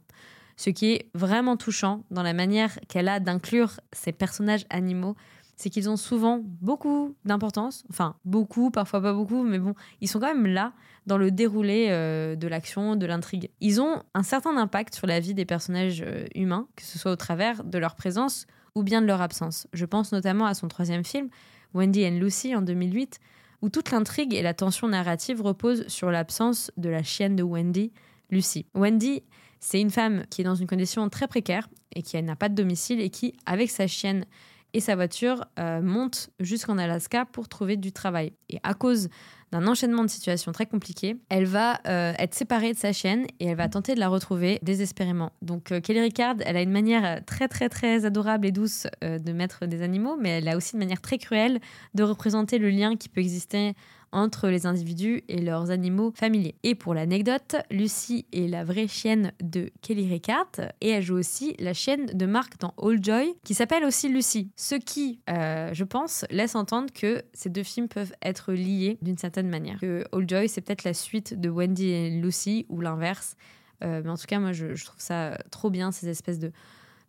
Ce 0.57 0.69
qui 0.69 0.93
est 0.93 1.11
vraiment 1.15 1.57
touchant 1.57 2.05
dans 2.11 2.23
la 2.23 2.35
manière 2.35 2.79
qu'elle 2.89 3.09
a 3.09 3.19
d'inclure 3.19 3.81
ces 3.93 4.13
personnages 4.13 4.67
animaux, 4.69 5.17
c'est 5.61 5.69
qu'ils 5.69 5.91
ont 5.91 5.97
souvent 5.97 6.41
beaucoup 6.43 7.15
d'importance, 7.25 7.85
enfin 7.91 8.17
beaucoup, 8.25 8.71
parfois 8.71 9.03
pas 9.03 9.13
beaucoup, 9.13 9.43
mais 9.43 9.59
bon, 9.59 9.75
ils 10.01 10.09
sont 10.09 10.19
quand 10.19 10.35
même 10.35 10.47
là 10.47 10.73
dans 11.07 11.19
le 11.19 11.31
déroulé 11.31 11.89
euh, 11.91 12.35
de 12.35 12.49
l'action, 12.49 12.97
de 12.97 13.05
l'intrigue. 13.05 13.51
Ils 13.61 13.81
ont 13.81 14.03
un 14.15 14.23
certain 14.23 14.57
impact 14.57 14.95
sur 14.95 15.07
la 15.07 15.21
vie 15.21 15.35
des 15.35 15.45
personnages 15.45 16.03
euh, 16.07 16.25
humains, 16.35 16.67
que 16.77 16.83
ce 16.83 16.99
soit 16.99 17.13
au 17.13 17.17
travers 17.17 17.63
de 17.65 17.79
leur 17.79 17.95
présence 17.95 18.47
ou 18.75 18.83
bien 18.83 19.03
de 19.03 19.07
leur 19.07 19.21
absence. 19.21 19.67
Je 19.75 19.85
pense 19.85 20.13
notamment 20.13 20.47
à 20.47 20.55
son 20.55 20.69
troisième 20.69 21.05
film, 21.05 21.29
Wendy 21.75 22.07
and 22.07 22.19
Lucy, 22.19 22.57
en 22.57 22.63
2008, 22.63 23.19
où 23.63 23.69
toute 23.69 23.91
l'intrigue 23.91 24.35
et 24.35 24.43
la 24.43 24.55
tension 24.55 24.89
narrative 24.89 25.43
reposent 25.43 25.87
sur 25.89 26.11
l'absence 26.11 26.71
de 26.77 26.89
la 26.89 27.03
chienne 27.03 27.37
de 27.37 27.43
Wendy, 27.43 27.93
Lucy. 28.31 28.67
Wendy 28.75 29.23
c'est 29.61 29.81
une 29.81 29.91
femme 29.91 30.25
qui 30.31 30.41
est 30.41 30.45
dans 30.45 30.55
une 30.55 30.67
condition 30.67 31.09
très 31.11 31.29
précaire 31.29 31.69
et 31.95 32.03
qui 32.03 32.21
n'a 32.23 32.35
pas 32.35 32.49
de 32.49 32.55
domicile 32.55 33.01
et 33.01 33.11
qui, 33.11 33.35
avec 33.45 33.71
sa 33.71 33.87
chienne 33.87 34.25
et 34.73 34.81
sa 34.81 34.95
voiture, 34.95 35.45
euh, 35.59 35.81
monte 35.83 36.31
jusqu'en 36.39 36.79
Alaska 36.79 37.25
pour 37.25 37.49
trouver 37.49 37.77
du 37.77 37.93
travail. 37.93 38.33
Et 38.49 38.59
à 38.63 38.75
cause 38.75 39.09
d'un 39.53 39.67
enchaînement 39.67 40.03
de 40.03 40.09
situations 40.09 40.53
très 40.53 40.67
compliquées, 40.67 41.17
elle 41.29 41.47
va 41.47 41.81
euh, 41.87 42.13
être 42.19 42.35
séparée 42.35 42.73
de 42.73 42.79
sa 42.79 42.93
chienne 42.93 43.27
et 43.41 43.47
elle 43.47 43.57
va 43.57 43.69
tenter 43.69 43.95
de 43.95 44.01
la 44.01 44.09
retrouver 44.09 44.61
désespérément. 44.63 45.33
Donc 45.43 45.73
euh, 45.73 45.81
Kelly 45.81 46.01
Ricard, 46.01 46.37
elle 46.45 46.57
a 46.57 46.63
une 46.63 46.71
manière 46.71 47.25
très 47.25 47.49
très 47.49 47.69
très 47.69 48.05
adorable 48.05 48.47
et 48.47 48.53
douce 48.53 48.87
de 49.03 49.33
mettre 49.33 49.67
des 49.67 49.83
animaux, 49.83 50.17
mais 50.17 50.39
elle 50.39 50.49
a 50.49 50.57
aussi 50.57 50.75
une 50.75 50.79
manière 50.79 51.01
très 51.01 51.19
cruelle 51.19 51.59
de 51.95 52.03
représenter 52.05 52.59
le 52.59 52.71
lien 52.71 52.97
qui 52.97 53.09
peut 53.09 53.21
exister 53.21 53.75
entre 54.13 54.49
les 54.49 54.67
individus 54.67 55.23
et 55.29 55.41
leurs 55.41 55.71
animaux 55.71 56.13
familiers. 56.15 56.55
Et 56.63 56.75
pour 56.75 56.95
l'anecdote, 56.95 57.57
Lucy 57.71 58.27
est 58.33 58.49
la 58.49 58.65
vraie 58.65 58.89
chienne 58.89 59.33
de 59.43 59.71
Kelly 59.83 60.09
Ricard 60.09 60.51
et 60.81 60.91
elle 60.91 61.03
joue 61.03 61.17
aussi 61.17 61.55
la 61.59 61.73
chienne 61.73 62.07
de 62.07 62.27
Mark 62.27 62.59
dans 62.59 62.75
All 62.83 63.03
Joy 63.03 63.35
qui 63.45 63.55
s'appelle 63.55 63.85
aussi 63.85 64.09
Lucy. 64.09 64.51
Ce 64.57 64.75
qui, 64.75 65.21
euh, 65.31 65.71
je 65.73 65.85
pense, 65.85 66.25
laisse 66.31 66.55
entendre 66.55 66.93
que 66.93 67.23
ces 67.33 67.51
deux 67.51 67.63
films 67.63 67.89
peuvent 67.89 68.13
être 68.23 68.53
liés 68.53 68.99
d'une 69.03 69.19
certaine 69.19 69.49
manière. 69.49 69.79
Que 69.81 70.05
All 70.13 70.29
Joy, 70.29 70.49
c'est 70.49 70.61
peut-être 70.61 70.85
la 70.85 70.95
suite 70.95 71.39
de 71.39 71.49
Wendy 71.49 71.89
et 71.89 72.11
Lucy 72.11 72.67
ou 72.69 72.81
l'inverse. 72.81 73.37
Euh, 73.83 74.03
mais 74.05 74.11
en 74.11 74.17
tout 74.17 74.27
cas, 74.27 74.39
moi, 74.39 74.53
je 74.53 74.67
trouve 74.85 75.01
ça 75.01 75.39
trop 75.51 75.71
bien, 75.71 75.91
ces 75.91 76.09
espèces 76.09 76.39
de 76.39 76.53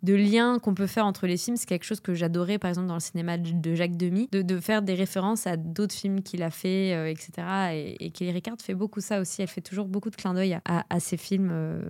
de 0.03 0.13
liens 0.13 0.59
qu'on 0.59 0.73
peut 0.73 0.87
faire 0.87 1.05
entre 1.05 1.27
les 1.27 1.37
films. 1.37 1.57
C'est 1.57 1.67
quelque 1.67 1.85
chose 1.85 1.99
que 1.99 2.13
j'adorais, 2.13 2.57
par 2.57 2.69
exemple, 2.69 2.87
dans 2.87 2.95
le 2.95 2.99
cinéma 2.99 3.37
de 3.37 3.75
Jacques 3.75 3.97
Demy, 3.97 4.27
de, 4.31 4.59
faire 4.59 4.81
des 4.81 4.93
références 4.93 5.47
à 5.47 5.57
d'autres 5.57 5.95
films 5.95 6.21
qu'il 6.21 6.43
a 6.43 6.49
fait, 6.49 6.93
euh, 6.93 7.09
etc. 7.09 7.95
Et, 7.99 8.11
Kelly 8.11 8.31
Ricard 8.31 8.55
fait 8.61 8.75
beaucoup 8.75 9.01
ça 9.01 9.19
aussi. 9.19 9.41
Elle 9.41 9.47
fait 9.47 9.61
toujours 9.61 9.87
beaucoup 9.87 10.09
de 10.09 10.15
clins 10.15 10.33
d'œil 10.33 10.59
à, 10.65 10.85
à, 10.89 10.99
ces 10.99 11.17
films. 11.17 11.49
Euh, 11.51 11.81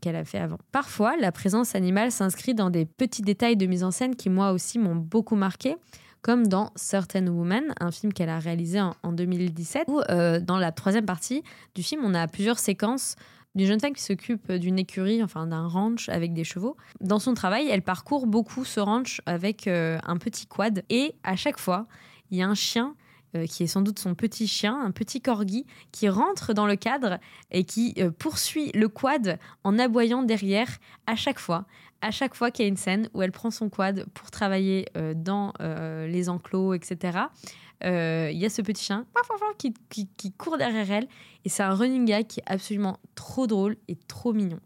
qu'elle 0.00 0.16
a 0.16 0.24
fait 0.24 0.38
avant. 0.38 0.58
Parfois, 0.70 1.16
la 1.16 1.32
présence 1.32 1.74
animale 1.74 2.12
s'inscrit 2.12 2.54
dans 2.54 2.70
des 2.70 2.84
petits 2.84 3.22
détails 3.22 3.56
de 3.56 3.66
mise 3.66 3.82
en 3.82 3.90
scène 3.90 4.14
qui, 4.14 4.30
moi 4.30 4.52
aussi, 4.52 4.78
m'ont 4.78 4.94
beaucoup 4.94 5.34
marqué 5.34 5.74
comme 6.22 6.46
dans 6.46 6.72
Certain 6.74 7.26
Woman, 7.26 7.72
un 7.80 7.90
film 7.90 8.12
qu'elle 8.12 8.28
a 8.28 8.38
réalisé 8.38 8.80
en, 8.80 9.12
2017, 9.12 9.84
où 9.88 10.00
euh, 10.00 10.40
dans 10.40 10.58
la 10.58 10.72
troisième 10.72 11.06
partie 11.06 11.42
du 11.74 11.82
film, 11.82 12.02
on 12.04 12.14
a 12.14 12.26
plusieurs 12.26 12.58
séquences 12.58 13.16
d'une 13.54 13.66
jeune 13.66 13.80
femme 13.80 13.92
qui 13.92 14.02
s'occupe 14.02 14.52
d'une 14.52 14.78
écurie, 14.78 15.22
enfin 15.22 15.46
d'un 15.46 15.66
ranch 15.66 16.08
avec 16.08 16.32
des 16.32 16.44
chevaux. 16.44 16.76
Dans 17.00 17.18
son 17.18 17.34
travail, 17.34 17.68
elle 17.68 17.82
parcourt 17.82 18.26
beaucoup 18.26 18.64
ce 18.64 18.80
ranch 18.80 19.20
avec 19.26 19.66
euh, 19.66 19.98
un 20.06 20.16
petit 20.16 20.46
quad 20.46 20.84
et 20.90 21.14
à 21.22 21.36
chaque 21.36 21.58
fois, 21.58 21.86
il 22.30 22.38
y 22.38 22.42
a 22.42 22.48
un 22.48 22.54
chien 22.54 22.94
euh, 23.36 23.46
qui 23.46 23.64
est 23.64 23.66
sans 23.66 23.82
doute 23.82 23.98
son 23.98 24.14
petit 24.14 24.46
chien, 24.46 24.80
un 24.80 24.90
petit 24.90 25.20
corgi, 25.20 25.66
qui 25.92 26.08
rentre 26.08 26.52
dans 26.52 26.66
le 26.66 26.76
cadre 26.76 27.18
et 27.50 27.64
qui 27.64 27.94
euh, 27.98 28.10
poursuit 28.10 28.70
le 28.72 28.88
quad 28.88 29.38
en 29.64 29.78
aboyant 29.78 30.22
derrière 30.22 30.78
à 31.06 31.16
chaque 31.16 31.38
fois. 31.38 31.66
À 32.00 32.10
chaque 32.10 32.34
fois 32.34 32.50
qu'il 32.50 32.64
y 32.64 32.66
a 32.66 32.68
une 32.68 32.76
scène 32.76 33.08
où 33.12 33.22
elle 33.22 33.32
prend 33.32 33.50
son 33.50 33.68
quad 33.68 34.06
pour 34.14 34.30
travailler 34.30 34.86
dans 35.16 35.52
les 35.58 36.28
enclos, 36.28 36.74
etc., 36.74 37.18
il 37.82 38.38
y 38.38 38.46
a 38.46 38.50
ce 38.50 38.62
petit 38.62 38.84
chien 38.84 39.04
qui, 39.58 39.74
qui 40.16 40.30
court 40.30 40.58
derrière 40.58 40.88
elle 40.92 41.08
et 41.44 41.48
c'est 41.48 41.64
un 41.64 41.74
running 41.74 42.04
gag 42.04 42.28
qui 42.28 42.38
est 42.38 42.44
absolument 42.46 43.00
trop 43.16 43.48
drôle 43.48 43.78
et 43.88 43.96
trop 44.06 44.32
mignon. 44.32 44.60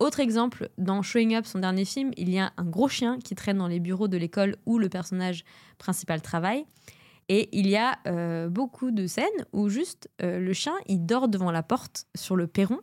Autre 0.00 0.20
exemple, 0.20 0.68
dans 0.76 1.02
Showing 1.02 1.36
Up, 1.36 1.46
son 1.46 1.60
dernier 1.60 1.84
film, 1.84 2.10
il 2.16 2.28
y 2.28 2.38
a 2.38 2.52
un 2.56 2.64
gros 2.64 2.88
chien 2.88 3.18
qui 3.20 3.34
traîne 3.34 3.58
dans 3.58 3.68
les 3.68 3.78
bureaux 3.78 4.08
de 4.08 4.16
l'école 4.16 4.56
où 4.66 4.78
le 4.78 4.88
personnage 4.88 5.44
principal 5.78 6.20
travaille. 6.20 6.66
Et 7.28 7.48
il 7.52 7.68
y 7.68 7.76
a 7.76 7.98
euh, 8.06 8.48
beaucoup 8.48 8.90
de 8.90 9.06
scènes 9.06 9.24
où 9.52 9.68
juste 9.68 10.08
euh, 10.22 10.40
le 10.40 10.52
chien, 10.52 10.74
il 10.86 11.04
dort 11.04 11.28
devant 11.28 11.50
la 11.50 11.62
porte 11.62 12.06
sur 12.14 12.36
le 12.36 12.46
perron 12.46 12.80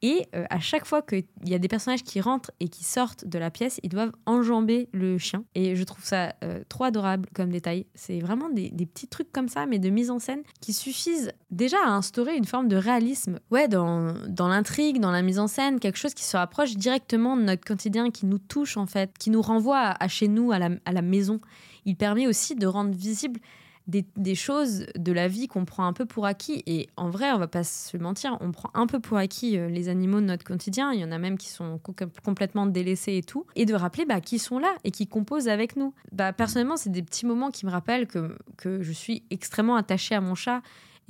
et 0.00 0.28
euh, 0.36 0.44
à 0.48 0.60
chaque 0.60 0.86
fois 0.86 1.02
qu'il 1.02 1.24
y 1.44 1.54
a 1.54 1.58
des 1.58 1.66
personnages 1.66 2.04
qui 2.04 2.20
rentrent 2.20 2.52
et 2.60 2.68
qui 2.68 2.84
sortent 2.84 3.24
de 3.24 3.36
la 3.36 3.50
pièce, 3.50 3.80
ils 3.82 3.88
doivent 3.88 4.12
enjamber 4.26 4.88
le 4.92 5.18
chien. 5.18 5.42
Et 5.56 5.74
je 5.74 5.82
trouve 5.82 6.04
ça 6.04 6.34
trop 6.68 6.84
adorable 6.84 7.28
comme 7.34 7.50
détail. 7.50 7.84
C'est 7.96 8.20
vraiment 8.20 8.48
des, 8.48 8.70
petits 8.70 9.08
trucs 9.08 9.32
comme 9.32 9.48
ça, 9.48 9.66
mais 9.66 9.80
de 9.80 9.90
mise 9.90 10.12
en 10.12 10.20
scène, 10.20 10.42
qui 10.60 10.72
suffisent 10.72 11.32
déjà 11.50 11.78
à 11.84 11.90
instaurer 11.90 12.36
une 12.36 12.44
forme 12.44 12.68
de 12.68 12.76
réalisme. 12.76 13.40
Ouais, 13.50 13.66
dans, 13.66 14.14
dans 14.28 14.46
l'intrigue, 14.46 15.00
dans 15.00 15.10
la 15.10 15.22
mise 15.22 15.40
en 15.40 15.48
scène, 15.48 15.80
quelque 15.80 15.98
chose 15.98 16.14
qui 16.14 16.24
se 16.24 16.36
rapproche 16.36 16.76
directement 16.76 17.36
de 17.36 17.42
notre 17.42 17.64
quotidien, 17.64 18.12
qui 18.12 18.26
nous 18.26 18.38
touche 18.38 18.76
en 18.76 18.86
fait, 18.86 19.18
qui 19.18 19.30
nous 19.30 19.42
renvoie 19.42 19.78
à, 19.78 20.04
à 20.04 20.06
chez 20.06 20.28
nous, 20.28 20.52
à 20.52 20.60
la, 20.60 20.70
à 20.84 20.92
la 20.92 21.02
maison. 21.02 21.40
Il 21.86 21.96
permet 21.96 22.28
aussi 22.28 22.54
de 22.54 22.68
rendre 22.68 22.94
visible 22.94 23.40
des, 23.88 24.34
choses 24.34 24.84
de 24.96 25.12
la 25.12 25.28
vie 25.28 25.48
qu'on 25.48 25.64
prend 25.64 25.86
un 25.86 25.94
peu 25.94 26.04
pour 26.04 26.26
acquis. 26.26 26.62
Et 26.66 26.88
en 26.96 27.08
vrai, 27.08 27.32
on 27.32 27.38
va 27.38 27.48
pas 27.48 27.64
se 27.64 27.96
mentir, 27.96 28.36
on 28.40 28.52
prend 28.52 28.70
un 28.74 28.86
peu 28.86 29.00
pour 29.00 29.16
acquis 29.16 29.56
euh, 29.56 29.68
les 29.68 29.88
animaux 29.88 30.20
de 30.20 30.26
notre 30.26 30.44
quotidien. 30.44 30.92
Il 30.92 31.00
y 31.00 31.04
en 31.04 31.10
a 31.10 31.18
même 31.18 31.38
qui 31.38 31.48
sont 31.48 31.80
complètement 32.22 32.66
délaissés 32.66 33.16
et 33.16 33.22
tout. 33.22 33.46
Et 33.56 33.64
de 33.64 33.74
rappeler 33.74 34.04
bah, 34.04 34.20
qui 34.20 34.38
sont 34.38 34.58
là 34.58 34.74
et 34.84 34.90
qui 34.90 35.06
composent 35.06 35.48
avec 35.48 35.76
nous. 35.76 35.94
Bah, 36.12 36.32
personnellement, 36.34 36.76
c'est 36.76 36.92
des 36.92 37.02
petits 37.02 37.24
moments 37.24 37.50
qui 37.50 37.64
me 37.64 37.70
rappellent 37.70 38.06
que, 38.06 38.36
que 38.58 38.82
je 38.82 38.92
suis 38.92 39.22
extrêmement 39.30 39.76
attachée 39.76 40.14
à 40.14 40.20
mon 40.20 40.34
chat 40.34 40.60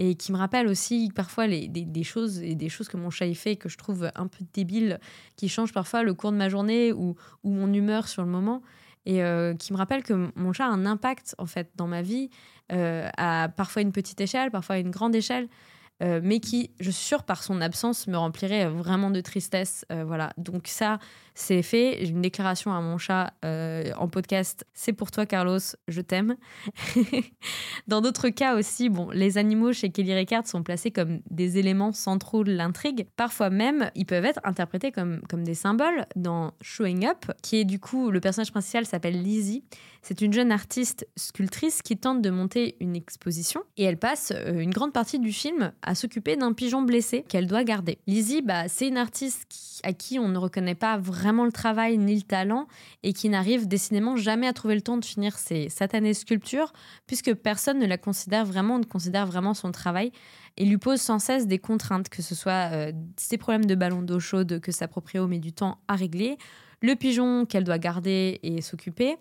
et 0.01 0.15
qui 0.15 0.31
me 0.31 0.37
rappellent 0.37 0.69
aussi 0.69 1.11
parfois 1.13 1.49
les, 1.49 1.67
des, 1.67 2.05
choses 2.05 2.41
et 2.41 2.55
des 2.55 2.69
choses 2.69 2.89
que 2.89 2.97
mon 2.97 3.11
chat 3.11 3.27
y 3.27 3.35
fait 3.35 3.57
que 3.57 3.69
je 3.69 3.77
trouve 3.77 4.13
un 4.15 4.29
peu 4.29 4.45
débiles, 4.55 5.01
qui 5.35 5.49
changent 5.49 5.73
parfois 5.73 6.05
le 6.05 6.15
cours 6.15 6.31
de 6.31 6.37
ma 6.37 6.49
journée 6.49 6.93
ou, 6.93 7.17
ou 7.43 7.51
mon 7.51 7.73
humeur 7.73 8.07
sur 8.07 8.23
le 8.23 8.29
moment 8.29 8.63
et 9.09 9.23
euh, 9.23 9.55
qui 9.55 9.73
me 9.73 9.79
rappelle 9.79 10.03
que 10.03 10.31
mon 10.37 10.53
chat 10.53 10.67
a 10.67 10.69
un 10.69 10.85
impact 10.85 11.35
en 11.39 11.47
fait 11.47 11.71
dans 11.77 11.87
ma 11.87 12.03
vie 12.03 12.29
euh, 12.73 13.09
à 13.17 13.49
parfois 13.49 13.83
une 13.83 13.93
petite 13.93 14.21
échelle, 14.21 14.51
parfois 14.51 14.79
une 14.79 14.91
grande 14.91 15.15
échelle. 15.15 15.49
Euh, 16.01 16.21
mais 16.23 16.39
qui, 16.39 16.71
je 16.79 16.93
suis 16.93 17.07
sûre, 17.07 17.25
par 17.25 17.43
son 17.43 17.61
absence, 17.61 18.07
me 18.07 18.17
remplirait 18.17 18.69
vraiment 18.69 19.11
de 19.11 19.21
tristesse. 19.21 19.85
Euh, 19.91 20.05
voilà. 20.05 20.33
Donc 20.39 20.69
ça, 20.69 21.01
c'est 21.35 21.61
fait. 21.63 21.99
J'ai 22.03 22.11
une 22.11 22.23
déclaration 22.23 22.73
à 22.73 22.81
mon 22.81 22.99
chat 22.99 23.33
en 23.43 24.09
podcast. 24.09 24.65
C'est 24.75 24.93
pour 24.93 25.11
toi, 25.11 25.27
Carlos. 25.27 25.59
Je 25.89 26.01
t'aime. 26.01 26.37
Dans 27.89 28.01
d'autres 28.01 28.29
cas 28.29 28.57
aussi, 28.57 28.89
bon, 28.91 29.11
les 29.11 29.39
animaux 29.39 29.73
chez 29.73 29.91
Kelly 29.91 30.15
Ricard 30.15 30.47
sont 30.47 30.63
placés 30.63 30.93
comme 30.93 31.21
des 31.31 31.59
éléments 31.59 31.91
centraux 31.91 32.45
de 32.45 32.53
l'intrigue. 32.53 33.09
Parfois 33.17 33.51
même, 33.51 33.91
ils 33.97 34.07
peuvent 34.07 34.25
être 34.25 34.41
interprétés 34.45 34.93
comme, 34.93 35.21
comme 35.29 35.43
des 35.43 35.55
symboles. 35.55 36.07
Dans 36.15 36.53
Showing 36.61 37.07
Up, 37.07 37.27
qui 37.43 37.57
est 37.57 37.65
du 37.65 37.81
coup 37.81 38.13
le 38.13 38.21
personnage 38.21 38.53
principal 38.53 38.87
s'appelle 38.87 39.21
Lizzie. 39.21 39.65
C'est 40.03 40.21
une 40.21 40.33
jeune 40.33 40.53
artiste 40.53 41.07
sculptrice 41.17 41.83
qui 41.83 41.97
tente 41.97 42.23
de 42.23 42.31
monter 42.31 42.77
une 42.81 42.97
exposition 42.97 43.63
et 43.77 43.85
elle 43.85 43.99
passe 43.99 44.33
une 44.47 44.71
grande 44.71 44.93
partie 44.93 45.19
du 45.19 45.33
film 45.33 45.73
à 45.83 45.95
s'occuper 45.95 46.37
d'un 46.37 46.53
pigeon 46.53 46.83
blessé 46.83 47.25
qu'elle 47.29 47.47
doit 47.47 47.65
garder. 47.65 47.99
Lizzie, 48.07 48.43
bah, 48.43 48.69
c'est 48.69 48.89
une 48.89 48.97
artiste 48.97 49.81
à 49.85 49.93
qui 49.93 50.19
on 50.19 50.29
ne 50.29 50.39
reconnaît 50.39 50.75
pas 50.75 50.97
vraiment 50.99 51.45
le 51.45 51.53
travail 51.53 51.99
ni 51.99 52.17
le 52.17 52.23
talent 52.23 52.67
et 53.03 53.13
qui 53.13 53.29
n'arrive 53.29 53.69
décidément 53.69 54.17
jamais 54.17 54.47
à 54.47 54.53
trouver 54.53 54.75
le 54.75 54.81
temps 54.81 54.97
de 54.97 55.05
finir 55.05 55.39
ses 55.39 55.69
satanées 55.69 56.15
sculptures 56.15 56.73
puisque 57.07 57.35
personne 57.35 57.79
ne 57.79 57.87
la 57.87 57.99
considère 57.99 58.45
vraiment, 58.45 58.79
ne 58.79 58.85
considère 58.85 59.27
vraiment 59.27 59.55
son 59.55 59.73
travail 59.73 60.13
et 60.57 60.65
lui 60.65 60.79
pose 60.79 61.01
sans 61.01 61.19
cesse 61.19 61.47
des 61.47 61.59
contraintes, 61.59 62.09
que 62.09 62.23
ce 62.23 62.35
soit 62.35 62.71
euh, 62.73 62.93
ses 63.17 63.39
problèmes 63.39 63.67
de 63.67 63.75
ballon 63.75 64.03
d'eau 64.03 64.21
chaude 64.21 64.61
que 64.61 64.73
sa 64.73 64.89
proprio 64.89 65.27
met 65.27 65.39
du 65.39 65.53
temps 65.53 65.79
à 65.87 65.95
régler, 65.95 66.37
le 66.83 66.95
pigeon 66.95 67.47
qu'elle 67.47 67.65
doit 67.65 67.79
garder 67.79 68.41
et 68.43 68.61
s'occuper, 68.61 69.17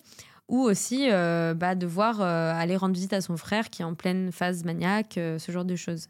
ou 0.47 0.61
aussi 0.61 1.07
euh, 1.09 1.53
bah, 1.53 1.75
devoir 1.75 2.21
euh, 2.21 2.53
aller 2.53 2.75
rendre 2.77 2.93
visite 2.93 3.13
à 3.13 3.21
son 3.21 3.37
frère 3.37 3.69
qui 3.69 3.81
est 3.81 3.85
en 3.85 3.95
pleine 3.95 4.31
phase 4.31 4.63
maniaque, 4.63 5.17
euh, 5.17 5.39
ce 5.39 5.51
genre 5.51 5.65
de 5.65 5.75
choses. 5.75 6.07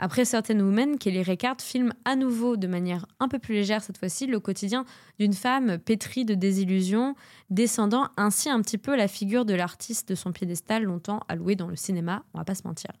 Après 0.00 0.24
Certain 0.24 0.60
Women, 0.60 0.96
Kelly 0.96 1.24
Reichardt 1.24 1.60
filme 1.60 1.92
à 2.04 2.14
nouveau 2.14 2.56
de 2.56 2.68
manière 2.68 3.04
un 3.18 3.26
peu 3.26 3.40
plus 3.40 3.54
légère 3.54 3.82
cette 3.82 3.98
fois-ci 3.98 4.26
le 4.26 4.38
quotidien 4.38 4.84
d'une 5.18 5.32
femme 5.32 5.76
pétrie 5.78 6.24
de 6.24 6.34
désillusions, 6.34 7.16
descendant 7.50 8.08
ainsi 8.16 8.48
un 8.48 8.62
petit 8.62 8.78
peu 8.78 8.96
la 8.96 9.08
figure 9.08 9.44
de 9.44 9.54
l'artiste 9.54 10.08
de 10.10 10.14
son 10.14 10.30
piédestal 10.30 10.84
longtemps 10.84 11.20
alloué 11.28 11.56
dans 11.56 11.66
le 11.66 11.74
cinéma, 11.74 12.22
on 12.32 12.38
va 12.38 12.44
pas 12.44 12.54
se 12.54 12.66
mentir. 12.66 12.92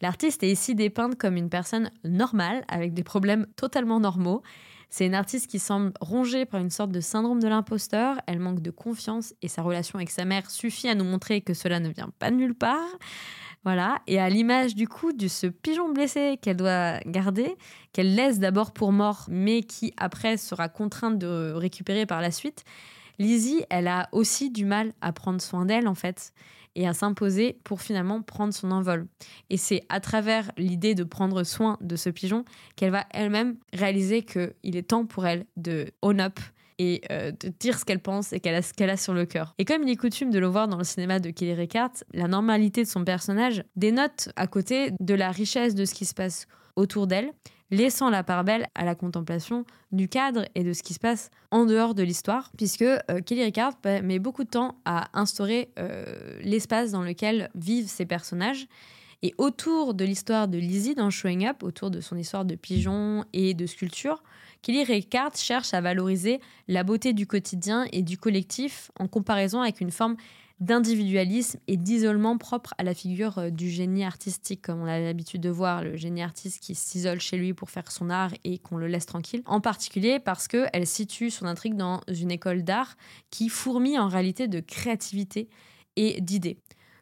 L'artiste 0.00 0.44
est 0.44 0.52
ici 0.52 0.76
dépeinte 0.76 1.16
comme 1.18 1.36
une 1.36 1.50
personne 1.50 1.90
normale, 2.04 2.64
avec 2.68 2.94
des 2.94 3.02
problèmes 3.02 3.46
totalement 3.56 3.98
normaux, 3.98 4.42
c'est 4.90 5.06
une 5.06 5.14
artiste 5.14 5.48
qui 5.48 5.58
semble 5.58 5.92
rongée 6.00 6.46
par 6.46 6.60
une 6.60 6.70
sorte 6.70 6.90
de 6.90 7.00
syndrome 7.00 7.40
de 7.40 7.48
l'imposteur. 7.48 8.16
Elle 8.26 8.38
manque 8.38 8.62
de 8.62 8.70
confiance 8.70 9.34
et 9.42 9.48
sa 9.48 9.62
relation 9.62 9.98
avec 9.98 10.10
sa 10.10 10.24
mère 10.24 10.50
suffit 10.50 10.88
à 10.88 10.94
nous 10.94 11.04
montrer 11.04 11.42
que 11.42 11.52
cela 11.52 11.78
ne 11.78 11.90
vient 11.90 12.10
pas 12.18 12.30
de 12.30 12.36
nulle 12.36 12.54
part. 12.54 12.88
Voilà. 13.64 13.98
Et 14.06 14.18
à 14.18 14.30
l'image 14.30 14.74
du 14.74 14.88
coup 14.88 15.12
de 15.12 15.28
ce 15.28 15.46
pigeon 15.46 15.92
blessé 15.92 16.38
qu'elle 16.40 16.56
doit 16.56 17.00
garder, 17.00 17.54
qu'elle 17.92 18.14
laisse 18.14 18.38
d'abord 18.38 18.72
pour 18.72 18.92
mort, 18.92 19.26
mais 19.28 19.62
qui 19.62 19.92
après 19.98 20.38
sera 20.38 20.68
contrainte 20.68 21.18
de 21.18 21.52
récupérer 21.52 22.06
par 22.06 22.22
la 22.22 22.30
suite, 22.30 22.64
Lizzie, 23.18 23.64
elle 23.68 23.88
a 23.88 24.08
aussi 24.12 24.50
du 24.50 24.64
mal 24.64 24.94
à 25.00 25.12
prendre 25.12 25.40
soin 25.40 25.66
d'elle 25.66 25.88
en 25.88 25.94
fait 25.94 26.32
et 26.78 26.86
à 26.86 26.94
s'imposer 26.94 27.58
pour 27.64 27.82
finalement 27.82 28.22
prendre 28.22 28.54
son 28.54 28.70
envol. 28.70 29.08
Et 29.50 29.56
c'est 29.56 29.82
à 29.88 29.98
travers 29.98 30.52
l'idée 30.56 30.94
de 30.94 31.02
prendre 31.02 31.42
soin 31.42 31.76
de 31.80 31.96
ce 31.96 32.08
pigeon 32.08 32.44
qu'elle 32.76 32.92
va 32.92 33.04
elle-même 33.10 33.56
réaliser 33.72 34.22
qu'il 34.22 34.76
est 34.76 34.88
temps 34.88 35.04
pour 35.04 35.26
elle 35.26 35.44
de 35.56 35.90
own 36.02 36.20
up 36.20 36.38
et 36.78 37.00
euh, 37.10 37.32
de 37.32 37.52
dire 37.58 37.76
ce 37.76 37.84
qu'elle 37.84 37.98
pense 37.98 38.32
et 38.32 38.38
qu'elle 38.38 38.54
a 38.54 38.62
ce 38.62 38.72
qu'elle 38.72 38.90
a 38.90 38.96
sur 38.96 39.12
le 39.12 39.26
cœur. 39.26 39.56
Et 39.58 39.64
comme 39.64 39.82
il 39.82 39.90
est 39.90 39.96
coutume 39.96 40.30
de 40.30 40.38
le 40.38 40.46
voir 40.46 40.68
dans 40.68 40.78
le 40.78 40.84
cinéma 40.84 41.18
de 41.18 41.30
Kelly 41.30 41.54
Reichardt, 41.54 42.04
la 42.14 42.28
normalité 42.28 42.84
de 42.84 42.88
son 42.88 43.04
personnage 43.04 43.64
dénote 43.74 44.28
à 44.36 44.46
côté 44.46 44.92
de 45.00 45.14
la 45.14 45.32
richesse 45.32 45.74
de 45.74 45.84
ce 45.84 45.94
qui 45.94 46.04
se 46.04 46.14
passe 46.14 46.46
autour 46.76 47.08
d'elle 47.08 47.32
laissant 47.70 48.10
la 48.10 48.22
part 48.22 48.44
belle 48.44 48.66
à 48.74 48.84
la 48.84 48.94
contemplation 48.94 49.64
du 49.92 50.08
cadre 50.08 50.44
et 50.54 50.64
de 50.64 50.72
ce 50.72 50.82
qui 50.82 50.94
se 50.94 50.98
passe 50.98 51.30
en 51.50 51.66
dehors 51.66 51.94
de 51.94 52.02
l'histoire, 52.02 52.50
puisque 52.56 52.82
euh, 52.82 52.98
Kelly 53.24 53.44
Ricard 53.44 53.74
met 54.02 54.18
beaucoup 54.18 54.44
de 54.44 54.50
temps 54.50 54.76
à 54.84 55.08
instaurer 55.18 55.70
euh, 55.78 56.04
l'espace 56.42 56.90
dans 56.90 57.02
lequel 57.02 57.50
vivent 57.54 57.88
ces 57.88 58.06
personnages. 58.06 58.66
Et 59.22 59.34
autour 59.36 59.94
de 59.94 60.04
l'histoire 60.04 60.46
de 60.46 60.58
Lizzie 60.58 60.94
dans 60.94 61.10
Showing 61.10 61.46
Up, 61.46 61.64
autour 61.64 61.90
de 61.90 62.00
son 62.00 62.16
histoire 62.16 62.44
de 62.44 62.54
pigeon 62.54 63.24
et 63.32 63.52
de 63.52 63.66
sculpture, 63.66 64.22
Kelly 64.62 64.84
Ricard 64.84 65.34
cherche 65.34 65.74
à 65.74 65.80
valoriser 65.80 66.40
la 66.68 66.84
beauté 66.84 67.12
du 67.12 67.26
quotidien 67.26 67.86
et 67.92 68.02
du 68.02 68.16
collectif 68.16 68.90
en 68.98 69.08
comparaison 69.08 69.60
avec 69.60 69.80
une 69.80 69.90
forme 69.90 70.16
d'individualisme 70.60 71.58
et 71.68 71.76
d'isolement 71.76 72.36
propre 72.36 72.74
à 72.78 72.82
la 72.82 72.94
figure 72.94 73.38
euh, 73.38 73.50
du 73.50 73.70
génie 73.70 74.04
artistique, 74.04 74.62
comme 74.62 74.82
on 74.82 74.86
a 74.86 74.98
l'habitude 74.98 75.40
de 75.40 75.50
voir, 75.50 75.82
le 75.82 75.96
génie 75.96 76.22
artiste 76.22 76.60
qui 76.60 76.74
s'isole 76.74 77.20
chez 77.20 77.36
lui 77.36 77.54
pour 77.54 77.70
faire 77.70 77.90
son 77.92 78.10
art 78.10 78.32
et 78.44 78.58
qu'on 78.58 78.76
le 78.76 78.88
laisse 78.88 79.06
tranquille. 79.06 79.42
En 79.46 79.60
particulier 79.60 80.18
parce 80.18 80.48
qu'elle 80.48 80.86
situe 80.86 81.30
son 81.30 81.46
intrigue 81.46 81.76
dans 81.76 82.00
une 82.08 82.30
école 82.30 82.64
d'art 82.64 82.96
qui 83.30 83.48
fourmille 83.48 83.98
en 83.98 84.08
réalité 84.08 84.48
de 84.48 84.60
créativité 84.60 85.48
et 85.96 86.20
d'idées. 86.20 86.58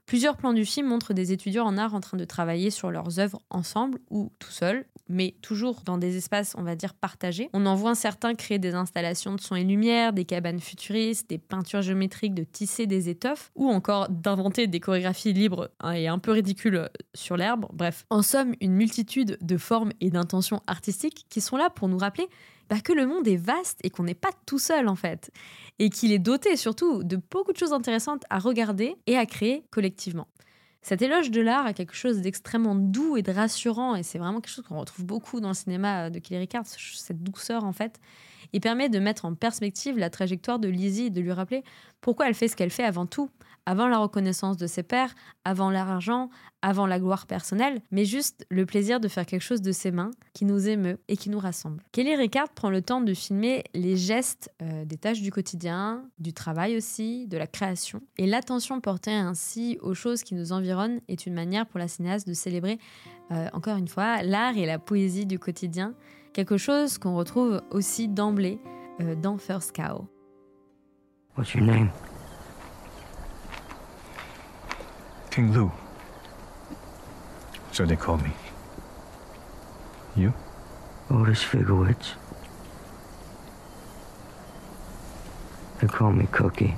Plusieurs 0.07 0.37
plans 0.37 0.53
du 0.53 0.65
film 0.65 0.87
montrent 0.87 1.15
des 1.15 1.33
étudiants 1.33 1.67
en 1.67 1.77
art 1.77 1.93
en 1.93 2.01
train 2.01 2.17
de 2.17 2.25
travailler 2.25 2.71
sur 2.71 2.93
leurs 2.93 3.19
œuvres 3.19 3.41
ensemble 3.51 3.99
ou 4.09 4.31
tout 4.39 4.53
seuls, 4.53 4.87
mais 5.09 5.35
toujours 5.43 5.83
dans 5.85 5.99
des 5.99 6.17
espaces, 6.17 6.55
on 6.57 6.63
va 6.63 6.77
dire, 6.77 6.95
partagés. 6.95 7.51
On 7.53 7.67
en 7.67 7.75
voit 7.75 7.97
certains 7.97 8.35
créer 8.37 8.61
des 8.61 8.75
installations 8.75 9.35
de 9.35 9.41
son 9.41 9.57
et 9.57 9.65
lumière, 9.65 10.13
des 10.13 10.25
cabanes 10.25 10.61
futuristes, 10.61 11.29
des 11.29 11.39
peintures 11.39 11.83
géométriques, 11.83 12.35
de 12.35 12.45
tisser 12.45 12.87
des 12.87 13.09
étoffes, 13.09 13.51
ou 13.57 13.69
encore 13.69 14.09
d'inventer 14.09 14.69
des 14.69 14.79
chorégraphies 14.79 15.33
libres 15.33 15.71
hein, 15.81 15.93
et 15.93 16.07
un 16.07 16.21
peu 16.21 16.31
ridicules 16.31 16.89
sur 17.15 17.37
l'herbe. 17.37 17.67
Bref, 17.73 18.07
en 18.09 18.23
somme, 18.23 18.55
une 18.61 18.75
multitude 18.75 19.39
de 19.41 19.57
formes 19.57 19.91
et 20.01 20.11
d'intentions 20.11 20.63
artistiques 20.69 21.27
qui 21.29 21.41
sont 21.41 21.57
là 21.57 21.69
pour 21.69 21.89
nous 21.89 21.99
rappeler 21.99 22.29
bah, 22.69 22.81
que 22.81 22.93
le 22.93 23.07
monde 23.07 23.27
est 23.29 23.37
vaste 23.37 23.79
et 23.83 23.91
qu'on 23.91 24.05
n'est 24.05 24.15
pas 24.15 24.31
tout 24.47 24.59
seul 24.59 24.89
en 24.89 24.97
fait. 24.97 25.31
Et 25.79 25.91
qu'il 25.91 26.13
est 26.13 26.19
doté 26.19 26.57
surtout 26.57 27.03
de 27.03 27.19
beaucoup 27.31 27.53
de 27.53 27.59
choses 27.59 27.73
intéressantes 27.73 28.25
à 28.31 28.39
regarder 28.39 28.97
et 29.07 29.17
à 29.17 29.27
créer 29.27 29.65
collectivement. 29.71 30.29
Cet 30.83 31.03
éloge 31.03 31.33
de 31.33 31.41
l'art 31.41 31.67
a 31.67 31.73
quelque 31.73 31.97
chose 31.97 32.21
d'extrêmement 32.21 32.77
doux 32.77 33.17
et 33.17 33.23
de 33.23 33.33
rassurant, 33.33 33.97
et 33.97 34.05
c'est 34.05 34.19
vraiment 34.19 34.41
quelque 34.41 34.55
chose 34.55 34.65
qu'on 34.69 34.79
retrouve 34.79 35.05
beaucoup 35.05 35.41
dans 35.41 35.49
le 35.49 35.55
cinéma 35.55 36.11
de 36.11 36.21
Kelly 36.21 36.39
Ricard, 36.39 36.65
cette 36.65 37.25
douceur 37.25 37.65
en 37.65 37.73
fait, 37.73 37.99
et 38.53 38.61
permet 38.61 38.89
de 38.89 39.01
mettre 39.01 39.25
en 39.25 39.35
perspective 39.35 39.99
la 39.99 40.11
trajectoire 40.11 40.61
de 40.61 40.69
Lizzie 40.69 41.07
et 41.07 41.11
de 41.11 41.21
lui 41.21 41.33
rappeler 41.33 41.65
pourquoi 42.01 42.29
elle 42.29 42.35
fait 42.35 42.47
ce 42.47 42.55
qu'elle 42.55 42.71
fait 42.71 42.85
avant 42.85 43.05
tout, 43.05 43.31
avant 43.67 43.89
la 43.89 43.99
reconnaissance 43.99 44.57
de 44.57 44.67
ses 44.67 44.83
pairs, 44.83 45.15
avant 45.45 45.71
l'argent, 45.71 46.31
avant 46.63 46.87
la 46.87 46.99
gloire 46.99 47.27
personnelle, 47.27 47.83
mais 47.91 48.05
juste 48.05 48.47
le 48.49 48.65
plaisir 48.65 49.01
de 49.01 49.09
faire 49.09 49.27
quelque 49.27 49.43
chose 49.43 49.61
de 49.61 49.73
ses 49.73 49.91
mains 49.91 50.11
qui 50.33 50.45
nous 50.45 50.69
émeut 50.69 50.99
et 51.09 51.17
qui 51.17 51.29
nous 51.29 51.39
rassemble. 51.39 51.83
Kelly 51.93 52.15
Ricard 52.17 52.49
prend 52.51 52.71
le 52.71 52.81
temps 52.81 53.01
de 53.01 53.13
filmer 53.13 53.65
les 53.75 53.97
gestes 53.97 54.51
euh, 54.63 54.85
des 54.85 54.97
tâches 54.97 55.21
du 55.21 55.31
quotidien, 55.31 56.05
du 56.19 56.33
travail 56.33 56.77
aussi, 56.77 57.27
de 57.27 57.37
la 57.37 57.47
création. 57.47 58.01
Et 58.19 58.27
l'attention 58.27 58.81
portée 58.81 59.13
ainsi 59.13 59.79
aux 59.83 59.95
choses 59.95 60.23
qui 60.23 60.35
nous 60.35 60.53
environnent 60.53 61.01
est 61.09 61.27
une 61.27 61.35
manière 61.35 61.67
pour 61.67 61.79
la 61.79 61.89
cinéaste 61.89 62.27
de 62.27 62.35
célébrer, 62.35 62.79
euh, 63.33 63.49
encore 63.53 63.77
une 63.77 63.89
fois, 63.89 64.23
l'art 64.23 64.57
et 64.57 64.67
la 64.67 64.79
poésie 64.79 65.27
du 65.27 65.39
quotidien, 65.39 65.95
quelque 66.33 66.57
chose 66.57 66.99
qu'on 66.99 67.17
retrouve 67.17 67.63
aussi 67.71 68.09
d'emblée 68.09 68.61
euh, 69.01 69.15
dans 69.15 69.37
First 69.39 69.75
Cow. 69.75 70.07
What's 71.37 71.55
your 71.55 71.65
name? 71.65 71.91
King 75.37 75.53
Lu. 75.53 75.71
So 77.71 77.85
they 77.85 77.95
call 77.95 78.17
me. 78.17 78.33
You? 80.17 80.33
Otis 81.11 81.45
Figowitz. 81.45 82.15
They 85.79 85.89
call 85.89 86.13
me 86.13 86.27
Cookie. 86.33 86.77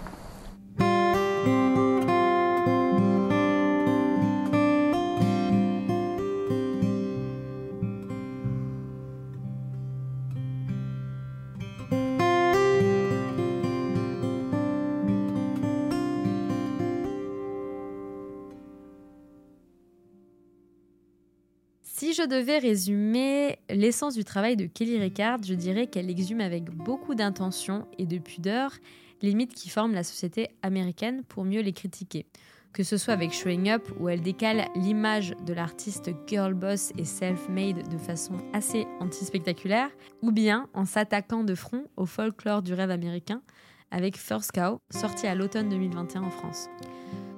Devais 22.29 22.59
résumer 22.59 23.59
l'essence 23.68 24.14
du 24.14 24.24
travail 24.24 24.57
de 24.57 24.66
Kelly 24.66 24.99
Ricard, 24.99 25.43
je 25.43 25.55
dirais 25.55 25.87
qu'elle 25.87 26.11
exhume 26.11 26.41
avec 26.41 26.64
beaucoup 26.64 27.14
d'intention 27.14 27.87
et 27.99 28.07
de 28.07 28.18
pudeur 28.18 28.72
les 29.20 29.35
mythes 29.35 29.55
qui 29.55 29.68
forment 29.68 29.95
la 29.95 30.05
société 30.05 30.49
américaine 30.62 31.24
pour 31.24 31.45
mieux 31.45 31.61
les 31.61 31.72
critiquer. 31.72 32.26
Que 32.72 32.83
ce 32.83 32.97
soit 32.97 33.14
avec 33.14 33.33
Showing 33.33 33.70
Up, 33.70 33.89
où 33.99 34.09
elle 34.09 34.20
décale 34.20 34.68
l'image 34.76 35.35
de 35.47 35.53
l'artiste 35.53 36.11
girl 36.26 36.55
boss 36.55 36.93
et 36.97 37.05
self-made 37.05 37.89
de 37.89 37.99
façon 37.99 38.35
assez 38.53 38.87
anti-spectaculaire, 39.01 39.91
ou 40.22 40.31
bien 40.31 40.68
en 40.74 40.85
s'attaquant 40.85 41.43
de 41.43 41.55
front 41.55 41.85
au 41.97 42.07
folklore 42.07 42.62
du 42.62 42.74
rêve 42.74 42.91
américain, 42.91 43.43
avec 43.91 44.16
First 44.18 44.53
Cow, 44.53 44.81
sorti 44.91 45.26
à 45.26 45.35
l'automne 45.35 45.70
2021 45.70 46.22
en 46.22 46.31
France. 46.31 46.68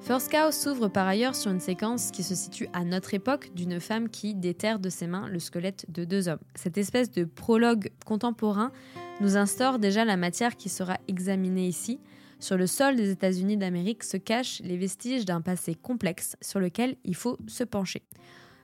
First 0.03 0.33
Cow 0.33 0.51
s'ouvre 0.51 0.89
par 0.89 1.07
ailleurs 1.07 1.37
sur 1.37 1.51
une 1.51 1.61
séquence 1.61 2.11
qui 2.11 2.23
se 2.23 2.35
situe 2.35 2.69
à 2.73 2.85
notre 2.85 3.13
époque 3.15 3.51
d'une 3.55 3.79
femme 3.81 4.09
qui 4.09 4.35
déterre 4.35 4.79
de 4.79 4.89
ses 4.89 5.07
mains 5.07 5.29
le 5.29 5.39
squelette 5.39 5.85
de 5.89 6.05
deux 6.05 6.29
hommes. 6.29 6.41
Cette 6.55 6.79
espèce 6.79 7.11
de 7.11 7.25
prologue 7.25 7.91
contemporain 8.07 8.73
nous 9.21 9.37
instaure 9.37 9.79
déjà 9.79 10.05
la 10.05 10.17
matière 10.17 10.57
qui 10.57 10.69
sera 10.71 10.97
examinée 11.07 11.69
ici. 11.69 12.01
Sur 12.41 12.57
le 12.57 12.67
sol 12.67 12.97
des 12.97 13.11
États-Unis 13.11 13.59
d'Amérique 13.59 14.03
se 14.03 14.17
cachent 14.17 14.61
les 14.65 14.79
vestiges 14.79 15.27
d'un 15.27 15.43
passé 15.43 15.75
complexe 15.75 16.37
sur 16.41 16.59
lequel 16.59 16.97
il 17.05 17.15
faut 17.15 17.37
se 17.47 17.63
pencher. 17.63 18.03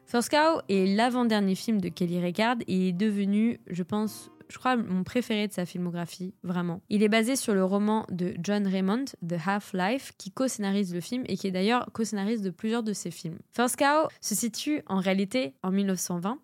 First 0.07 0.31
Cow 0.31 0.63
est 0.69 0.97
l'avant-dernier 0.97 1.55
film 1.55 1.81
de 1.81 1.91
Kelly 1.91 2.21
Reichardt 2.21 2.63
et 2.67 2.89
est 2.89 2.93
devenu, 2.93 3.61
je 3.67 3.83
pense, 3.83 4.31
je 4.49 4.59
crois, 4.59 4.77
mon 4.77 5.05
préféré 5.05 5.49
de 5.49 5.53
sa 5.53 5.67
filmographie, 5.67 6.35
vraiment. 6.43 6.81
Il 6.89 7.03
est 7.03 7.09
basé 7.09 7.37
sur 7.37 7.55
le 7.55 7.65
roman 7.65 8.07
de 8.11 8.35
John 8.43 8.67
Raymond, 8.67 9.07
The 9.27 9.37
Half-Life, 9.47 10.13
qui 10.19 10.31
co-scénarise 10.31 10.95
le 10.95 11.01
film 11.01 11.25
et 11.27 11.37
qui 11.37 11.47
est 11.47 11.53
d'ailleurs 11.53 11.89
co-scénariste 11.93 12.45
de 12.45 12.51
plusieurs 12.51 12.83
de 12.83 12.93
ses 12.93 13.11
films. 13.11 13.39
First 13.53 13.77
Cow 13.77 14.09
se 14.21 14.35
situe 14.35 14.83
en 14.87 15.01
réalité 15.01 15.55
en 15.63 15.71
1920, 15.71 16.39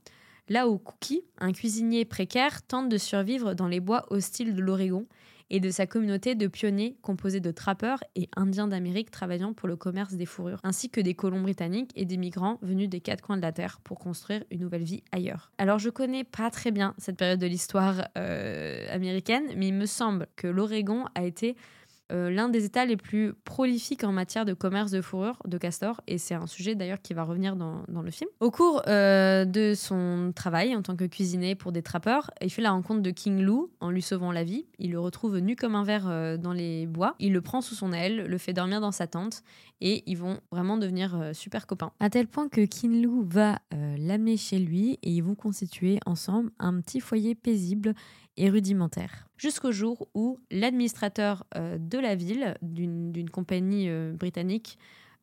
là 0.49 0.69
où 0.69 0.79
Cookie, 0.79 1.23
un 1.39 1.53
cuisinier 1.53 2.05
précaire, 2.05 2.63
tente 2.63 2.89
de 2.89 2.99
survivre 2.99 3.55
dans 3.55 3.69
les 3.69 3.81
bois 3.81 4.07
hostiles 4.11 4.55
de 4.55 4.61
l'Oregon 4.61 5.07
et 5.53 5.61
de 5.61 5.71
sa 5.71 5.87
communauté 5.87 6.35
de 6.35 6.49
pionniers 6.49 6.97
composée 7.03 7.39
de 7.39 7.51
trappeurs 7.53 8.03
et 8.17 8.29
indiens 8.35 8.67
d'Amérique 8.67 9.11
travaillant 9.11 9.53
pour 9.53 9.69
le 9.69 9.77
commerce 9.77 10.15
des 10.15 10.27
fourrures, 10.27 10.59
ainsi 10.65 10.89
que 10.89 11.01
des 11.01 11.15
colons 11.15 11.43
britanniques 11.43 11.93
et 11.95 12.07
des 12.07 12.17
migrants 12.17 12.59
venus 12.63 12.89
des 12.89 13.01
quatre 13.01 13.21
coins 13.21 13.37
de 13.37 13.43
la 13.43 13.53
Terre 13.53 13.79
pour 13.85 13.99
construire 13.99 14.43
une 14.51 14.61
nouvelle 14.61 14.83
vie 14.83 15.05
ailleurs. 15.13 15.53
Alors 15.59 15.79
je 15.79 15.91
connais 15.91 16.25
pas 16.25 16.51
très 16.51 16.71
bien 16.71 16.95
cette 16.97 17.19
période 17.19 17.39
de 17.39 17.47
l'histoire 17.47 18.09
euh, 18.17 18.87
américaine, 18.91 19.45
mais 19.57 19.69
il 19.69 19.75
me 19.75 19.87
semble 19.87 20.27
que 20.37 20.49
l'Oregon 20.49 21.05
a 21.15 21.25
été 21.25 21.55
euh, 22.11 22.31
l'un 22.31 22.49
des 22.49 22.65
États 22.65 22.85
les 22.85 22.97
plus 22.97 23.33
prolifiques 23.45 24.05
en 24.05 24.13
matière 24.13 24.45
de 24.45 24.53
commerce 24.53 24.91
de 24.91 25.01
fourrure 25.01 25.39
de 25.47 25.59
castor, 25.59 26.01
et 26.07 26.19
c'est 26.19 26.35
un 26.35 26.47
sujet 26.47 26.75
d'ailleurs 26.75 27.01
qui 27.01 27.15
va 27.15 27.23
revenir 27.23 27.57
dans, 27.57 27.85
dans 27.89 28.03
le 28.03 28.11
film. 28.11 28.29
Au 28.41 28.51
cours 28.51 28.83
euh, 28.87 29.45
de 29.45 29.75
son 29.75 30.33
travail 30.35 30.75
en 30.75 30.83
tant 30.83 30.97
que 30.97 31.05
cuisinier 31.05 31.55
pour 31.55 31.73
des 31.73 31.83
trappeurs, 31.83 32.31
il 32.41 32.51
fait 32.51 32.63
la 32.63 32.73
rencontre 32.73 33.03
de 33.03 33.11
King 33.11 33.41
Lou 33.41 33.71
en 33.81 33.91
lui 33.91 34.03
sauvant 34.03 34.33
la 34.33 34.45
vie. 34.45 34.67
Il 34.79 34.93
le 34.93 35.01
retrouve 35.01 35.39
nu 35.39 35.57
comme 35.57 35.75
un 35.75 35.85
verre 35.85 36.09
euh, 36.09 36.37
dans 36.37 36.53
les 36.53 36.87
bois, 36.87 37.15
il 37.19 37.33
le 37.33 37.41
prend 37.41 37.61
sous 37.61 37.75
son 37.75 37.93
aile, 37.93 38.27
le 38.27 38.39
fait 38.39 38.53
dormir 38.53 38.81
dans 38.81 38.93
sa 38.93 39.07
tente, 39.07 39.43
et 39.81 40.03
ils 40.07 40.19
vont 40.19 40.39
vraiment 40.51 40.77
devenir 40.77 41.31
super 41.33 41.67
copains. 41.67 41.93
À 41.99 42.11
tel 42.11 42.27
point 42.29 42.49
que 42.49 42.61
King 42.61 43.03
Lou 43.03 43.25
va 43.29 43.59
l'amener 43.73 44.37
chez 44.37 44.59
lui 44.59 44.99
et 45.03 45.11
ils 45.11 45.23
vont 45.23 45.35
constituer 45.35 45.99
ensemble 46.07 46.51
un 46.59 46.81
petit 46.81 47.01
foyer 47.01 47.35
paisible 47.35 47.95
et 48.37 48.49
rudimentaire. 48.49 49.29
Jusqu'au 49.43 49.73
jour 49.73 50.07
où 50.15 50.39
l'administrateur 50.53 51.45
euh, 51.57 51.77
de 51.77 51.99
la 51.99 52.15
ville, 52.15 52.57
d'une 52.63 53.29
compagnie 53.29 53.89
euh, 53.89 54.13
britannique, 54.13 54.79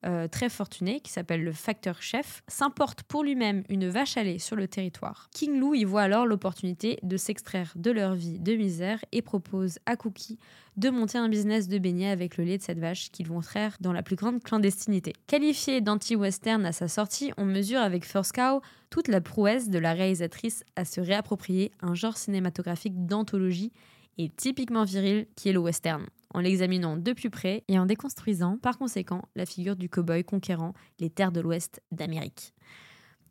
euh, 0.06 0.28
très 0.28 0.50
fortuné 0.50 1.00
qui 1.00 1.10
s'appelle 1.10 1.42
le 1.42 1.54
facteur 1.54 2.02
chef, 2.02 2.44
s'importe 2.50 3.04
pour 3.04 3.24
lui-même 3.24 3.64
une 3.70 3.88
vache 3.88 4.18
à 4.18 4.24
lait 4.24 4.38
sur 4.38 4.58
le 4.58 4.68
territoire. 4.68 5.30
King 5.34 5.58
Lou 5.58 5.74
y 5.74 5.86
voit 5.86 6.02
alors 6.02 6.26
l'opportunité 6.26 7.00
de 7.02 7.16
s'extraire 7.16 7.72
de 7.78 7.92
leur 7.92 8.14
vie 8.14 8.40
de 8.40 8.56
misère 8.56 9.00
et 9.14 9.22
propose 9.22 9.80
à 9.86 9.96
Cookie 9.96 10.38
de 10.76 10.90
monter 10.90 11.18
un 11.18 11.30
business 11.30 11.70
de 11.70 11.78
beignets 11.78 12.10
avec 12.10 12.36
le 12.36 12.44
lait 12.44 12.58
de 12.58 12.64
cette 12.64 12.80
vache 12.80 13.12
qu'ils 13.12 13.28
vont 13.28 13.40
traire 13.40 13.78
dans 13.80 13.94
la 13.94 14.04
plus 14.04 14.18
grande 14.18 14.44
clandestinité. 14.44 15.14
Qualifié 15.28 15.80
d'anti-western 15.80 16.66
à 16.66 16.74
sa 16.74 16.90
sortie, 16.90 17.32
on 17.38 17.46
mesure 17.46 17.80
avec 17.80 18.04
First 18.04 18.34
Cow 18.34 18.62
toute 18.90 19.08
la 19.08 19.22
prouesse 19.22 19.70
de 19.70 19.80
la 19.80 19.94
réalisatrice 19.94 20.66
à 20.76 20.84
se 20.84 21.00
réapproprier 21.00 21.72
un 21.80 21.96
genre 21.96 22.18
cinématographique 22.18 23.06
d'anthologie 23.06 23.72
et 24.20 24.30
typiquement 24.30 24.84
viril 24.84 25.26
qui 25.36 25.50
est 25.50 25.54
le 25.54 25.60
western 25.60 26.06
en 26.32 26.42
l'examinant 26.42 26.98
de 26.98 27.14
plus 27.14 27.32
près 27.32 27.64
et 27.68 27.80
en 27.80 27.88
déconstruisant 27.88 28.58
par 28.58 28.78
conséquent 28.78 29.24
la 29.36 29.48
figure 29.48 29.76
du 29.76 29.90
cow-boy 29.90 30.24
conquérant 30.24 30.74
les 31.00 31.10
terres 31.10 31.32
de 31.32 31.42
l'ouest 31.42 31.82
d'Amérique. 31.92 32.54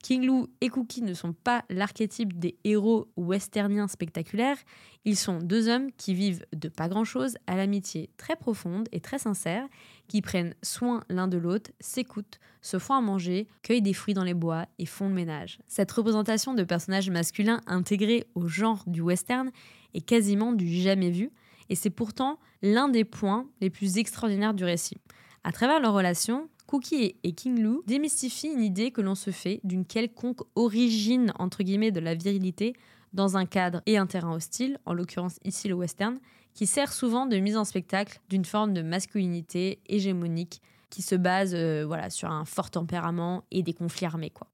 King 0.03 0.25
Lou 0.25 0.49
et 0.61 0.69
Cookie 0.69 1.03
ne 1.03 1.13
sont 1.13 1.33
pas 1.33 1.65
l'archétype 1.71 2.39
des 2.39 2.57
héros 2.65 3.09
westerniens 3.17 3.89
spectaculaires, 3.89 4.57
ils 5.05 5.17
sont 5.17 5.39
deux 5.39 5.69
hommes 5.69 5.91
qui 5.93 6.15
vivent 6.15 6.47
de 6.55 6.69
pas 6.69 6.89
grand-chose 6.89 7.37
à 7.47 7.57
l'amitié 7.57 8.09
très 8.17 8.37
profonde 8.37 8.89
et 8.93 9.01
très 9.01 9.19
sincère, 9.19 9.67
qui 10.07 10.23
prennent 10.23 10.55
soin 10.63 11.03
l'un 11.09 11.27
de 11.27 11.37
l'autre, 11.37 11.73
s'écoutent, 11.81 12.39
se 12.63 12.79
font 12.79 12.95
à 12.95 13.01
manger, 13.01 13.49
cueillent 13.63 13.83
des 13.83 13.93
fruits 13.93 14.15
dans 14.15 14.25
les 14.25 14.35
bois 14.35 14.67
et 14.79 14.87
font 14.87 15.09
le 15.09 15.15
ménage. 15.15 15.59
Cette 15.67 15.91
représentation 15.91 16.55
de 16.55 16.63
personnages 16.63 17.11
masculins 17.11 17.61
intégrés 17.67 18.25
au 18.37 18.47
genre 18.47 18.85
du 18.87 19.01
western 19.01 19.51
est 19.95 20.01
quasiment 20.01 20.53
du 20.53 20.69
jamais 20.69 21.11
vu, 21.11 21.31
et 21.69 21.75
c'est 21.75 21.91
pourtant 21.91 22.39
l'un 22.63 22.89
des 22.89 23.05
points 23.05 23.47
les 23.61 23.71
plus 23.71 23.99
extraordinaires 23.99 24.55
du 24.55 24.65
récit. 24.65 24.97
À 25.45 25.53
travers 25.53 25.81
leur 25.81 25.95
relation, 25.95 26.49
Cookie 26.67 27.17
et 27.23 27.33
King 27.33 27.63
Lou 27.63 27.83
démystifient 27.87 28.53
une 28.53 28.63
idée 28.63 28.91
que 28.91 29.01
l'on 29.01 29.15
se 29.15 29.31
fait 29.31 29.61
d'une 29.65 29.87
quelconque 29.87 30.41
origine 30.55 31.33
entre 31.39 31.63
guillemets 31.63 31.91
de 31.91 32.01
la 32.01 32.15
virilité 32.15 32.75
dans 33.15 33.37
un 33.37 33.47
cadre 33.47 33.81
et 33.87 33.97
un 33.97 34.07
terrain 34.07 34.35
hostile, 34.35 34.79
en 34.85 34.93
l'occurrence 34.93 35.39
ici 35.45 35.69
le 35.69 35.75
western, 35.75 36.19
qui 36.53 36.67
sert 36.67 36.93
souvent 36.93 37.27
de 37.27 37.39
mise 37.39 37.57
en 37.57 37.65
spectacle 37.65 38.21
d'une 38.29 38.45
forme 38.45 38.75
de 38.75 38.83
masculinité 38.83 39.81
hégémonique 39.87 40.61
qui 40.91 41.03
se 41.03 41.15
base 41.15 41.55
euh, 41.55 41.85
voilà, 41.87 42.11
sur 42.11 42.31
un 42.31 42.45
fort 42.45 42.71
tempérament 42.71 43.45
et 43.51 43.63
des 43.63 43.75
conflits 43.75 44.07
armés. 44.07 44.31
Quoi. 44.31 44.47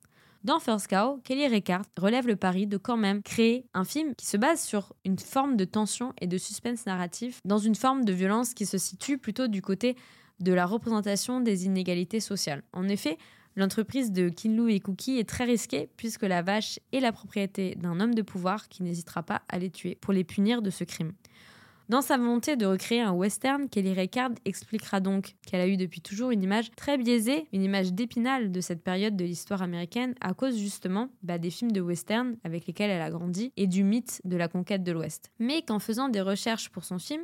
Dans 0.44 0.60
First 0.60 0.88
Cow, 0.88 1.22
Kelly 1.24 1.46
Reichardt 1.48 1.88
relève 1.96 2.26
le 2.26 2.36
pari 2.36 2.66
de 2.66 2.76
quand 2.76 2.98
même 2.98 3.22
créer 3.22 3.64
un 3.72 3.84
film 3.84 4.14
qui 4.14 4.26
se 4.26 4.36
base 4.36 4.62
sur 4.62 4.92
une 5.06 5.18
forme 5.18 5.56
de 5.56 5.64
tension 5.64 6.12
et 6.20 6.26
de 6.26 6.36
suspense 6.36 6.84
narratif, 6.84 7.40
dans 7.46 7.56
une 7.56 7.74
forme 7.74 8.04
de 8.04 8.12
violence 8.12 8.52
qui 8.52 8.66
se 8.66 8.76
situe 8.76 9.16
plutôt 9.16 9.46
du 9.48 9.62
côté 9.62 9.96
de 10.40 10.52
la 10.52 10.66
représentation 10.66 11.40
des 11.40 11.64
inégalités 11.64 12.20
sociales. 12.20 12.62
En 12.74 12.86
effet, 12.90 13.16
l'entreprise 13.56 14.12
de 14.12 14.28
Kinlou 14.28 14.68
et 14.68 14.80
Cookie 14.80 15.18
est 15.18 15.26
très 15.26 15.44
risquée 15.44 15.88
puisque 15.96 16.24
la 16.24 16.42
vache 16.42 16.78
est 16.92 17.00
la 17.00 17.12
propriété 17.12 17.74
d'un 17.76 17.98
homme 17.98 18.14
de 18.14 18.20
pouvoir 18.20 18.68
qui 18.68 18.82
n'hésitera 18.82 19.22
pas 19.22 19.40
à 19.48 19.58
les 19.58 19.70
tuer 19.70 19.94
pour 19.94 20.12
les 20.12 20.24
punir 20.24 20.60
de 20.60 20.68
ce 20.68 20.84
crime. 20.84 21.12
Dans 21.90 22.00
sa 22.00 22.16
volonté 22.16 22.56
de 22.56 22.64
recréer 22.64 23.02
un 23.02 23.12
western, 23.12 23.68
Kelly 23.68 23.92
Reichardt 23.92 24.36
expliquera 24.46 25.00
donc 25.00 25.34
qu'elle 25.46 25.60
a 25.60 25.68
eu 25.68 25.76
depuis 25.76 26.00
toujours 26.00 26.30
une 26.30 26.42
image 26.42 26.70
très 26.76 26.96
biaisée, 26.96 27.46
une 27.52 27.62
image 27.62 27.92
d'épinal 27.92 28.50
de 28.50 28.60
cette 28.62 28.82
période 28.82 29.16
de 29.16 29.24
l'histoire 29.24 29.60
américaine 29.60 30.14
à 30.22 30.32
cause 30.32 30.56
justement 30.56 31.10
bah, 31.22 31.36
des 31.36 31.50
films 31.50 31.72
de 31.72 31.82
western 31.82 32.36
avec 32.42 32.66
lesquels 32.66 32.88
elle 32.88 33.02
a 33.02 33.10
grandi 33.10 33.52
et 33.58 33.66
du 33.66 33.84
mythe 33.84 34.22
de 34.24 34.38
la 34.38 34.48
conquête 34.48 34.82
de 34.82 34.92
l'Ouest. 34.92 35.30
Mais 35.38 35.60
qu'en 35.60 35.78
faisant 35.78 36.08
des 36.08 36.22
recherches 36.22 36.70
pour 36.70 36.84
son 36.84 36.98
film, 36.98 37.22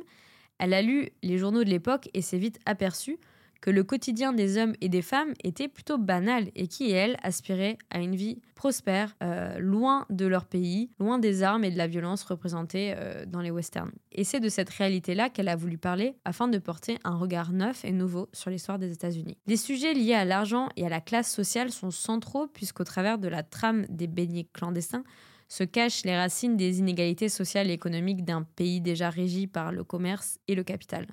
elle 0.59 0.75
a 0.75 0.83
lu 0.83 1.09
les 1.23 1.39
journaux 1.39 1.63
de 1.63 1.69
l'époque 1.69 2.07
et 2.13 2.21
s'est 2.21 2.37
vite 2.37 2.59
aperçue 2.67 3.17
que 3.61 3.69
le 3.69 3.83
quotidien 3.83 4.33
des 4.33 4.57
hommes 4.57 4.73
et 4.81 4.89
des 4.89 5.03
femmes 5.03 5.33
était 5.43 5.67
plutôt 5.67 5.99
banal 5.99 6.49
et 6.55 6.67
qui, 6.67 6.91
elle, 6.91 7.17
aspiraient 7.21 7.77
à 7.91 7.99
une 7.99 8.15
vie 8.15 8.41
prospère, 8.55 9.15
euh, 9.23 9.59
loin 9.59 10.05
de 10.09 10.25
leur 10.25 10.45
pays, 10.45 10.89
loin 10.99 11.19
des 11.19 11.43
armes 11.43 11.63
et 11.63 11.71
de 11.71 11.77
la 11.77 11.87
violence 11.87 12.23
représentées 12.23 12.93
euh, 12.97 13.25
dans 13.25 13.41
les 13.41 13.51
westerns. 13.51 13.91
Et 14.11 14.23
c'est 14.23 14.39
de 14.39 14.49
cette 14.49 14.69
réalité-là 14.69 15.29
qu'elle 15.29 15.47
a 15.47 15.55
voulu 15.55 15.77
parler 15.77 16.15
afin 16.25 16.47
de 16.47 16.57
porter 16.57 16.97
un 17.03 17.15
regard 17.15 17.53
neuf 17.53 17.85
et 17.85 17.91
nouveau 17.91 18.29
sur 18.33 18.49
l'histoire 18.49 18.79
des 18.79 18.91
États-Unis. 18.91 19.37
Les 19.45 19.57
sujets 19.57 19.93
liés 19.93 20.15
à 20.15 20.25
l'argent 20.25 20.69
et 20.75 20.85
à 20.85 20.89
la 20.89 21.01
classe 21.01 21.31
sociale 21.31 21.71
sont 21.71 21.91
centraux 21.91 22.47
puisqu'au 22.47 22.83
travers 22.83 23.19
de 23.19 23.27
la 23.27 23.43
trame 23.43 23.85
des 23.89 24.07
beignets 24.07 24.47
clandestins, 24.53 25.03
se 25.47 25.63
cachent 25.65 26.05
les 26.05 26.15
racines 26.15 26.55
des 26.55 26.79
inégalités 26.79 27.27
sociales 27.27 27.69
et 27.69 27.73
économiques 27.73 28.23
d'un 28.23 28.43
pays 28.43 28.79
déjà 28.79 29.09
régi 29.09 29.47
par 29.47 29.71
le 29.71 29.83
commerce 29.83 30.39
et 30.47 30.55
le 30.55 30.63
capital. 30.63 31.07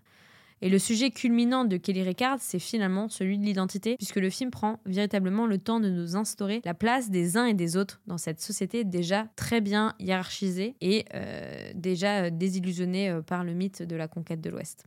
Et 0.61 0.69
le 0.69 0.79
sujet 0.79 1.11
culminant 1.11 1.65
de 1.65 1.77
Kelly 1.77 2.03
Ricard, 2.03 2.39
c'est 2.41 2.59
finalement 2.59 3.09
celui 3.09 3.39
de 3.39 3.45
l'identité, 3.45 3.97
puisque 3.97 4.17
le 4.17 4.29
film 4.29 4.51
prend 4.51 4.81
véritablement 4.87 5.47
le 5.47 5.59
temps 5.59 5.79
de 5.79 5.89
nous 5.89 6.17
instaurer 6.17 6.61
la 6.65 6.75
place 6.75 7.11
des 7.11 7.37
uns 7.37 7.47
et 7.47 7.55
des 7.55 7.77
autres 7.77 8.01
dans 8.07 8.19
cette 8.19 8.41
société 8.41 8.83
déjà 8.83 9.29
très 9.37 9.61
bien 9.61 9.95
hiérarchisée 10.01 10.75
et 10.81 11.05
euh, 11.15 11.71
déjà 11.75 12.25
euh, 12.25 12.31
désillusionnée 12.31 13.11
euh, 13.11 13.23
par 13.23 13.45
le 13.45 13.55
mythe 13.55 13.83
de 13.83 13.95
la 13.95 14.09
conquête 14.09 14.41
de 14.41 14.51
l'Ouest. 14.51 14.87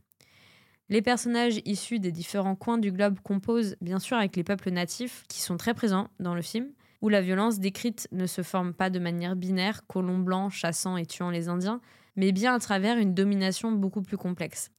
Les 0.90 1.00
personnages 1.00 1.62
issus 1.64 2.00
des 2.00 2.12
différents 2.12 2.56
coins 2.56 2.76
du 2.76 2.92
globe 2.92 3.18
composent 3.22 3.76
bien 3.80 3.98
sûr 3.98 4.18
avec 4.18 4.36
les 4.36 4.44
peuples 4.44 4.70
natifs 4.70 5.24
qui 5.26 5.40
sont 5.40 5.56
très 5.56 5.72
présents 5.72 6.08
dans 6.20 6.34
le 6.34 6.42
film, 6.42 6.68
où 7.00 7.08
la 7.08 7.22
violence 7.22 7.60
décrite 7.60 8.08
ne 8.12 8.26
se 8.26 8.42
forme 8.42 8.74
pas 8.74 8.90
de 8.90 8.98
manière 8.98 9.36
binaire, 9.36 9.86
colons 9.86 10.18
blancs 10.18 10.52
chassant 10.52 10.98
et 10.98 11.06
tuant 11.06 11.30
les 11.30 11.48
Indiens, 11.48 11.80
mais 12.16 12.32
bien 12.32 12.54
à 12.54 12.58
travers 12.58 12.98
une 12.98 13.14
domination 13.14 13.72
beaucoup 13.72 14.02
plus 14.02 14.18
complexe. 14.18 14.70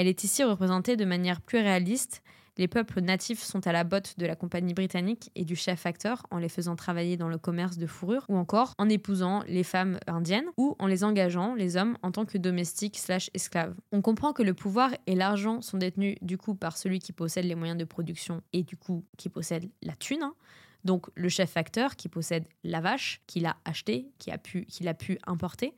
Elle 0.00 0.08
est 0.08 0.24
ici 0.24 0.42
représentée 0.42 0.96
de 0.96 1.04
manière 1.04 1.42
plus 1.42 1.58
réaliste. 1.58 2.22
Les 2.56 2.68
peuples 2.68 3.02
natifs 3.02 3.42
sont 3.42 3.66
à 3.66 3.72
la 3.72 3.84
botte 3.84 4.14
de 4.16 4.24
la 4.24 4.34
compagnie 4.34 4.72
britannique 4.72 5.30
et 5.34 5.44
du 5.44 5.56
chef 5.56 5.84
acteur 5.84 6.26
en 6.30 6.38
les 6.38 6.48
faisant 6.48 6.74
travailler 6.74 7.18
dans 7.18 7.28
le 7.28 7.36
commerce 7.36 7.76
de 7.76 7.86
fourrure 7.86 8.24
ou 8.30 8.38
encore 8.38 8.72
en 8.78 8.88
épousant 8.88 9.42
les 9.46 9.62
femmes 9.62 9.98
indiennes 10.06 10.46
ou 10.56 10.74
en 10.78 10.86
les 10.86 11.04
engageant, 11.04 11.54
les 11.54 11.76
hommes, 11.76 11.98
en 12.02 12.12
tant 12.12 12.24
que 12.24 12.38
domestiques 12.38 12.96
slash 12.96 13.28
esclaves. 13.34 13.74
On 13.92 14.00
comprend 14.00 14.32
que 14.32 14.42
le 14.42 14.54
pouvoir 14.54 14.90
et 15.06 15.14
l'argent 15.14 15.60
sont 15.60 15.76
détenus 15.76 16.16
du 16.22 16.38
coup 16.38 16.54
par 16.54 16.78
celui 16.78 16.98
qui 16.98 17.12
possède 17.12 17.44
les 17.44 17.54
moyens 17.54 17.78
de 17.78 17.84
production 17.84 18.40
et 18.54 18.62
du 18.62 18.78
coup 18.78 19.04
qui 19.18 19.28
possède 19.28 19.68
la 19.82 19.92
thune. 19.96 20.22
Hein. 20.22 20.34
Donc 20.82 21.08
le 21.14 21.28
chef 21.28 21.58
acteur 21.58 21.94
qui 21.96 22.08
possède 22.08 22.46
la 22.64 22.80
vache, 22.80 23.20
qu'il 23.26 23.44
a 23.44 23.58
acheté, 23.66 24.08
qu'il 24.18 24.32
a 24.32 24.90
a 24.90 24.94
pu 24.94 25.18
importer 25.26 25.74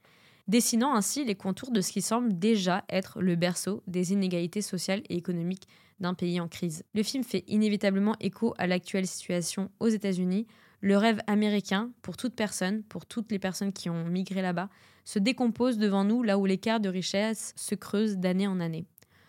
dessinant 0.48 0.94
ainsi 0.94 1.24
les 1.24 1.34
contours 1.34 1.70
de 1.70 1.80
ce 1.80 1.92
qui 1.92 2.02
semble 2.02 2.38
déjà 2.38 2.84
être 2.88 3.20
le 3.20 3.36
berceau 3.36 3.82
des 3.86 4.12
inégalités 4.12 4.62
sociales 4.62 5.02
et 5.08 5.16
économiques 5.16 5.68
d'un 6.00 6.14
pays 6.14 6.40
en 6.40 6.48
crise. 6.48 6.84
Le 6.94 7.02
film 7.02 7.24
fait 7.24 7.44
inévitablement 7.46 8.16
écho 8.20 8.54
à 8.58 8.66
l'actuelle 8.66 9.06
situation 9.06 9.70
aux 9.80 9.88
États-Unis. 9.88 10.46
Le 10.80 10.96
rêve 10.96 11.20
américain, 11.26 11.90
pour 12.02 12.16
toute 12.16 12.34
personne, 12.34 12.82
pour 12.82 13.06
toutes 13.06 13.30
les 13.30 13.38
personnes 13.38 13.72
qui 13.72 13.88
ont 13.88 14.04
migré 14.04 14.42
là-bas, 14.42 14.68
se 15.04 15.18
décompose 15.18 15.78
devant 15.78 16.04
nous 16.04 16.22
là 16.22 16.38
où 16.38 16.46
l'écart 16.46 16.80
de 16.80 16.88
richesse 16.88 17.54
se 17.56 17.74
creuse 17.74 18.18
d'année 18.18 18.46
en 18.46 18.60
année. 18.60 18.84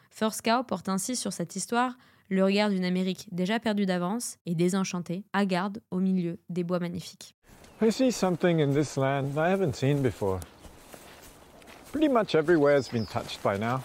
First 0.09 0.41
Cow 0.43 0.64
porte 0.64 0.89
ainsi 0.89 1.16
sur 1.16 1.34
cette 1.34 1.55
histoire 1.55 1.97
le 2.30 2.43
regard 2.43 2.70
d'une 2.70 2.86
Amérique 2.86 3.28
déjà 3.32 3.59
perdue 3.59 3.86
d'avance 3.86 4.38
et 4.45 4.55
désenchantée, 4.55 5.24
hagarde 5.34 5.82
au 5.91 5.99
milieu 5.99 6.39
des 6.49 6.64
bois 6.64 6.80
magnifiques. 6.80 7.36
I 7.82 7.91
see 7.91 8.11
something 8.11 8.61
in 8.61 8.74
this 8.74 8.95
land 8.95 9.36
I 9.36 9.51
haven't 9.51 9.74
seen 9.74 10.01
before. 10.01 10.39
Pretty 11.93 12.07
much 12.07 12.33
everywhere 12.33 12.73
has 12.73 12.89
been 12.89 13.05
touched 13.05 13.43
by 13.43 13.55
now. 13.55 13.83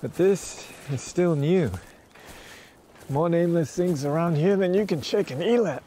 But 0.00 0.14
this 0.14 0.66
is 0.90 1.02
still 1.02 1.34
new. 1.34 1.72
More 3.08 3.28
nameless 3.28 3.74
things 3.74 4.04
around 4.04 4.36
here 4.36 4.56
than 4.56 4.72
you 4.72 4.86
can 4.86 5.02
shake 5.02 5.32
an 5.32 5.42
eel 5.42 5.66
at. 5.66 5.82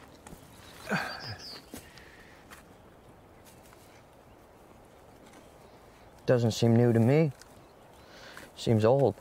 Doesn't 6.26 6.52
seem 6.52 6.76
new 6.76 6.92
to 6.92 7.00
me. 7.00 7.32
Seems 8.58 8.84
old. 8.84 9.16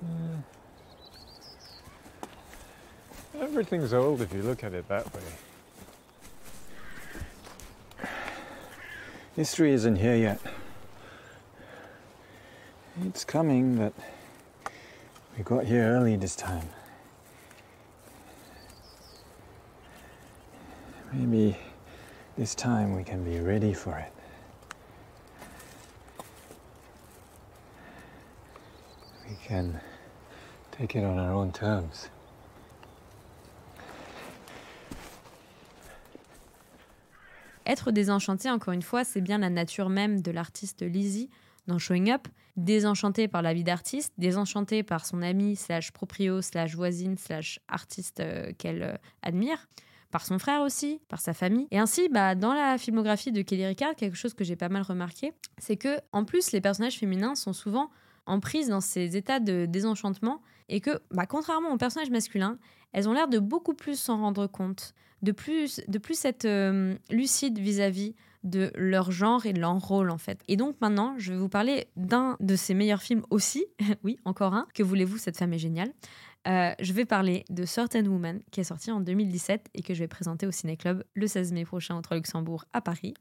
Hmm. 0.00 0.36
Everything's 3.38 3.92
old 3.92 4.22
if 4.22 4.32
you 4.32 4.40
look 4.40 4.64
at 4.64 4.72
it 4.72 4.88
that 4.88 5.14
way. 5.14 5.20
History 9.36 9.72
isn't 9.72 9.96
here 9.96 10.16
yet. 10.16 10.40
It's 13.04 13.22
coming, 13.22 13.76
but 13.76 13.92
we 15.36 15.44
got 15.44 15.66
here 15.66 15.82
early 15.82 16.16
this 16.16 16.34
time. 16.34 16.66
Maybe 21.12 21.54
this 22.38 22.54
time 22.54 22.96
we 22.96 23.04
can 23.04 23.24
be 23.24 23.38
ready 23.40 23.74
for 23.74 23.98
it. 23.98 24.12
We 29.28 29.36
can 29.44 29.78
take 30.72 30.96
it 30.96 31.04
on 31.04 31.18
our 31.18 31.34
own 31.34 31.52
terms. 31.52 32.08
Être 37.66 37.90
désenchanté, 37.90 38.48
encore 38.48 38.72
une 38.72 38.82
fois, 38.82 39.02
c'est 39.04 39.20
bien 39.20 39.38
la 39.38 39.50
nature 39.50 39.88
même 39.88 40.22
de 40.22 40.30
l'artiste 40.30 40.82
Lizzie 40.82 41.28
dans 41.66 41.78
Showing 41.78 42.12
Up. 42.12 42.28
Désenchanté 42.56 43.26
par 43.26 43.42
la 43.42 43.52
vie 43.52 43.64
d'artiste, 43.64 44.12
désenchanté 44.18 44.82
par 44.84 45.04
son 45.04 45.20
ami 45.20 45.56
slash 45.56 45.90
proprio 45.90 46.40
slash 46.40 46.74
voisine 46.74 47.18
slash 47.18 47.60
artiste 47.68 48.20
euh, 48.20 48.52
qu'elle 48.56 48.82
euh, 48.82 48.96
admire, 49.22 49.68
par 50.10 50.24
son 50.24 50.38
frère 50.38 50.62
aussi, 50.62 51.00
par 51.08 51.20
sa 51.20 51.34
famille. 51.34 51.66
Et 51.72 51.78
ainsi, 51.78 52.08
bah, 52.08 52.34
dans 52.34 52.54
la 52.54 52.78
filmographie 52.78 53.32
de 53.32 53.42
Kelly 53.42 53.66
Ricard, 53.66 53.96
quelque 53.96 54.16
chose 54.16 54.32
que 54.32 54.44
j'ai 54.44 54.56
pas 54.56 54.68
mal 54.68 54.82
remarqué, 54.82 55.32
c'est 55.58 55.76
que 55.76 55.98
en 56.12 56.24
plus 56.24 56.52
les 56.52 56.60
personnages 56.60 56.98
féminins 56.98 57.34
sont 57.34 57.52
souvent 57.52 57.90
en 58.26 58.40
prise 58.40 58.68
dans 58.68 58.80
ces 58.80 59.16
états 59.16 59.40
de 59.40 59.66
désenchantement 59.66 60.40
et 60.68 60.80
que, 60.80 61.02
bah, 61.10 61.26
contrairement 61.26 61.72
aux 61.72 61.76
personnages 61.76 62.10
masculins, 62.10 62.58
elles 62.92 63.08
ont 63.08 63.12
l'air 63.12 63.28
de 63.28 63.38
beaucoup 63.38 63.74
plus 63.74 63.98
s'en 63.98 64.18
rendre 64.18 64.46
compte, 64.46 64.94
de 65.22 65.32
plus, 65.32 65.80
de 65.88 65.98
plus 65.98 66.24
être 66.24 66.44
euh, 66.44 66.96
lucides 67.10 67.58
vis-à-vis 67.58 68.14
de 68.44 68.70
leur 68.76 69.10
genre 69.10 69.44
et 69.44 69.52
de 69.52 69.60
leur 69.60 69.76
rôle 69.78 70.10
en 70.10 70.18
fait. 70.18 70.40
Et 70.48 70.56
donc 70.56 70.76
maintenant, 70.80 71.14
je 71.18 71.32
vais 71.32 71.38
vous 71.38 71.48
parler 71.48 71.88
d'un 71.96 72.36
de 72.40 72.54
ses 72.54 72.74
meilleurs 72.74 73.02
films 73.02 73.22
aussi, 73.30 73.66
oui, 74.04 74.18
encore 74.24 74.54
un, 74.54 74.66
que 74.74 74.82
voulez-vous, 74.82 75.18
cette 75.18 75.36
femme 75.36 75.52
est 75.52 75.58
géniale. 75.58 75.92
Euh, 76.46 76.72
je 76.78 76.92
vais 76.92 77.04
parler 77.04 77.44
de 77.50 77.64
Certain 77.64 78.04
Woman 78.06 78.40
qui 78.52 78.60
est 78.60 78.64
sorti 78.64 78.92
en 78.92 79.00
2017 79.00 79.68
et 79.74 79.82
que 79.82 79.94
je 79.94 79.98
vais 79.98 80.08
présenter 80.08 80.46
au 80.46 80.52
Ciné 80.52 80.76
Club 80.76 81.02
le 81.14 81.26
16 81.26 81.52
mai 81.52 81.64
prochain 81.64 81.98
au 81.98 82.14
Luxembourg 82.14 82.64
à 82.72 82.80
Paris. 82.80 83.14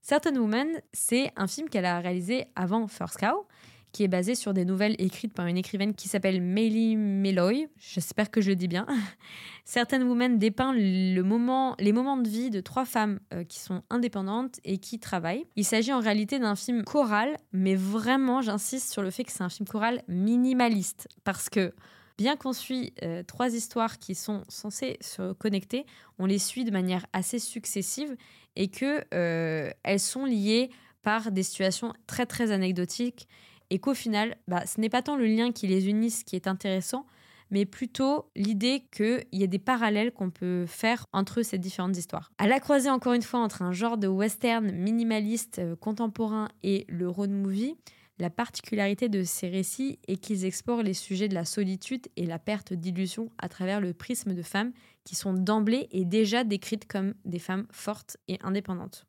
Certain 0.00 0.34
Woman, 0.36 0.68
c'est 0.94 1.30
un 1.36 1.46
film 1.46 1.68
qu'elle 1.68 1.84
a 1.84 2.00
réalisé 2.00 2.46
avant 2.56 2.88
First 2.88 3.18
Cow 3.18 3.46
qui 3.92 4.04
est 4.04 4.08
basé 4.08 4.34
sur 4.34 4.54
des 4.54 4.64
nouvelles 4.64 4.94
écrites 4.98 5.32
par 5.32 5.46
une 5.46 5.56
écrivaine 5.56 5.94
qui 5.94 6.08
s'appelle 6.08 6.40
Meili 6.40 6.96
Meloy. 6.96 7.68
J'espère 7.78 8.30
que 8.30 8.40
je 8.40 8.50
le 8.50 8.56
dis 8.56 8.68
bien. 8.68 8.86
Certaines 9.64 10.02
Women 10.02 10.38
dépeint 10.38 10.72
les 10.72 11.22
moments 11.22 11.76
de 11.76 12.28
vie 12.28 12.50
de 12.50 12.60
trois 12.60 12.84
femmes 12.84 13.20
euh, 13.32 13.44
qui 13.44 13.60
sont 13.60 13.82
indépendantes 13.90 14.58
et 14.64 14.78
qui 14.78 14.98
travaillent. 14.98 15.46
Il 15.56 15.64
s'agit 15.64 15.92
en 15.92 16.00
réalité 16.00 16.38
d'un 16.38 16.56
film 16.56 16.84
choral, 16.84 17.36
mais 17.52 17.74
vraiment, 17.74 18.40
j'insiste 18.40 18.92
sur 18.92 19.02
le 19.02 19.10
fait 19.10 19.24
que 19.24 19.32
c'est 19.32 19.42
un 19.42 19.48
film 19.48 19.68
choral 19.68 20.02
minimaliste 20.08 21.08
parce 21.24 21.48
que 21.48 21.72
bien 22.18 22.36
qu'on 22.36 22.52
suit 22.52 22.92
euh, 23.02 23.22
trois 23.22 23.54
histoires 23.54 23.98
qui 23.98 24.14
sont 24.14 24.42
censées 24.48 24.98
se 25.00 25.32
connecter, 25.32 25.86
on 26.18 26.26
les 26.26 26.38
suit 26.38 26.64
de 26.64 26.70
manière 26.70 27.06
assez 27.12 27.38
successive 27.38 28.14
et 28.56 28.68
que 28.68 29.02
euh, 29.14 29.70
elles 29.84 30.00
sont 30.00 30.24
liées 30.24 30.70
par 31.02 31.32
des 31.32 31.42
situations 31.42 31.94
très 32.06 32.26
très 32.26 32.50
anecdotiques 32.50 33.26
et 33.70 33.78
qu'au 33.78 33.94
final, 33.94 34.36
bah, 34.48 34.66
ce 34.66 34.80
n'est 34.80 34.88
pas 34.88 35.02
tant 35.02 35.16
le 35.16 35.26
lien 35.26 35.52
qui 35.52 35.66
les 35.66 35.88
unisse 35.88 36.24
qui 36.24 36.36
est 36.36 36.46
intéressant, 36.46 37.06
mais 37.50 37.64
plutôt 37.64 38.30
l'idée 38.36 38.84
qu'il 38.92 39.26
y 39.32 39.42
a 39.42 39.46
des 39.46 39.58
parallèles 39.58 40.12
qu'on 40.12 40.30
peut 40.30 40.66
faire 40.66 41.04
entre 41.12 41.42
ces 41.42 41.58
différentes 41.58 41.96
histoires. 41.96 42.30
À 42.38 42.46
la 42.46 42.60
croisée, 42.60 42.90
encore 42.90 43.12
une 43.12 43.22
fois, 43.22 43.40
entre 43.40 43.62
un 43.62 43.72
genre 43.72 43.98
de 43.98 44.06
western 44.06 44.70
minimaliste 44.70 45.58
euh, 45.58 45.76
contemporain 45.76 46.48
et 46.62 46.84
le 46.88 47.08
road 47.08 47.30
movie, 47.30 47.76
la 48.20 48.30
particularité 48.30 49.08
de 49.08 49.24
ces 49.24 49.48
récits 49.48 49.98
est 50.06 50.18
qu'ils 50.18 50.44
explorent 50.44 50.82
les 50.82 50.94
sujets 50.94 51.28
de 51.28 51.34
la 51.34 51.46
solitude 51.46 52.06
et 52.16 52.26
la 52.26 52.38
perte 52.38 52.74
d'illusion 52.74 53.30
à 53.38 53.48
travers 53.48 53.80
le 53.80 53.94
prisme 53.94 54.34
de 54.34 54.42
femmes 54.42 54.72
qui 55.04 55.14
sont 55.14 55.32
d'emblée 55.32 55.88
et 55.90 56.04
déjà 56.04 56.44
décrites 56.44 56.86
comme 56.86 57.14
des 57.24 57.38
femmes 57.38 57.66
fortes 57.72 58.18
et 58.28 58.38
indépendantes. 58.42 59.06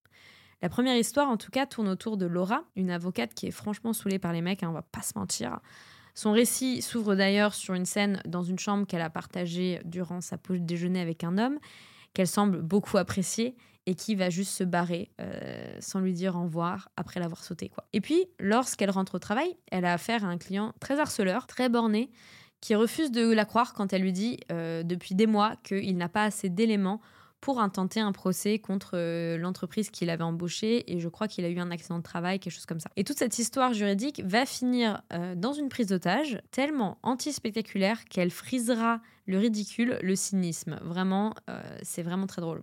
La 0.62 0.70
première 0.70 0.96
histoire, 0.96 1.30
en 1.30 1.38
tout 1.38 1.50
cas, 1.50 1.66
tourne 1.66 1.88
autour 1.88 2.18
de 2.18 2.26
Laura, 2.26 2.64
une 2.76 2.92
avocate 2.92 3.34
qui 3.34 3.48
est 3.48 3.52
franchement 3.52 3.94
saoulée 3.94 4.20
par 4.20 4.32
les 4.32 4.42
mecs, 4.42 4.62
hein, 4.62 4.70
on 4.70 4.74
va 4.74 4.84
pas 4.84 5.02
se 5.02 5.18
mentir. 5.18 5.60
Son 6.14 6.32
récit 6.32 6.82
s'ouvre 6.82 7.16
d'ailleurs 7.16 7.54
sur 7.54 7.74
une 7.74 7.86
scène 7.86 8.22
dans 8.26 8.44
une 8.44 8.60
chambre 8.60 8.86
qu'elle 8.86 9.02
a 9.02 9.10
partagée 9.10 9.82
durant 9.86 10.22
sa 10.22 10.38
pause 10.38 10.62
déjeuner 10.62 11.02
avec 11.02 11.24
un 11.24 11.38
homme 11.38 11.58
qu'elle 12.14 12.28
semble 12.28 12.62
beaucoup 12.62 12.98
apprécier 12.98 13.56
et 13.86 13.96
qui 13.96 14.16
va 14.16 14.30
juste 14.30 14.52
se 14.52 14.64
barrer 14.64 15.10
euh, 15.20 15.76
sans 15.80 16.00
lui 16.00 16.14
dire 16.14 16.36
au 16.36 16.44
revoir 16.44 16.90
après 16.98 17.20
l'avoir 17.20 17.44
sauté. 17.44 17.70
Quoi. 17.70 17.86
Et 17.94 18.02
puis, 18.02 18.28
lorsqu'elle 18.40 18.92
rentre 18.92 19.16
au 19.16 19.20
travail, 19.20 19.58
elle 19.72 19.86
a 19.86 19.94
affaire 19.94 20.26
à 20.26 20.28
un 20.28 20.38
client 20.38 20.74
très 20.80 21.00
harceleur, 21.00 21.48
très 21.48 21.70
borné, 21.70 22.12
qui 22.60 22.76
refuse 22.76 23.12
de 23.12 23.34
la 23.34 23.46
croire 23.46 23.74
quand 23.74 23.92
elle 23.92 24.04
lui 24.04 24.14
dit 24.14 24.40
euh, 24.52 24.84
depuis 24.84 25.16
des 25.16 25.26
mois 25.26 25.56
qu'il 25.64 25.98
n'a 25.98 26.10
pas 26.10 26.26
assez 26.26 26.50
d'éléments 26.50 27.02
pour 27.42 27.60
intenter 27.60 28.00
un 28.00 28.12
procès 28.12 28.60
contre 28.60 28.92
euh, 28.94 29.38
l'entreprise 29.38 29.90
qu'il 29.90 30.10
avait 30.10 30.24
embauchée 30.24 30.92
et 30.92 31.00
je 31.00 31.10
crois 31.10 31.28
qu'il 31.28 31.44
a 31.44 31.50
eu 31.50 31.60
un 31.60 31.72
accident 31.72 31.98
de 31.98 32.04
travail, 32.04 32.40
quelque 32.40 32.54
chose 32.54 32.68
comme 32.68 32.80
ça. 32.80 32.90
Et 32.96 33.04
toute 33.04 33.18
cette 33.18 33.38
histoire 33.40 33.74
juridique 33.74 34.22
va 34.24 34.46
finir 34.46 35.02
euh, 35.12 35.36
dans 35.36 35.52
une 35.52 35.68
prise 35.68 35.88
d'otage 35.88 36.40
tellement 36.52 37.00
anti-spectaculaire 37.02 38.06
qu'elle 38.06 38.30
frisera 38.30 39.02
le 39.26 39.40
ridicule, 39.40 39.98
le 40.02 40.16
cynisme. 40.16 40.80
Vraiment, 40.84 41.34
euh, 41.50 41.62
c'est 41.82 42.04
vraiment 42.04 42.28
très 42.28 42.42
drôle. 42.42 42.62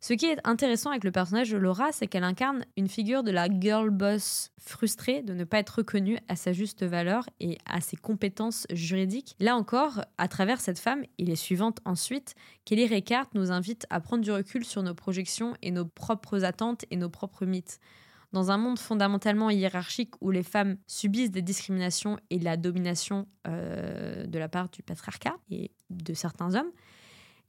Ce 0.00 0.12
qui 0.12 0.26
est 0.26 0.38
intéressant 0.44 0.90
avec 0.90 1.02
le 1.02 1.10
personnage 1.10 1.50
de 1.50 1.56
Laura, 1.56 1.90
c'est 1.90 2.06
qu'elle 2.06 2.24
incarne 2.24 2.64
une 2.76 2.88
figure 2.88 3.24
de 3.24 3.32
la 3.32 3.48
girl 3.48 3.90
boss 3.90 4.52
frustrée 4.60 5.22
de 5.22 5.34
ne 5.34 5.42
pas 5.42 5.58
être 5.58 5.78
reconnue 5.78 6.18
à 6.28 6.36
sa 6.36 6.52
juste 6.52 6.84
valeur 6.84 7.24
et 7.40 7.58
à 7.66 7.80
ses 7.80 7.96
compétences 7.96 8.66
juridiques. 8.70 9.34
Là 9.40 9.56
encore, 9.56 10.04
à 10.16 10.28
travers 10.28 10.60
cette 10.60 10.78
femme 10.78 11.02
et 11.18 11.24
les 11.24 11.34
suivantes 11.34 11.80
ensuite, 11.84 12.36
Kelly 12.64 12.86
Reichardt 12.86 13.28
nous 13.34 13.50
invite 13.50 13.86
à 13.90 14.00
prendre 14.00 14.22
du 14.22 14.30
recul 14.30 14.64
sur 14.64 14.84
nos 14.84 14.94
projections 14.94 15.54
et 15.62 15.72
nos 15.72 15.84
propres 15.84 16.44
attentes 16.44 16.84
et 16.92 16.96
nos 16.96 17.10
propres 17.10 17.44
mythes. 17.44 17.80
Dans 18.32 18.50
un 18.50 18.58
monde 18.58 18.78
fondamentalement 18.78 19.50
hiérarchique 19.50 20.12
où 20.20 20.30
les 20.30 20.42
femmes 20.42 20.76
subissent 20.86 21.30
des 21.30 21.42
discriminations 21.42 22.18
et 22.30 22.38
la 22.38 22.56
domination 22.56 23.26
euh, 23.48 24.26
de 24.26 24.38
la 24.38 24.48
part 24.48 24.68
du 24.68 24.82
patriarcat 24.82 25.36
et 25.50 25.72
de 25.90 26.12
certains 26.14 26.54
hommes, 26.54 26.70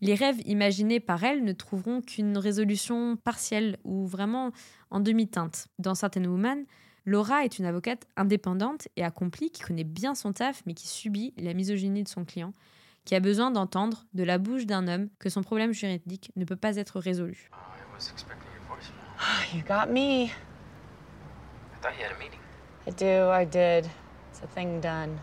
les 0.02 0.16
rêves 0.16 0.42
imaginés 0.46 1.00
par 1.00 1.24
elle 1.24 1.44
ne 1.44 1.52
trouveront 1.52 2.02
qu'une 2.02 2.38
résolution 2.38 3.18
partielle 3.18 3.78
ou 3.84 4.06
vraiment 4.06 4.52
en 4.90 5.00
demi-teinte. 5.00 5.68
Dans 5.78 5.96
Certain 5.96 6.24
Woman, 6.24 6.66
Laura 7.06 7.44
est 7.44 7.60
une 7.60 7.66
avocate 7.66 8.08
indépendante 8.16 8.88
et 8.96 9.04
accomplie 9.04 9.52
qui 9.52 9.62
connaît 9.62 9.84
bien 9.84 10.16
son 10.16 10.32
taf 10.34 10.64
mais 10.66 10.74
qui 10.74 10.88
subit 10.88 11.34
la 11.38 11.54
misogynie 11.54 12.04
de 12.04 12.10
son 12.10 12.24
client, 12.24 12.54
qui 13.06 13.16
a 13.16 13.20
besoin 13.20 13.52
d'entendre 13.52 14.06
de 14.14 14.24
la 14.24 14.38
bouche 14.38 14.66
d'un 14.66 14.88
homme 14.88 15.10
que 15.20 15.30
son 15.30 15.42
problème 15.42 15.74
juridique 15.74 16.32
ne 16.36 16.46
peut 16.46 16.56
pas 16.56 16.76
être 16.78 17.00
résolu. 17.00 17.50
You 19.54 19.64
got 19.68 19.92
me. 19.92 20.26
I 20.26 20.32
thought 21.82 21.98
you 21.98 22.06
had 22.06 22.16
a 22.16 22.20
meeting. 22.20 22.40
I 22.88 22.92
do, 22.92 23.30
I 23.30 23.46
did. 23.46 23.90
It's 24.32 24.42
a 24.44 24.48
thing 24.48 24.80
done. 24.80 25.20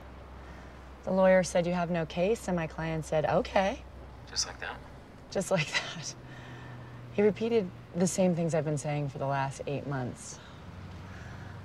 The 1.04 1.12
lawyer 1.12 1.42
said 1.42 1.66
you 1.66 1.72
have 1.72 1.90
no 1.90 2.04
case, 2.04 2.48
and 2.48 2.56
my 2.56 2.66
client 2.66 3.04
said, 3.06 3.24
okay. 3.26 3.82
Just 4.36 4.48
like 4.48 4.60
that. 4.60 4.76
Just 5.30 5.50
like 5.50 5.66
that. 5.72 6.14
He 7.14 7.22
repeated 7.22 7.70
the 7.94 8.06
same 8.06 8.36
things 8.36 8.54
I've 8.54 8.66
been 8.66 8.76
saying 8.76 9.08
for 9.08 9.16
the 9.16 9.26
last 9.26 9.62
eight 9.66 9.86
months. 9.86 10.38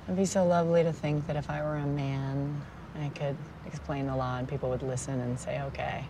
It'd 0.06 0.16
be 0.16 0.24
so 0.24 0.46
lovely 0.46 0.82
to 0.82 0.94
think 0.94 1.28
that 1.28 1.36
if 1.36 1.50
I 1.50 1.62
were 1.62 1.76
a 1.76 1.86
man, 1.86 2.62
I 2.98 3.10
could 3.10 3.36
explain 3.66 4.08
the 4.08 4.16
law 4.16 4.38
and 4.38 4.48
people 4.48 4.70
would 4.70 4.84
listen 4.84 5.20
and 5.20 5.38
say, 5.38 5.62
okay. 5.64 6.06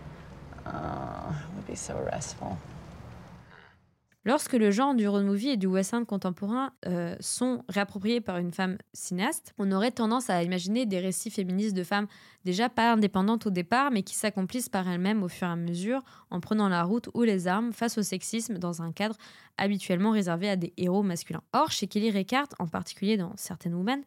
It 0.64 1.56
would 1.56 1.66
be 1.66 1.74
so 1.74 1.98
restful. 2.12 2.56
Lorsque 4.24 4.52
le 4.52 4.70
genre 4.70 4.94
du 4.94 5.08
road 5.08 5.24
movie 5.24 5.48
et 5.48 5.56
du 5.56 5.66
western 5.66 6.06
contemporain 6.06 6.72
euh, 6.86 7.16
sont 7.18 7.64
réappropriés 7.68 8.20
par 8.20 8.38
une 8.38 8.52
femme 8.52 8.78
cinéaste, 8.92 9.52
on 9.58 9.72
aurait 9.72 9.90
tendance 9.90 10.30
à 10.30 10.44
imaginer 10.44 10.86
des 10.86 11.00
récits 11.00 11.30
féministes 11.30 11.74
de 11.74 11.82
femmes 11.82 12.06
déjà 12.44 12.68
pas 12.68 12.92
indépendantes 12.92 13.48
au 13.48 13.50
départ, 13.50 13.90
mais 13.90 14.04
qui 14.04 14.14
s'accomplissent 14.14 14.68
par 14.68 14.88
elles-mêmes 14.88 15.24
au 15.24 15.28
fur 15.28 15.48
et 15.48 15.50
à 15.50 15.56
mesure, 15.56 16.02
en 16.30 16.38
prenant 16.38 16.68
la 16.68 16.84
route 16.84 17.08
ou 17.14 17.22
les 17.22 17.48
armes 17.48 17.72
face 17.72 17.98
au 17.98 18.02
sexisme 18.02 18.58
dans 18.58 18.80
un 18.80 18.92
cadre 18.92 19.16
habituellement 19.58 20.12
réservé 20.12 20.48
à 20.48 20.54
des 20.54 20.72
héros 20.76 21.02
masculins. 21.02 21.42
Or, 21.52 21.72
chez 21.72 21.88
Kelly 21.88 22.12
Reichardt, 22.12 22.54
en 22.60 22.68
particulier 22.68 23.16
dans 23.16 23.32
Certain 23.36 23.72
Women, 23.72 24.02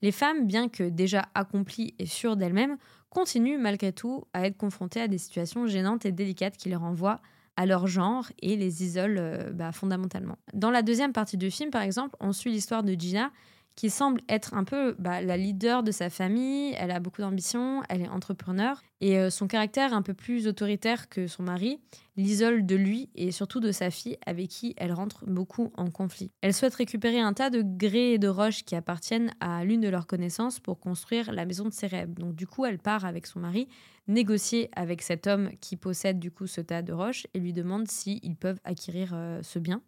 les 0.00 0.12
femmes, 0.12 0.46
bien 0.46 0.68
que 0.68 0.84
déjà 0.84 1.26
accomplies 1.34 1.94
et 1.98 2.06
sûres 2.06 2.36
d'elles-mêmes, 2.36 2.76
continuent 3.10 3.58
malgré 3.58 3.92
tout 3.92 4.26
à 4.32 4.46
être 4.46 4.56
confrontées 4.56 5.00
à 5.00 5.08
des 5.08 5.18
situations 5.18 5.66
gênantes 5.66 6.06
et 6.06 6.12
délicates 6.12 6.56
qui 6.56 6.68
les 6.68 6.76
renvoient 6.76 7.20
à 7.56 7.66
leur 7.66 7.86
genre 7.86 8.26
et 8.40 8.56
les 8.56 8.84
isolent 8.84 9.18
euh, 9.18 9.50
bah, 9.52 9.72
fondamentalement. 9.72 10.36
Dans 10.52 10.70
la 10.70 10.82
deuxième 10.82 11.12
partie 11.12 11.36
du 11.36 11.50
film, 11.50 11.70
par 11.70 11.82
exemple, 11.82 12.16
on 12.20 12.32
suit 12.32 12.50
l'histoire 12.50 12.82
de 12.82 12.92
Gina 12.92 13.30
qui 13.76 13.90
semble 13.90 14.22
être 14.28 14.54
un 14.54 14.64
peu 14.64 14.96
bah, 14.98 15.20
la 15.20 15.36
leader 15.36 15.82
de 15.82 15.92
sa 15.92 16.10
famille. 16.10 16.74
Elle 16.78 16.90
a 16.90 16.98
beaucoup 16.98 17.20
d'ambition, 17.20 17.82
elle 17.88 18.02
est 18.02 18.08
entrepreneur 18.08 18.82
et 19.02 19.18
euh, 19.18 19.28
son 19.28 19.46
caractère 19.46 19.92
un 19.92 20.00
peu 20.00 20.14
plus 20.14 20.48
autoritaire 20.48 21.10
que 21.10 21.26
son 21.26 21.42
mari 21.42 21.78
l'isole 22.16 22.64
de 22.64 22.74
lui 22.74 23.10
et 23.14 23.30
surtout 23.30 23.60
de 23.60 23.70
sa 23.72 23.90
fille 23.90 24.16
avec 24.24 24.48
qui 24.48 24.74
elle 24.78 24.94
rentre 24.94 25.26
beaucoup 25.26 25.70
en 25.76 25.90
conflit. 25.90 26.30
Elle 26.40 26.54
souhaite 26.54 26.74
récupérer 26.74 27.20
un 27.20 27.34
tas 27.34 27.50
de 27.50 27.62
grès 27.62 28.12
et 28.12 28.18
de 28.18 28.28
roches 28.28 28.64
qui 28.64 28.74
appartiennent 28.74 29.32
à 29.40 29.62
l'une 29.64 29.82
de 29.82 29.88
leurs 29.88 30.06
connaissances 30.06 30.58
pour 30.58 30.80
construire 30.80 31.30
la 31.30 31.44
maison 31.44 31.64
de 31.64 31.74
ses 31.74 31.86
rêves. 31.86 32.14
Donc 32.14 32.34
du 32.34 32.46
coup, 32.46 32.64
elle 32.64 32.78
part 32.78 33.04
avec 33.04 33.26
son 33.26 33.40
mari 33.40 33.68
négocier 34.08 34.70
avec 34.74 35.02
cet 35.02 35.26
homme 35.26 35.50
qui 35.60 35.76
possède 35.76 36.18
du 36.18 36.30
coup 36.30 36.46
ce 36.46 36.62
tas 36.62 36.80
de 36.80 36.92
roches 36.92 37.26
et 37.34 37.40
lui 37.40 37.52
demande 37.52 37.88
s'ils 37.88 38.36
peuvent 38.36 38.60
acquérir 38.64 39.10
euh, 39.12 39.42
ce 39.42 39.58
bien. 39.58 39.82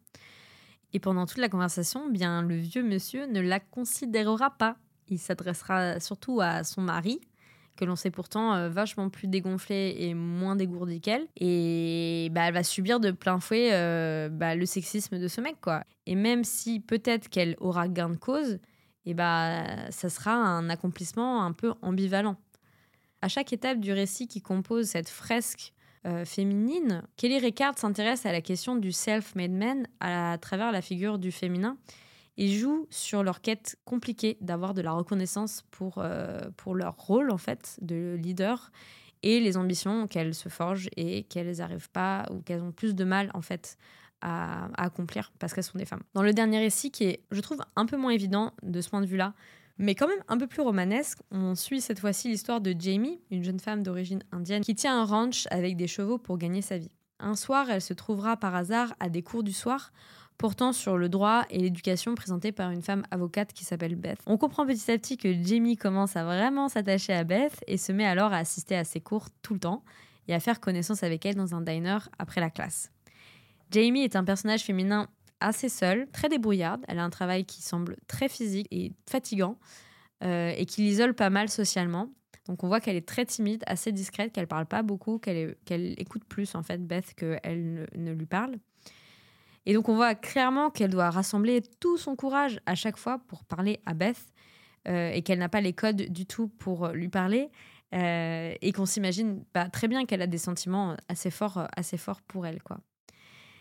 Et 0.92 1.00
pendant 1.00 1.26
toute 1.26 1.38
la 1.38 1.48
conversation, 1.48 2.08
bien 2.08 2.42
le 2.42 2.56
vieux 2.56 2.82
monsieur 2.82 3.26
ne 3.26 3.40
la 3.40 3.60
considérera 3.60 4.50
pas. 4.50 4.76
Il 5.08 5.18
s'adressera 5.18 6.00
surtout 6.00 6.40
à 6.40 6.64
son 6.64 6.82
mari, 6.82 7.20
que 7.76 7.84
l'on 7.84 7.96
sait 7.96 8.10
pourtant 8.10 8.54
euh, 8.54 8.68
vachement 8.68 9.08
plus 9.08 9.28
dégonflé 9.28 9.94
et 9.98 10.14
moins 10.14 10.56
dégourdi 10.56 11.00
qu'elle. 11.00 11.26
Et 11.36 12.28
bah, 12.32 12.42
elle 12.48 12.54
va 12.54 12.64
subir 12.64 13.00
de 13.00 13.10
plein 13.10 13.40
fouet 13.40 13.70
euh, 13.72 14.28
bah, 14.28 14.54
le 14.54 14.66
sexisme 14.66 15.18
de 15.18 15.28
ce 15.28 15.40
mec, 15.40 15.56
quoi. 15.60 15.84
Et 16.06 16.14
même 16.14 16.44
si 16.44 16.80
peut-être 16.80 17.28
qu'elle 17.28 17.56
aura 17.58 17.88
gain 17.88 18.10
de 18.10 18.16
cause, 18.16 18.58
et 19.06 19.14
bah, 19.14 19.90
ça 19.90 20.10
sera 20.10 20.32
un 20.32 20.68
accomplissement 20.68 21.44
un 21.44 21.52
peu 21.52 21.72
ambivalent. 21.80 22.36
À 23.22 23.28
chaque 23.28 23.52
étape 23.52 23.80
du 23.80 23.92
récit 23.92 24.28
qui 24.28 24.42
compose 24.42 24.86
cette 24.86 25.08
fresque 25.08 25.72
euh, 26.06 26.24
féminine, 26.24 27.02
Kelly 27.16 27.38
Ricard 27.38 27.78
s'intéresse 27.78 28.24
à 28.26 28.32
la 28.32 28.40
question 28.40 28.76
du 28.76 28.92
self-made 28.92 29.52
man 29.52 29.86
à, 30.00 30.38
travers 30.40 30.72
la 30.72 30.80
figure 30.80 31.18
du 31.18 31.32
féminin 31.32 31.76
et 32.36 32.48
joue 32.48 32.86
sur 32.90 33.22
leur 33.22 33.40
quête 33.40 33.76
compliquée 33.84 34.36
d'avoir 34.40 34.74
de 34.74 34.80
la 34.80 34.92
reconnaissance 34.92 35.64
pour, 35.70 35.94
euh, 35.98 36.40
pour 36.56 36.74
leur 36.74 36.96
rôle 36.96 37.30
en 37.30 37.38
fait 37.38 37.76
de 37.80 38.16
leader 38.20 38.70
et 39.24 39.40
les 39.40 39.56
ambitions 39.56 40.06
qu'elles 40.06 40.34
se 40.34 40.48
forgent 40.48 40.88
et 40.96 41.24
qu'elles 41.24 41.56
n'arrivent 41.56 41.90
pas 41.90 42.26
ou 42.30 42.40
qu'elles 42.40 42.62
ont 42.62 42.72
plus 42.72 42.94
de 42.94 43.04
mal 43.04 43.30
en 43.34 43.42
fait 43.42 43.76
à, 44.20 44.66
à 44.76 44.84
accomplir 44.84 45.32
parce 45.40 45.52
qu'elles 45.52 45.64
sont 45.64 45.78
des 45.78 45.84
femmes. 45.84 46.02
Dans 46.14 46.22
le 46.22 46.32
dernier 46.32 46.60
récit 46.60 46.92
qui 46.92 47.04
est, 47.04 47.24
je 47.32 47.40
trouve, 47.40 47.58
un 47.74 47.86
peu 47.86 47.96
moins 47.96 48.12
évident 48.12 48.52
de 48.62 48.80
ce 48.80 48.88
point 48.88 49.00
de 49.00 49.06
vue-là, 49.06 49.34
mais 49.78 49.94
quand 49.94 50.08
même 50.08 50.22
un 50.28 50.36
peu 50.36 50.46
plus 50.46 50.62
romanesque. 50.62 51.18
On 51.30 51.54
suit 51.54 51.80
cette 51.80 52.00
fois-ci 52.00 52.28
l'histoire 52.28 52.60
de 52.60 52.74
Jamie, 52.78 53.20
une 53.30 53.44
jeune 53.44 53.60
femme 53.60 53.82
d'origine 53.82 54.22
indienne 54.32 54.62
qui 54.62 54.74
tient 54.74 55.00
un 55.00 55.04
ranch 55.04 55.46
avec 55.50 55.76
des 55.76 55.86
chevaux 55.86 56.18
pour 56.18 56.38
gagner 56.38 56.62
sa 56.62 56.78
vie. 56.78 56.90
Un 57.20 57.34
soir, 57.34 57.70
elle 57.70 57.80
se 57.80 57.94
trouvera 57.94 58.36
par 58.36 58.54
hasard 58.54 58.94
à 59.00 59.08
des 59.08 59.22
cours 59.22 59.42
du 59.42 59.52
soir 59.52 59.92
portant 60.36 60.72
sur 60.72 60.96
le 60.96 61.08
droit 61.08 61.44
et 61.50 61.58
l'éducation 61.58 62.14
présentés 62.14 62.52
par 62.52 62.70
une 62.70 62.80
femme 62.80 63.02
avocate 63.10 63.52
qui 63.52 63.64
s'appelle 63.64 63.96
Beth. 63.96 64.20
On 64.26 64.38
comprend 64.38 64.64
petit 64.64 64.90
à 64.90 64.96
petit 64.96 65.16
que 65.16 65.32
Jamie 65.42 65.76
commence 65.76 66.16
à 66.16 66.24
vraiment 66.24 66.68
s'attacher 66.68 67.12
à 67.12 67.24
Beth 67.24 67.58
et 67.66 67.76
se 67.76 67.90
met 67.90 68.06
alors 68.06 68.32
à 68.32 68.38
assister 68.38 68.76
à 68.76 68.84
ses 68.84 69.00
cours 69.00 69.26
tout 69.42 69.54
le 69.54 69.60
temps 69.60 69.82
et 70.28 70.34
à 70.34 70.40
faire 70.40 70.60
connaissance 70.60 71.02
avec 71.02 71.26
elle 71.26 71.34
dans 71.34 71.56
un 71.56 71.60
diner 71.60 71.98
après 72.18 72.40
la 72.40 72.50
classe. 72.50 72.92
Jamie 73.72 74.02
est 74.02 74.14
un 74.16 74.24
personnage 74.24 74.62
féminin 74.62 75.08
assez 75.40 75.68
seule, 75.68 76.08
très 76.10 76.28
débrouillarde. 76.28 76.84
Elle 76.88 76.98
a 76.98 77.04
un 77.04 77.10
travail 77.10 77.44
qui 77.44 77.62
semble 77.62 77.96
très 78.06 78.28
physique 78.28 78.66
et 78.70 78.92
fatigant 79.08 79.58
euh, 80.24 80.52
et 80.56 80.66
qui 80.66 80.82
l'isole 80.82 81.14
pas 81.14 81.30
mal 81.30 81.48
socialement. 81.48 82.10
Donc 82.46 82.64
on 82.64 82.68
voit 82.68 82.80
qu'elle 82.80 82.96
est 82.96 83.06
très 83.06 83.26
timide, 83.26 83.62
assez 83.66 83.92
discrète, 83.92 84.32
qu'elle 84.32 84.46
parle 84.46 84.66
pas 84.66 84.82
beaucoup, 84.82 85.18
qu'elle 85.18 85.56
écoute 85.70 86.24
plus 86.24 86.54
en 86.54 86.62
fait 86.62 86.78
Beth 86.78 87.14
qu'elle 87.14 87.86
ne, 87.94 88.12
lui 88.12 88.26
parle. 88.26 88.56
Et 89.66 89.74
donc 89.74 89.88
on 89.88 89.94
voit 89.94 90.14
clairement 90.14 90.70
qu'elle 90.70 90.90
doit 90.90 91.10
rassembler 91.10 91.60
tout 91.78 91.98
son 91.98 92.16
courage 92.16 92.58
à 92.64 92.74
chaque 92.74 92.96
fois 92.96 93.18
pour 93.28 93.44
parler 93.44 93.80
à 93.84 93.92
Beth 93.92 94.16
euh, 94.88 95.10
et 95.10 95.22
qu'elle 95.22 95.38
n'a 95.38 95.50
pas 95.50 95.60
les 95.60 95.74
codes 95.74 96.10
du 96.10 96.24
tout 96.24 96.48
pour 96.48 96.88
lui 96.88 97.08
parler 97.08 97.50
euh, 97.94 98.54
et 98.60 98.72
qu'on 98.72 98.86
s'imagine 98.86 99.44
pas 99.52 99.68
très 99.68 99.86
bien 99.86 100.06
qu'elle 100.06 100.22
a 100.22 100.26
des 100.26 100.38
sentiments 100.38 100.96
assez 101.08 101.30
forts, 101.30 101.68
assez 101.76 101.98
forts 101.98 102.22
pour 102.22 102.46
elle 102.46 102.62
quoi. 102.62 102.80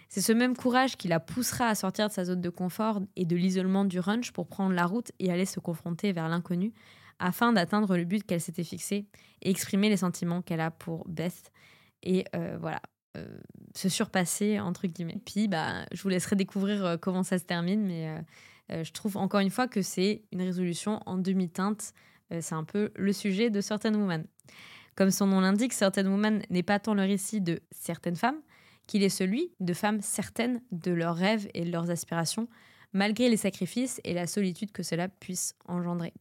C'est 0.10 0.22
ce 0.22 0.32
même 0.32 0.56
courage 0.56 0.96
qui 0.96 1.08
la 1.08 1.20
poussera 1.20 1.68
à 1.68 1.76
sortir 1.76 2.08
de 2.08 2.14
sa 2.14 2.26
zone 2.26 2.42
de 2.42 2.50
confort 2.50 3.02
et 3.16 3.26
de 3.26 3.36
l'isolement 3.36 3.86
du 3.86 4.00
ranch 4.00 4.32
pour 4.32 4.48
prendre 4.48 4.74
la 4.74 4.86
route 4.86 5.12
et 5.20 5.32
aller 5.32 5.46
se 5.46 5.60
confronter 5.60 6.14
vers 6.14 6.30
l'inconnu 6.30 6.74
afin 7.20 7.52
d'atteindre 7.52 7.98
le 7.98 8.06
but 8.06 8.24
qu'elle 8.24 8.42
s'était 8.42 8.64
fixé 8.64 9.06
et 9.42 9.50
exprimer 9.50 9.90
les 9.90 9.98
sentiments 9.98 10.42
qu'elle 10.42 10.62
a 10.62 10.72
pour 10.72 11.08
Beth 11.08 11.52
et 12.04 12.26
euh, 12.36 12.58
voilà 12.60 12.82
euh, 13.18 13.26
se 13.76 13.90
surpasser 13.90 14.60
entre 14.60 14.88
guillemets. 14.88 15.20
Puis 15.26 15.48
bah 15.48 15.86
je 15.92 16.02
vous 16.02 16.10
laisserai 16.10 16.36
découvrir 16.36 16.86
euh, 16.86 16.98
comment 16.98 17.24
ça 17.24 17.40
se 17.40 17.44
termine 17.44 17.86
mais 17.86 18.24
je 18.70 18.92
trouve 18.92 19.16
encore 19.16 19.40
une 19.40 19.50
fois 19.50 19.70
que 19.70 19.82
c'est 19.82 20.24
une 20.34 20.42
résolution 20.42 21.00
en 21.06 21.18
demi-teinte. 21.18 21.94
c'est 22.42 22.54
un 22.54 22.66
peu 22.66 22.92
le 22.98 23.14
sujet 23.14 23.50
de 23.50 23.62
Certain 23.62 23.94
Woman. 23.94 24.26
Comme 24.96 25.10
son 25.10 25.28
nom 25.28 25.40
l'indique, 25.40 25.72
Certain 25.72 26.06
Woman 26.06 26.42
n'est 26.50 26.64
pas 26.64 26.78
tant 26.78 26.94
le 26.94 27.04
récit 27.04 27.40
de 27.40 27.62
certaines 27.72 28.18
femmes, 28.18 28.42
qu'il 28.88 29.04
est 29.04 29.10
celui 29.10 29.52
de 29.60 29.74
femmes 29.74 30.02
certaines 30.02 30.62
de 30.72 30.92
leurs 30.92 31.16
rêves 31.16 31.48
et 31.54 31.64
de 31.64 31.72
leurs 31.72 31.92
aspirations, 31.92 32.48
malgré 32.94 33.30
les 33.30 33.38
sacrifices 33.38 34.02
et 34.04 34.14
la 34.14 34.28
solitude 34.28 34.72
que 34.72 34.84
cela 34.84 35.08
puisse 35.08 35.56
engendrer. 35.68 36.14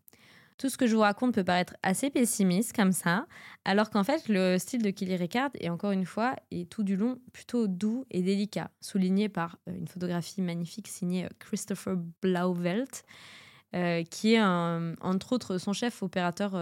Tout 0.58 0.70
ce 0.70 0.78
que 0.78 0.86
je 0.86 0.94
vous 0.94 1.02
raconte 1.02 1.34
peut 1.34 1.44
paraître 1.44 1.74
assez 1.82 2.08
pessimiste 2.08 2.74
comme 2.74 2.92
ça, 2.92 3.26
alors 3.66 3.90
qu'en 3.90 4.04
fait 4.04 4.26
le 4.28 4.56
style 4.56 4.82
de 4.82 4.88
Kelly 4.88 5.16
Ricard 5.16 5.50
est 5.60 5.68
encore 5.68 5.90
une 5.90 6.06
fois 6.06 6.34
et 6.50 6.64
tout 6.64 6.82
du 6.82 6.96
long 6.96 7.18
plutôt 7.34 7.66
doux 7.66 8.06
et 8.10 8.22
délicat, 8.22 8.70
souligné 8.80 9.28
par 9.28 9.58
euh, 9.68 9.76
une 9.76 9.86
photographie 9.86 10.40
magnifique 10.40 10.88
signée 10.88 11.26
euh, 11.26 11.28
Christopher 11.40 11.96
Blauvelt, 12.22 13.04
euh, 13.74 14.02
qui 14.04 14.34
est 14.34 14.42
entre 14.42 15.32
autres 15.34 15.58
son 15.58 15.74
chef 15.74 16.02
opérateur 16.02 16.52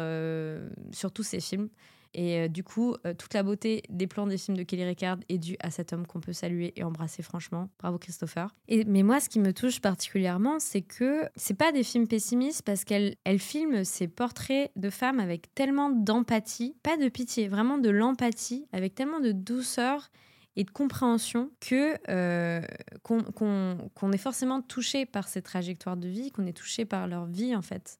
sur 0.90 1.12
tous 1.12 1.22
ses 1.22 1.38
films. 1.38 1.68
Et 2.14 2.38
euh, 2.38 2.48
du 2.48 2.62
coup, 2.62 2.94
euh, 3.04 3.12
toute 3.12 3.34
la 3.34 3.42
beauté 3.42 3.82
des 3.90 4.06
plans 4.06 4.26
des 4.26 4.38
films 4.38 4.56
de 4.56 4.62
Kelly 4.62 4.84
Ricard 4.84 5.18
est 5.28 5.38
due 5.38 5.56
à 5.60 5.70
cet 5.70 5.92
homme 5.92 6.06
qu'on 6.06 6.20
peut 6.20 6.32
saluer 6.32 6.72
et 6.76 6.84
embrasser 6.84 7.22
franchement. 7.22 7.68
Bravo 7.80 7.98
Christopher. 7.98 8.54
Mais 8.86 9.02
moi, 9.02 9.18
ce 9.20 9.28
qui 9.28 9.40
me 9.40 9.52
touche 9.52 9.80
particulièrement, 9.80 10.60
c'est 10.60 10.82
que 10.82 11.28
c'est 11.34 11.54
pas 11.54 11.72
des 11.72 11.82
films 11.82 12.06
pessimistes 12.06 12.62
parce 12.62 12.84
qu'elle 12.84 13.16
elle 13.24 13.40
filme 13.40 13.84
ces 13.84 14.06
portraits 14.06 14.70
de 14.76 14.90
femmes 14.90 15.18
avec 15.18 15.52
tellement 15.54 15.90
d'empathie, 15.90 16.76
pas 16.82 16.96
de 16.96 17.08
pitié, 17.08 17.48
vraiment 17.48 17.78
de 17.78 17.90
l'empathie, 17.90 18.66
avec 18.72 18.94
tellement 18.94 19.20
de 19.20 19.32
douceur 19.32 20.10
et 20.56 20.62
de 20.62 20.70
compréhension 20.70 21.50
que 21.58 21.96
euh, 22.08 22.60
qu'on 23.02 24.12
est 24.12 24.18
forcément 24.18 24.62
touché 24.62 25.04
par 25.04 25.26
ces 25.26 25.42
trajectoires 25.42 25.96
de 25.96 26.06
vie, 26.06 26.30
qu'on 26.30 26.46
est 26.46 26.56
touché 26.56 26.84
par 26.84 27.08
leur 27.08 27.26
vie 27.26 27.56
en 27.56 27.62
fait. 27.62 27.98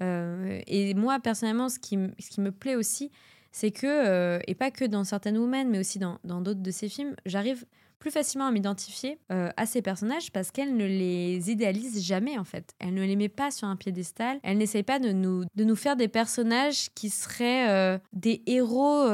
et 0.00 0.94
moi 0.94 1.20
personnellement, 1.20 1.68
ce 1.68 1.78
qui, 1.78 1.98
ce 2.18 2.30
qui 2.30 2.40
me 2.40 2.52
plaît 2.52 2.74
aussi, 2.76 3.10
c'est 3.52 3.70
que, 3.70 3.86
euh, 3.86 4.38
et 4.46 4.54
pas 4.54 4.70
que 4.70 4.84
dans 4.84 5.04
certaines 5.04 5.38
Women, 5.38 5.68
mais 5.68 5.78
aussi 5.78 5.98
dans 5.98 6.18
d'autres 6.24 6.62
de 6.62 6.70
ses 6.70 6.88
films, 6.88 7.14
j'arrive 7.26 7.64
plus 7.98 8.10
facilement 8.10 8.46
à 8.46 8.50
m'identifier 8.50 9.18
euh, 9.30 9.50
à 9.58 9.66
ces 9.66 9.82
personnages 9.82 10.32
parce 10.32 10.50
qu'elle 10.50 10.74
ne 10.74 10.86
les 10.86 11.50
idéalise 11.50 12.02
jamais 12.02 12.38
en 12.38 12.44
fait. 12.44 12.74
Elle 12.78 12.94
ne 12.94 13.04
les 13.04 13.14
met 13.14 13.28
pas 13.28 13.50
sur 13.50 13.68
un 13.68 13.76
piédestal. 13.76 14.40
Elle 14.42 14.56
n'essaye 14.56 14.82
pas 14.82 14.98
de 14.98 15.12
nous, 15.12 15.44
de 15.54 15.64
nous 15.64 15.76
faire 15.76 15.96
des 15.96 16.08
personnages 16.08 16.88
qui 16.94 17.10
seraient 17.10 17.68
euh, 17.68 17.98
des 18.14 18.42
héros 18.46 19.06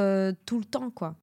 tout 0.46 0.58
le 0.58 0.64
temps 0.64 0.90
quoi. 0.90 1.16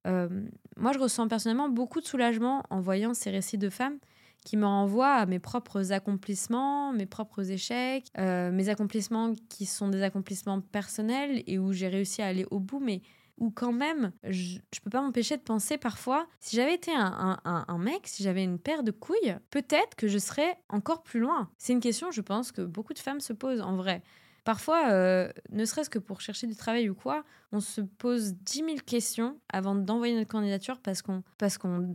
moi 0.76 0.92
je 0.92 0.98
ressens 0.98 1.26
personnellement 1.28 1.70
beaucoup 1.70 2.02
de 2.02 2.06
soulagement 2.06 2.62
en 2.68 2.80
voyant 2.80 3.14
ces 3.14 3.30
récits 3.30 3.58
de 3.58 3.70
femmes 3.70 3.98
qui 4.44 4.56
me 4.56 4.66
renvoie 4.66 5.14
à 5.14 5.26
mes 5.26 5.38
propres 5.38 5.92
accomplissements, 5.92 6.92
mes 6.92 7.06
propres 7.06 7.50
échecs, 7.50 8.06
euh, 8.18 8.52
mes 8.52 8.68
accomplissements 8.68 9.32
qui 9.48 9.66
sont 9.66 9.88
des 9.88 10.02
accomplissements 10.02 10.60
personnels 10.60 11.42
et 11.46 11.58
où 11.58 11.72
j'ai 11.72 11.88
réussi 11.88 12.22
à 12.22 12.26
aller 12.26 12.46
au 12.50 12.60
bout, 12.60 12.80
mais 12.80 13.00
où 13.38 13.50
quand 13.50 13.72
même, 13.72 14.12
je, 14.22 14.58
je 14.72 14.80
peux 14.80 14.90
pas 14.90 15.00
m'empêcher 15.00 15.36
de 15.36 15.42
penser 15.42 15.76
parfois, 15.76 16.26
si 16.40 16.56
j'avais 16.56 16.74
été 16.74 16.92
un, 16.92 17.38
un, 17.44 17.64
un, 17.66 17.78
mec, 17.78 18.02
si 18.04 18.22
j'avais 18.22 18.44
une 18.44 18.58
paire 18.58 18.84
de 18.84 18.92
couilles, 18.92 19.36
peut-être 19.50 19.96
que 19.96 20.06
je 20.06 20.18
serais 20.18 20.56
encore 20.68 21.02
plus 21.02 21.20
loin. 21.20 21.50
C'est 21.58 21.72
une 21.72 21.80
question, 21.80 22.12
je 22.12 22.20
pense, 22.20 22.52
que 22.52 22.62
beaucoup 22.62 22.94
de 22.94 22.98
femmes 22.98 23.20
se 23.20 23.32
posent 23.32 23.60
en 23.60 23.74
vrai. 23.74 24.02
Parfois, 24.44 24.90
euh, 24.92 25.30
ne 25.50 25.64
serait-ce 25.64 25.88
que 25.88 25.98
pour 25.98 26.20
chercher 26.20 26.46
du 26.46 26.54
travail 26.54 26.90
ou 26.90 26.94
quoi, 26.94 27.24
on 27.50 27.60
se 27.60 27.80
pose 27.80 28.34
10 28.34 28.58
000 28.58 28.68
questions 28.84 29.38
avant 29.50 29.74
d'envoyer 29.74 30.14
notre 30.14 30.30
candidature 30.30 30.80
parce 30.80 31.00
qu'on 31.00 31.22
parce 31.38 31.56
qu'on 31.56 31.94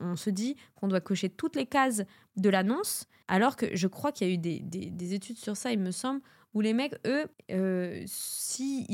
on- 0.00 0.16
se 0.16 0.30
dit 0.30 0.54
qu'on 0.76 0.86
doit 0.88 1.00
cocher 1.00 1.28
toutes 1.28 1.56
les 1.56 1.66
cases 1.66 2.02
de 2.36 2.48
l'annonce, 2.50 3.06
alors 3.26 3.56
que 3.56 3.66
je 3.74 3.88
crois 3.88 4.12
qu'il 4.12 4.28
y 4.28 4.30
a 4.30 4.34
eu 4.34 4.38
des, 4.38 4.60
des- 4.60 4.90
des 4.90 5.14
études 5.14 5.38
sur 5.38 5.56
ça, 5.56 5.72
il 5.72 5.80
me 5.80 5.90
semble, 5.90 6.20
où 6.54 6.60
les 6.60 6.72
mecs, 6.72 6.94
eux, 7.06 7.26
euh, 7.50 8.02
s'ils 8.06 8.86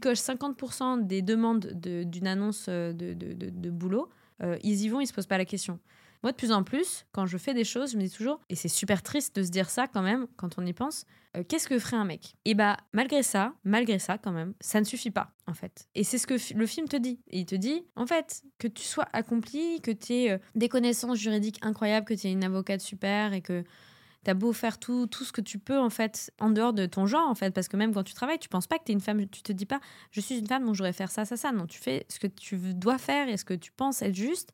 cochent 0.00 0.18
50% 0.18 1.06
des 1.06 1.22
demandes 1.22 1.66
de- 1.72 2.02
d'une 2.02 2.26
annonce 2.26 2.66
euh, 2.68 2.92
de, 2.92 3.14
de- 3.14 3.32
de- 3.32 3.70
boulot, 3.70 4.08
euh, 4.42 4.56
ils 4.62 4.82
y 4.82 4.88
vont, 4.88 5.00
ils 5.00 5.06
se 5.06 5.12
posent 5.12 5.26
pas 5.26 5.38
la 5.38 5.44
question. 5.44 5.78
Moi, 6.22 6.32
de 6.32 6.36
plus 6.36 6.52
en 6.52 6.64
plus, 6.64 7.06
quand 7.12 7.26
je 7.26 7.38
fais 7.38 7.54
des 7.54 7.64
choses, 7.64 7.92
je 7.92 7.96
me 7.96 8.02
dis 8.02 8.10
toujours, 8.10 8.40
et 8.48 8.56
c'est 8.56 8.68
super 8.68 9.02
triste 9.02 9.36
de 9.36 9.42
se 9.42 9.50
dire 9.50 9.70
ça 9.70 9.86
quand 9.86 10.02
même, 10.02 10.26
quand 10.36 10.58
on 10.58 10.66
y 10.66 10.72
pense, 10.72 11.04
euh, 11.36 11.44
qu'est-ce 11.46 11.68
que 11.68 11.78
ferait 11.78 11.96
un 11.96 12.04
mec? 12.04 12.34
Et 12.44 12.54
bah, 12.54 12.76
malgré 12.92 13.22
ça, 13.22 13.54
malgré 13.64 13.98
ça 13.98 14.18
quand 14.18 14.32
même, 14.32 14.54
ça 14.60 14.80
ne 14.80 14.84
suffit 14.84 15.10
pas, 15.10 15.32
en 15.46 15.54
fait. 15.54 15.88
Et 15.94 16.04
c'est 16.04 16.18
ce 16.18 16.26
que 16.26 16.34
le 16.54 16.66
film 16.66 16.88
te 16.88 16.96
dit. 16.96 17.20
Et 17.30 17.40
il 17.40 17.46
te 17.46 17.54
dit, 17.54 17.84
en 17.96 18.06
fait, 18.06 18.42
que 18.58 18.68
tu 18.68 18.82
sois 18.82 19.06
accompli, 19.12 19.80
que 19.80 19.90
tu 19.90 20.12
aies 20.14 20.32
euh, 20.32 20.38
des 20.54 20.68
connaissances 20.68 21.18
juridiques 21.18 21.58
incroyables, 21.62 22.06
que 22.06 22.14
tu 22.14 22.26
es 22.26 22.32
une 22.32 22.44
avocate 22.44 22.80
super 22.80 23.32
et 23.32 23.40
que 23.40 23.64
T'as 24.24 24.34
beau 24.34 24.52
faire 24.52 24.78
tout, 24.78 25.06
tout 25.06 25.24
ce 25.24 25.32
que 25.32 25.40
tu 25.40 25.58
peux, 25.58 25.78
en 25.78 25.90
fait, 25.90 26.32
en 26.40 26.50
dehors 26.50 26.72
de 26.72 26.86
ton 26.86 27.06
genre, 27.06 27.28
en 27.28 27.34
fait, 27.34 27.52
parce 27.52 27.68
que 27.68 27.76
même 27.76 27.94
quand 27.94 28.02
tu 28.02 28.14
travailles, 28.14 28.38
tu 28.38 28.48
penses 28.48 28.66
pas 28.66 28.78
que 28.78 28.84
t'es 28.84 28.92
une 28.92 29.00
femme, 29.00 29.26
tu 29.28 29.42
te 29.42 29.52
dis 29.52 29.64
pas, 29.64 29.80
je 30.10 30.20
suis 30.20 30.38
une 30.38 30.46
femme, 30.46 30.64
donc 30.64 30.74
je 30.74 30.80
devrais 30.80 30.92
faire 30.92 31.10
ça, 31.10 31.24
ça, 31.24 31.36
ça. 31.36 31.52
Non, 31.52 31.66
tu 31.66 31.78
fais 31.78 32.04
ce 32.08 32.18
que 32.18 32.26
tu 32.26 32.58
dois 32.74 32.98
faire 32.98 33.28
et 33.28 33.36
ce 33.36 33.44
que 33.44 33.54
tu 33.54 33.70
penses 33.70 34.02
être 34.02 34.14
juste. 34.14 34.52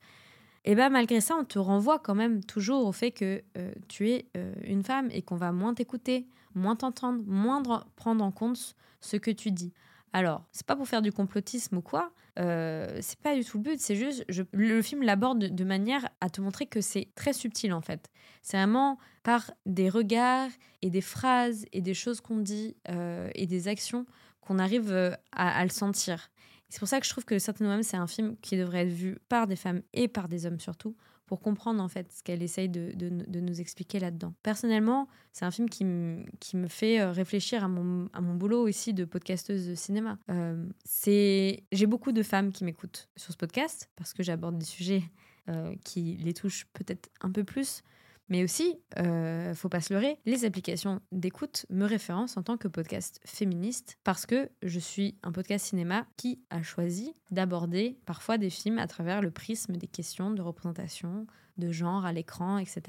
Et 0.64 0.74
ben 0.74 0.88
malgré 0.90 1.20
ça, 1.20 1.36
on 1.38 1.44
te 1.44 1.58
renvoie 1.58 1.98
quand 1.98 2.14
même 2.14 2.42
toujours 2.42 2.86
au 2.86 2.92
fait 2.92 3.10
que 3.10 3.42
euh, 3.58 3.72
tu 3.88 4.10
es 4.10 4.26
euh, 4.36 4.54
une 4.64 4.82
femme 4.82 5.08
et 5.10 5.20
qu'on 5.22 5.36
va 5.36 5.52
moins 5.52 5.74
t'écouter, 5.74 6.26
moins 6.54 6.74
t'entendre, 6.76 7.22
moins 7.26 7.60
dre- 7.62 7.84
prendre 7.96 8.24
en 8.24 8.30
compte 8.30 8.74
ce 9.00 9.16
que 9.16 9.30
tu 9.30 9.50
dis. 9.50 9.72
Alors, 10.14 10.44
c'est 10.52 10.64
pas 10.66 10.76
pour 10.76 10.88
faire 10.88 11.02
du 11.02 11.12
complotisme 11.12 11.76
ou 11.76 11.82
quoi, 11.82 12.12
euh, 12.38 12.98
c'est 13.02 13.18
pas 13.18 13.34
du 13.34 13.44
tout 13.44 13.58
le 13.58 13.62
but, 13.64 13.80
c'est 13.80 13.96
juste, 13.96 14.24
je- 14.28 14.42
le 14.52 14.80
film 14.80 15.02
l'aborde 15.02 15.38
de, 15.40 15.48
de 15.48 15.64
manière 15.64 16.08
à 16.20 16.30
te 16.30 16.40
montrer 16.40 16.66
que 16.66 16.80
c'est 16.80 17.08
très 17.14 17.32
subtil 17.32 17.72
en 17.72 17.80
fait. 17.80 18.10
C'est 18.42 18.56
vraiment 18.56 18.98
par 19.22 19.50
des 19.66 19.88
regards 19.90 20.50
et 20.82 20.88
des 20.90 21.00
phrases 21.00 21.66
et 21.72 21.80
des 21.82 21.94
choses 21.94 22.20
qu'on 22.20 22.38
dit 22.38 22.76
euh, 22.88 23.28
et 23.34 23.46
des 23.46 23.68
actions 23.68 24.06
qu'on 24.40 24.58
arrive 24.58 24.92
à, 25.32 25.58
à 25.58 25.62
le 25.64 25.70
sentir. 25.70 26.30
C'est 26.68 26.78
pour 26.78 26.88
ça 26.88 26.98
que 27.00 27.06
je 27.06 27.10
trouve 27.10 27.24
que 27.24 27.38
Certaines 27.38 27.66
Women, 27.68 27.82
c'est 27.82 27.96
un 27.96 28.06
film 28.06 28.36
qui 28.42 28.56
devrait 28.56 28.86
être 28.86 28.92
vu 28.92 29.18
par 29.28 29.46
des 29.46 29.56
femmes 29.56 29.82
et 29.92 30.08
par 30.08 30.28
des 30.28 30.46
hommes 30.46 30.58
surtout, 30.60 30.96
pour 31.26 31.40
comprendre 31.40 31.82
en 31.82 31.88
fait 31.88 32.12
ce 32.12 32.22
qu'elle 32.22 32.42
essaye 32.42 32.68
de, 32.68 33.40
nous 33.40 33.60
expliquer 33.60 33.98
là-dedans. 33.98 34.34
Personnellement, 34.42 35.08
c'est 35.32 35.44
un 35.44 35.50
film 35.50 35.68
qui, 35.70 35.84
me- 35.84 36.24
fait 36.68 37.00
euh, 37.00 37.12
réfléchir 37.12 37.64
à 37.64 37.68
mon, 37.68 38.08
boulot 38.34 38.66
aussi 38.66 38.92
de 38.92 39.04
podcasteuse 39.04 39.68
de 39.68 39.74
cinéma. 39.74 40.18
Euh, 40.30 40.66
J'ai 41.06 41.86
beaucoup 41.86 42.12
de 42.12 42.22
femmes 42.22 42.52
qui 42.52 42.64
m'écoutent 42.64 43.08
sur 43.16 43.32
ce 43.32 43.36
podcast, 43.38 43.90
parce 43.96 44.12
que 44.12 44.22
j'aborde 44.22 44.58
des 44.58 44.64
sujets 44.64 45.04
euh, 45.48 45.74
qui 45.84 46.16
les 46.16 46.34
touchent 46.34 46.66
peut-être 46.72 47.08
un 47.20 47.30
peu 47.30 47.44
plus. 47.44 47.82
Mais 48.28 48.42
aussi, 48.42 48.80
euh, 48.98 49.54
faut 49.54 49.68
pas 49.68 49.80
se 49.80 49.92
leurrer, 49.92 50.18
les 50.24 50.44
applications 50.44 51.00
d'écoute 51.12 51.66
me 51.68 51.84
référencent 51.84 52.36
en 52.36 52.42
tant 52.42 52.56
que 52.56 52.68
podcast 52.68 53.20
féministe 53.24 53.98
parce 54.02 54.24
que 54.24 54.48
je 54.62 54.78
suis 54.78 55.18
un 55.22 55.32
podcast 55.32 55.66
cinéma 55.66 56.06
qui 56.16 56.40
a 56.50 56.62
choisi 56.62 57.12
d'aborder 57.30 57.98
parfois 58.06 58.38
des 58.38 58.50
films 58.50 58.78
à 58.78 58.86
travers 58.86 59.20
le 59.20 59.30
prisme 59.30 59.76
des 59.76 59.86
questions 59.86 60.30
de 60.30 60.40
représentation, 60.40 61.26
de 61.58 61.70
genre 61.70 62.04
à 62.04 62.12
l'écran, 62.12 62.58
etc. 62.58 62.82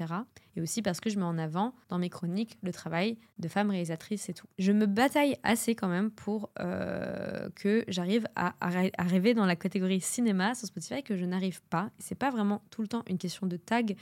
Et 0.56 0.60
aussi 0.60 0.82
parce 0.82 1.00
que 1.00 1.10
je 1.10 1.18
mets 1.18 1.24
en 1.24 1.38
avant 1.38 1.74
dans 1.88 1.98
mes 1.98 2.10
chroniques 2.10 2.58
le 2.62 2.72
travail 2.72 3.18
de 3.38 3.48
femmes 3.48 3.70
réalisatrices 3.70 4.28
et 4.28 4.34
tout. 4.34 4.46
Je 4.58 4.72
me 4.72 4.86
bataille 4.86 5.36
assez 5.42 5.74
quand 5.74 5.88
même 5.88 6.10
pour 6.10 6.50
euh, 6.60 7.48
que 7.54 7.84
j'arrive 7.88 8.26
à, 8.34 8.54
rêver 8.98 9.34
dans 9.34 9.46
la 9.46 9.56
catégorie 9.56 10.00
cinéma 10.00 10.54
sur 10.54 10.66
Spotify 10.66 11.02
que 11.02 11.16
je 11.16 11.24
n'arrive 11.24 11.62
pas. 11.64 11.90
C'est 11.98 12.18
pas 12.18 12.30
vraiment 12.30 12.62
tout 12.70 12.82
le 12.82 12.88
temps 12.88 13.02
une 13.08 13.18
question 13.18 13.46
de 13.46 13.56
tag, 13.56 13.96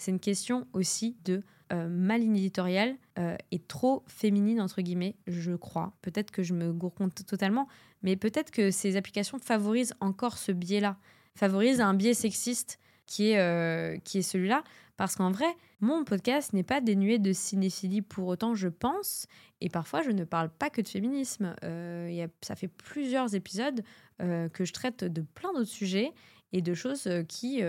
c'est 0.00 0.10
une 0.10 0.20
question 0.20 0.66
aussi 0.72 1.16
de 1.24 1.42
euh, 1.72 1.88
ma 1.88 2.16
ligne 2.16 2.36
éditoriale 2.36 2.96
euh, 3.18 3.36
trop 3.68 4.02
féminine, 4.06 4.60
entre 4.60 4.80
guillemets, 4.80 5.14
je 5.26 5.52
crois. 5.52 5.92
Peut-être 6.00 6.30
que 6.30 6.42
je 6.42 6.54
me 6.54 6.72
gourconde 6.72 7.14
totalement, 7.14 7.68
mais 8.02 8.16
peut-être 8.16 8.50
que 8.50 8.70
ces 8.70 8.96
applications 8.96 9.38
favorisent 9.38 9.94
encore 10.00 10.38
ce 10.38 10.52
biais-là, 10.52 10.96
favorisent 11.36 11.82
un 11.82 11.94
biais 11.94 12.14
sexiste 12.14 12.78
qui 13.06 13.30
est, 13.30 13.38
euh, 13.38 13.98
est 14.14 14.22
celui-là. 14.22 14.64
Parce 14.96 15.16
qu'en 15.16 15.30
vrai, 15.30 15.46
mon 15.80 16.04
podcast 16.04 16.52
n'est 16.52 16.62
pas 16.62 16.80
dénué 16.80 17.18
de 17.18 17.32
cinéphilie 17.32 18.02
pour 18.02 18.26
autant, 18.28 18.54
je 18.54 18.68
pense. 18.68 19.26
Et 19.60 19.68
parfois, 19.68 20.02
je 20.02 20.10
ne 20.10 20.24
parle 20.24 20.48
pas 20.48 20.70
que 20.70 20.80
de 20.80 20.88
féminisme. 20.88 21.54
Euh, 21.62 22.26
ça 22.40 22.56
fait 22.56 22.68
plusieurs 22.68 23.34
épisodes 23.34 23.82
euh, 24.22 24.48
que 24.48 24.64
je 24.64 24.72
traite 24.72 25.04
de 25.04 25.22
plein 25.22 25.52
d'autres 25.52 25.70
sujets 25.70 26.12
et 26.52 26.62
de 26.62 26.74
choses 26.74 27.08
qui, 27.28 27.62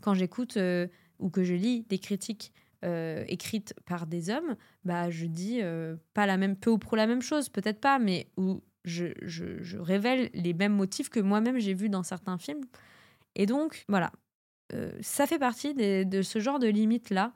quand 0.00 0.14
j'écoute 0.14 0.56
ou 1.20 1.30
que 1.30 1.44
je 1.44 1.54
lis 1.54 1.82
des 1.88 1.98
critiques 1.98 2.52
euh, 2.82 3.24
écrites 3.28 3.74
par 3.84 4.06
des 4.06 4.30
hommes, 4.30 4.56
bah, 4.86 5.10
je 5.10 5.26
dis 5.26 5.60
euh, 5.60 5.96
pas 6.14 6.24
la 6.24 6.38
même, 6.38 6.56
peu 6.56 6.70
ou 6.70 6.78
pro 6.78 6.96
la 6.96 7.06
même 7.06 7.20
chose, 7.20 7.50
peut-être 7.50 7.78
pas, 7.78 7.98
mais 7.98 8.30
où 8.38 8.62
je, 8.84 9.12
révèle 9.78 10.30
les 10.32 10.54
mêmes 10.54 10.72
motifs 10.72 11.10
que 11.10 11.20
moi-même 11.20 11.58
j'ai 11.58 11.74
vus 11.74 11.90
dans 11.90 12.02
certains 12.02 12.38
films. 12.38 12.64
Et 13.34 13.46
donc, 13.46 13.84
voilà, 13.88 14.12
Euh, 14.72 14.92
ça 15.00 15.26
fait 15.26 15.40
partie 15.40 15.74
de 15.74 16.22
ce 16.22 16.38
genre 16.38 16.60
de 16.60 16.68
limites-là. 16.68 17.32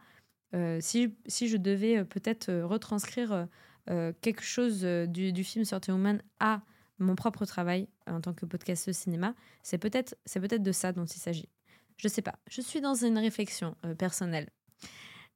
Euh, 0.54 0.78
si, 0.80 1.16
si 1.26 1.48
je 1.48 1.56
devais 1.56 2.04
peut-être 2.04 2.52
retranscrire 2.62 3.48
quelque 4.22 4.42
chose 4.42 4.82
du, 5.08 5.44
film 5.44 5.64
Certain 5.64 5.94
Woman 5.94 6.22
à 6.38 6.62
mon 6.98 7.16
propre 7.16 7.44
travail 7.44 7.88
en 8.06 8.20
tant 8.20 8.34
que 8.34 8.46
podcasteuse 8.46 8.96
cinéma, 8.96 9.34
c'est 9.62 9.78
peut-être 9.78 10.16
c'est 10.26 10.40
peut-être 10.40 10.62
de 10.62 10.72
ça 10.72 10.92
dont 10.92 11.06
il 11.06 11.18
s'agit. 11.18 11.48
Je 11.96 12.08
sais 12.08 12.22
pas. 12.22 12.34
Je 12.50 12.60
suis 12.60 12.80
dans 12.80 12.94
une 12.94 13.18
réflexion 13.18 13.76
euh, 13.84 13.94
personnelle. 13.94 14.48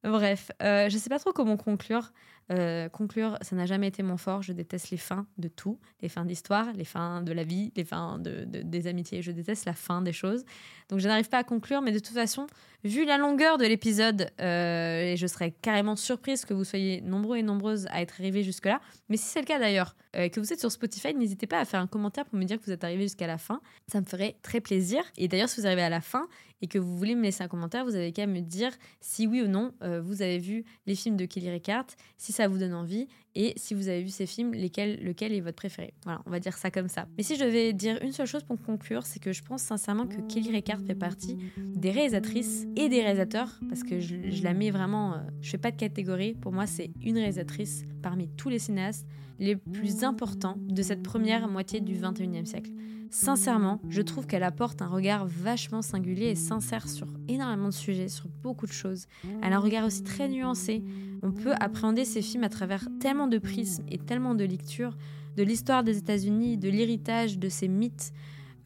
Bref, 0.05 0.51
euh, 0.63 0.89
je 0.89 0.97
sais 0.97 1.11
pas 1.11 1.19
trop 1.19 1.33
comment 1.33 1.57
conclure. 1.57 2.13
Euh, 2.51 2.89
conclure, 2.89 3.37
ça 3.43 3.57
n'a 3.57 3.67
jamais 3.67 3.89
été 3.89 4.03
mon 4.03 4.17
fort. 4.17 4.43
Je 4.43 4.53
déteste 4.53 4.91
les 4.91 4.97
fins 4.97 5.27
de 5.39 5.49
tout, 5.49 5.79
les 6.01 6.09
fins 6.09 6.25
d'histoire, 6.25 6.73
les 6.73 6.85
fins 6.85 7.21
de 7.21 7.33
la 7.33 7.43
vie, 7.43 7.73
les 7.77 7.85
fins 7.85 8.19
de, 8.19 8.45
de- 8.45 8.63
des 8.63 8.87
amitiés. 8.87 9.21
Je 9.23 9.33
déteste 9.33 9.65
la 9.67 9.75
fin 9.75 10.01
des 10.01 10.13
choses. 10.13 10.45
Donc 10.89 11.01
je 11.01 11.09
n'arrive 11.09 11.29
pas 11.29 11.39
à 11.39 11.45
conclure, 11.45 11.83
mais 11.83 11.91
de 11.93 11.99
toute 11.99 12.15
façon, 12.15 12.47
vu 12.85 13.05
la 13.05 13.19
longueur 13.19 13.59
de 13.59 13.67
l'épisode, 13.67 14.31
euh, 14.41 15.15
je 15.17 15.27
serais 15.27 15.51
carrément 15.51 15.97
surprise 15.97 16.45
que 16.47 16.55
vous 16.55 16.65
soyez 16.65 17.01
nombreux 17.03 17.37
et 17.37 17.43
nombreuses 17.43 17.87
à 17.91 18.01
être 18.01 18.15
arrivés 18.21 18.45
jusque-là. 18.45 18.81
Mais 19.09 19.17
si 19.19 19.25
c'est 19.27 19.41
le 19.41 19.47
cas 19.47 19.59
d'ailleurs, 19.59 19.95
que 20.15 20.41
vous 20.41 20.53
êtes 20.53 20.59
sur 20.61 20.73
Spotify, 20.73 21.15
n'hésitez 21.15 21.47
pas 21.47 21.61
à 21.61 21.65
faire 21.65 21.81
un 21.81 21.87
commentaire 21.87 22.25
pour 22.25 22.39
me 22.39 22.45
dire 22.45 22.59
que 22.59 22.65
vous 22.65 22.73
êtes 22.73 22.83
arrivés 22.83 23.03
jusqu'à 23.03 23.27
la 23.27 23.37
fin. 23.39 23.61
Ça 23.93 24.01
me 24.01 24.07
ferait 24.07 24.37
très 24.43 24.61
plaisir. 24.61 25.03
Et 25.17 25.29
d'ailleurs, 25.29 25.49
si 25.51 25.61
vous 25.61 25.67
arrivez 25.67 25.83
à 25.83 25.91
la 25.91 26.01
fin 26.01 26.27
et 26.63 26.67
que 26.67 26.79
vous 26.79 26.97
voulez 26.97 27.15
me 27.15 27.23
laisser 27.23 27.43
un 27.43 27.49
commentaire, 27.49 27.85
vous 27.85 27.95
avez 27.95 28.13
qu'à 28.13 28.27
me 28.27 28.41
dire 28.41 28.73
si 29.01 29.27
oui 29.27 29.43
ou 29.43 29.49
non 29.49 29.73
euh, 29.83 30.01
vous 30.01 30.23
avez 30.23 30.39
vu 30.39 30.65
les 30.87 30.95
films 30.95 31.17
de 31.17 31.25
Kelly 31.25 31.51
Reichardt, 31.51 31.95
si 32.17 32.33
ça 32.33 32.49
vous 32.49 32.59
donne 32.59 32.75
envie 32.75 33.09
et 33.35 33.53
si 33.57 33.75
vous 33.75 33.89
avez 33.89 34.03
vu 34.03 34.09
ces 34.09 34.27
films, 34.27 34.53
lesquels, 34.53 35.03
lequel 35.03 35.33
est 35.33 35.41
votre 35.41 35.57
préféré. 35.57 35.95
Voilà, 36.05 36.23
on 36.27 36.31
va 36.31 36.41
dire 36.41 36.57
ça 36.57 36.71
comme 36.71 36.89
ça. 36.89 37.07
Mais 37.17 37.23
si 37.23 37.37
je 37.37 37.45
devais 37.45 37.73
dire 37.73 37.99
une 38.03 38.13
seule 38.13 38.27
chose 38.27 38.43
pour 38.43 38.61
conclure, 38.61 39.07
c'est 39.07 39.21
que 39.21 39.33
je 39.33 39.43
pense 39.43 39.63
sincèrement 39.63 40.07
que 40.07 40.21
Kelly 40.29 40.51
Reichardt 40.51 40.85
fait 40.85 40.95
partie 40.95 41.37
des 41.57 41.91
réalisatrices 41.91 42.67
et 42.77 42.89
des 42.89 43.01
réalisateurs, 43.03 43.61
parce 43.69 43.83
que 43.83 44.01
je, 44.01 44.17
je 44.31 44.43
la 44.43 44.55
mets 44.55 44.71
vraiment, 44.71 45.15
euh, 45.15 45.19
je 45.41 45.51
fais 45.51 45.59
pas 45.59 45.71
de 45.71 45.77
catégorie. 45.77 46.35
Pour 46.35 46.53
moi, 46.53 46.67
c'est 46.67 46.91
une 47.03 47.17
réalisatrice 47.17 47.85
parmi 48.03 48.29
tous 48.29 48.49
les 48.49 48.59
cinéastes 48.59 49.07
les 49.39 49.57
plus 49.57 50.05
importants 50.05 50.57
de 50.59 50.83
cette 50.83 51.03
première 51.03 51.49
moitié 51.49 51.81
du 51.81 51.95
21e 51.95 52.45
siècle. 52.45 52.73
Sincèrement, 53.11 53.81
je 53.89 54.03
trouve 54.03 54.27
qu'elle 54.27 54.43
apporte 54.43 54.83
un 54.83 54.87
regard 54.87 55.27
vachement 55.27 55.81
singulier 55.81 56.27
et 56.27 56.35
sincère 56.35 56.89
sur 56.89 57.07
énormément 57.27 57.69
de 57.69 57.75
sujets, 57.75 58.09
sur 58.09 58.29
beaucoup 58.43 58.67
de 58.67 58.73
choses. 58.73 59.07
Elle 59.43 59.53
a 59.53 59.57
un 59.57 59.61
regard 59.61 59.87
aussi 59.87 60.03
très 60.03 60.29
nuancé. 60.29 60.83
On 61.23 61.33
peut 61.33 61.55
appréhender 61.61 62.05
ces 62.05 62.23
films 62.23 62.45
à 62.45 62.49
travers 62.49 62.87
tellement 63.01 63.27
de 63.27 63.39
prismes 63.39 63.85
et 63.89 63.99
tellement 63.99 64.35
de 64.35 64.45
lectures, 64.45 64.97
de 65.37 65.43
l'histoire 65.43 65.85
des 65.85 65.99
États-Unis, 65.99 66.57
de 66.57 66.69
l'héritage 66.69 67.39
de 67.39 67.49
ces 67.49 67.69
mythes, 67.69 68.13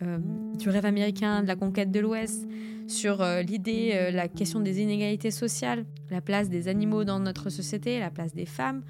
euh, 0.02 0.18
du 0.58 0.68
rêve 0.68 0.86
américain, 0.86 1.42
de 1.42 1.48
la 1.48 1.56
conquête 1.56 1.90
de 1.90 2.00
l'Ouest, 2.00 2.48
sur 2.86 3.22
euh, 3.22 3.42
l'idée, 3.42 3.92
euh, 3.94 4.10
la 4.10 4.28
question 4.28 4.60
des 4.60 4.80
inégalités 4.80 5.30
sociales, 5.30 5.84
la 6.10 6.20
place 6.20 6.48
des 6.48 6.68
animaux 6.68 7.04
dans 7.04 7.20
notre 7.20 7.50
société, 7.50 7.98
la 7.98 8.10
place 8.10 8.34
des 8.34 8.46
femmes, 8.46 8.82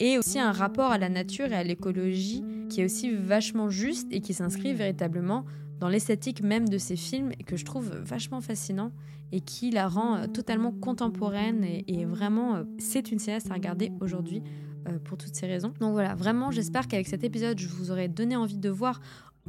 et 0.00 0.18
aussi 0.18 0.38
un 0.38 0.52
rapport 0.52 0.90
à 0.90 0.98
la 0.98 1.08
nature 1.08 1.46
et 1.52 1.56
à 1.56 1.64
l'écologie 1.64 2.44
qui 2.68 2.80
est 2.80 2.84
aussi 2.84 3.10
vachement 3.14 3.70
juste 3.70 4.08
et 4.12 4.20
qui 4.20 4.34
s'inscrit 4.34 4.74
véritablement 4.74 5.44
dans 5.80 5.88
l'esthétique 5.88 6.42
même 6.42 6.68
de 6.68 6.78
ces 6.78 6.96
films 6.96 7.32
que 7.46 7.56
je 7.56 7.64
trouve 7.64 7.90
vachement 7.90 8.40
fascinant 8.40 8.92
et 9.32 9.40
qui 9.40 9.70
la 9.70 9.88
rend 9.88 10.16
euh, 10.16 10.26
totalement 10.26 10.72
contemporaine 10.72 11.64
et, 11.64 12.04
vraiment 12.04 12.56
euh, 12.56 12.64
c'est 12.78 13.10
une 13.10 13.18
cinéaste 13.18 13.50
à 13.50 13.54
regarder 13.54 13.90
aujourd'hui 14.00 14.42
euh, 14.88 14.98
pour 14.98 15.18
toutes 15.18 15.34
ces 15.34 15.46
raisons. 15.46 15.72
Donc 15.80 15.92
voilà, 15.92 16.14
vraiment 16.14 16.50
j'espère 16.50 16.86
qu'avec 16.86 17.08
cet 17.08 17.24
épisode 17.24 17.58
je 17.58 17.68
vous 17.68 17.90
aurai 17.90 18.08
donné 18.08 18.36
envie 18.36 18.58
de 18.58 18.70
voir 18.70 19.00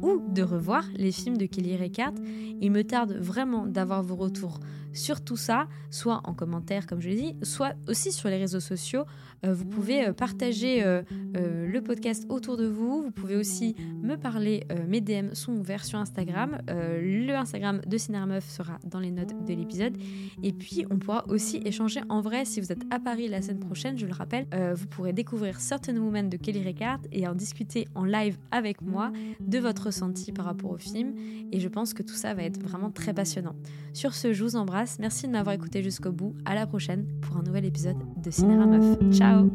ou 0.02 0.22
de 0.28 0.42
revoir 0.42 0.84
les 0.94 1.12
films 1.12 1.38
de 1.38 1.46
Kelly 1.46 1.76
Reichardt. 1.76 2.14
Il 2.60 2.70
me 2.70 2.84
tarde 2.84 3.12
vraiment 3.12 3.66
d'avoir 3.66 4.02
vos 4.02 4.16
retours 4.16 4.60
sur 4.92 5.22
tout 5.22 5.36
ça, 5.36 5.68
soit 5.90 6.20
en 6.24 6.34
commentaire 6.34 6.86
comme 6.86 7.00
je 7.00 7.08
l'ai 7.08 7.16
dit, 7.16 7.36
soit 7.42 7.74
aussi 7.88 8.12
sur 8.12 8.28
les 8.28 8.36
réseaux 8.36 8.60
sociaux. 8.60 9.04
Euh, 9.44 9.52
vous 9.52 9.64
pouvez 9.64 10.06
euh, 10.06 10.12
partager 10.12 10.82
euh, 10.82 11.02
le 11.32 11.80
podcast 11.80 12.26
autour 12.28 12.56
de 12.56 12.66
vous. 12.66 13.02
Vous 13.02 13.10
pouvez 13.10 13.36
aussi 13.36 13.74
me 14.02 14.16
parler. 14.16 14.64
mes 14.88 15.00
DM 15.00 15.34
sont 15.34 15.52
ouverts 15.54 15.84
sur 15.84 15.98
Instagram. 15.98 16.58
Le 16.68 17.32
Instagram 17.32 17.80
de 17.86 17.98
Cinérameuf 17.98 18.48
sera 18.48 18.78
dans 18.84 19.00
les 19.00 19.10
notes 19.10 19.44
de 19.44 19.54
l'épisode. 19.54 19.96
Et 20.42 20.52
puis, 20.52 20.86
on 20.90 20.98
pourra 20.98 21.24
aussi 21.28 21.60
échanger 21.64 22.00
en 22.08 22.20
vrai 22.20 22.44
si 22.44 22.60
vous 22.60 22.72
êtes 22.72 22.82
à 22.90 22.98
Paris 22.98 23.28
la 23.28 23.42
semaine 23.42 23.60
prochaine. 23.60 23.98
Je 23.98 24.06
le 24.06 24.12
rappelle, 24.12 24.46
vous 24.74 24.86
pourrez 24.86 25.12
découvrir 25.12 25.60
Certain 25.60 25.96
Women 25.96 26.28
de 26.28 26.36
Kelly 26.36 26.62
Reichardt 26.62 27.06
et 27.12 27.26
en 27.26 27.34
discuter 27.34 27.86
en 27.94 28.04
live 28.04 28.38
avec 28.50 28.80
moi 28.80 29.12
de 29.40 29.58
votre 29.58 29.86
ressenti 29.86 30.32
par 30.32 30.46
rapport 30.46 30.70
au 30.70 30.78
film. 30.78 31.14
Et 31.52 31.60
je 31.60 31.68
pense 31.68 31.94
que 31.94 32.02
tout 32.02 32.14
ça 32.14 32.34
va 32.34 32.42
être 32.44 32.62
vraiment 32.62 32.90
très 32.90 33.12
passionnant. 33.12 33.56
Sur 33.92 34.14
ce, 34.14 34.32
je 34.32 34.44
vous 34.44 34.56
embrasse. 34.56 34.98
Merci 34.98 35.26
de 35.26 35.32
m'avoir 35.32 35.54
écouté 35.54 35.82
jusqu'au 35.82 36.12
bout. 36.12 36.34
À 36.44 36.54
la 36.54 36.66
prochaine 36.66 37.06
pour 37.22 37.36
un 37.36 37.42
nouvel 37.42 37.64
épisode 37.64 37.96
de 38.22 38.30
Cinéra 38.30 38.66
Meuf. 38.66 38.98
out. 39.26 39.50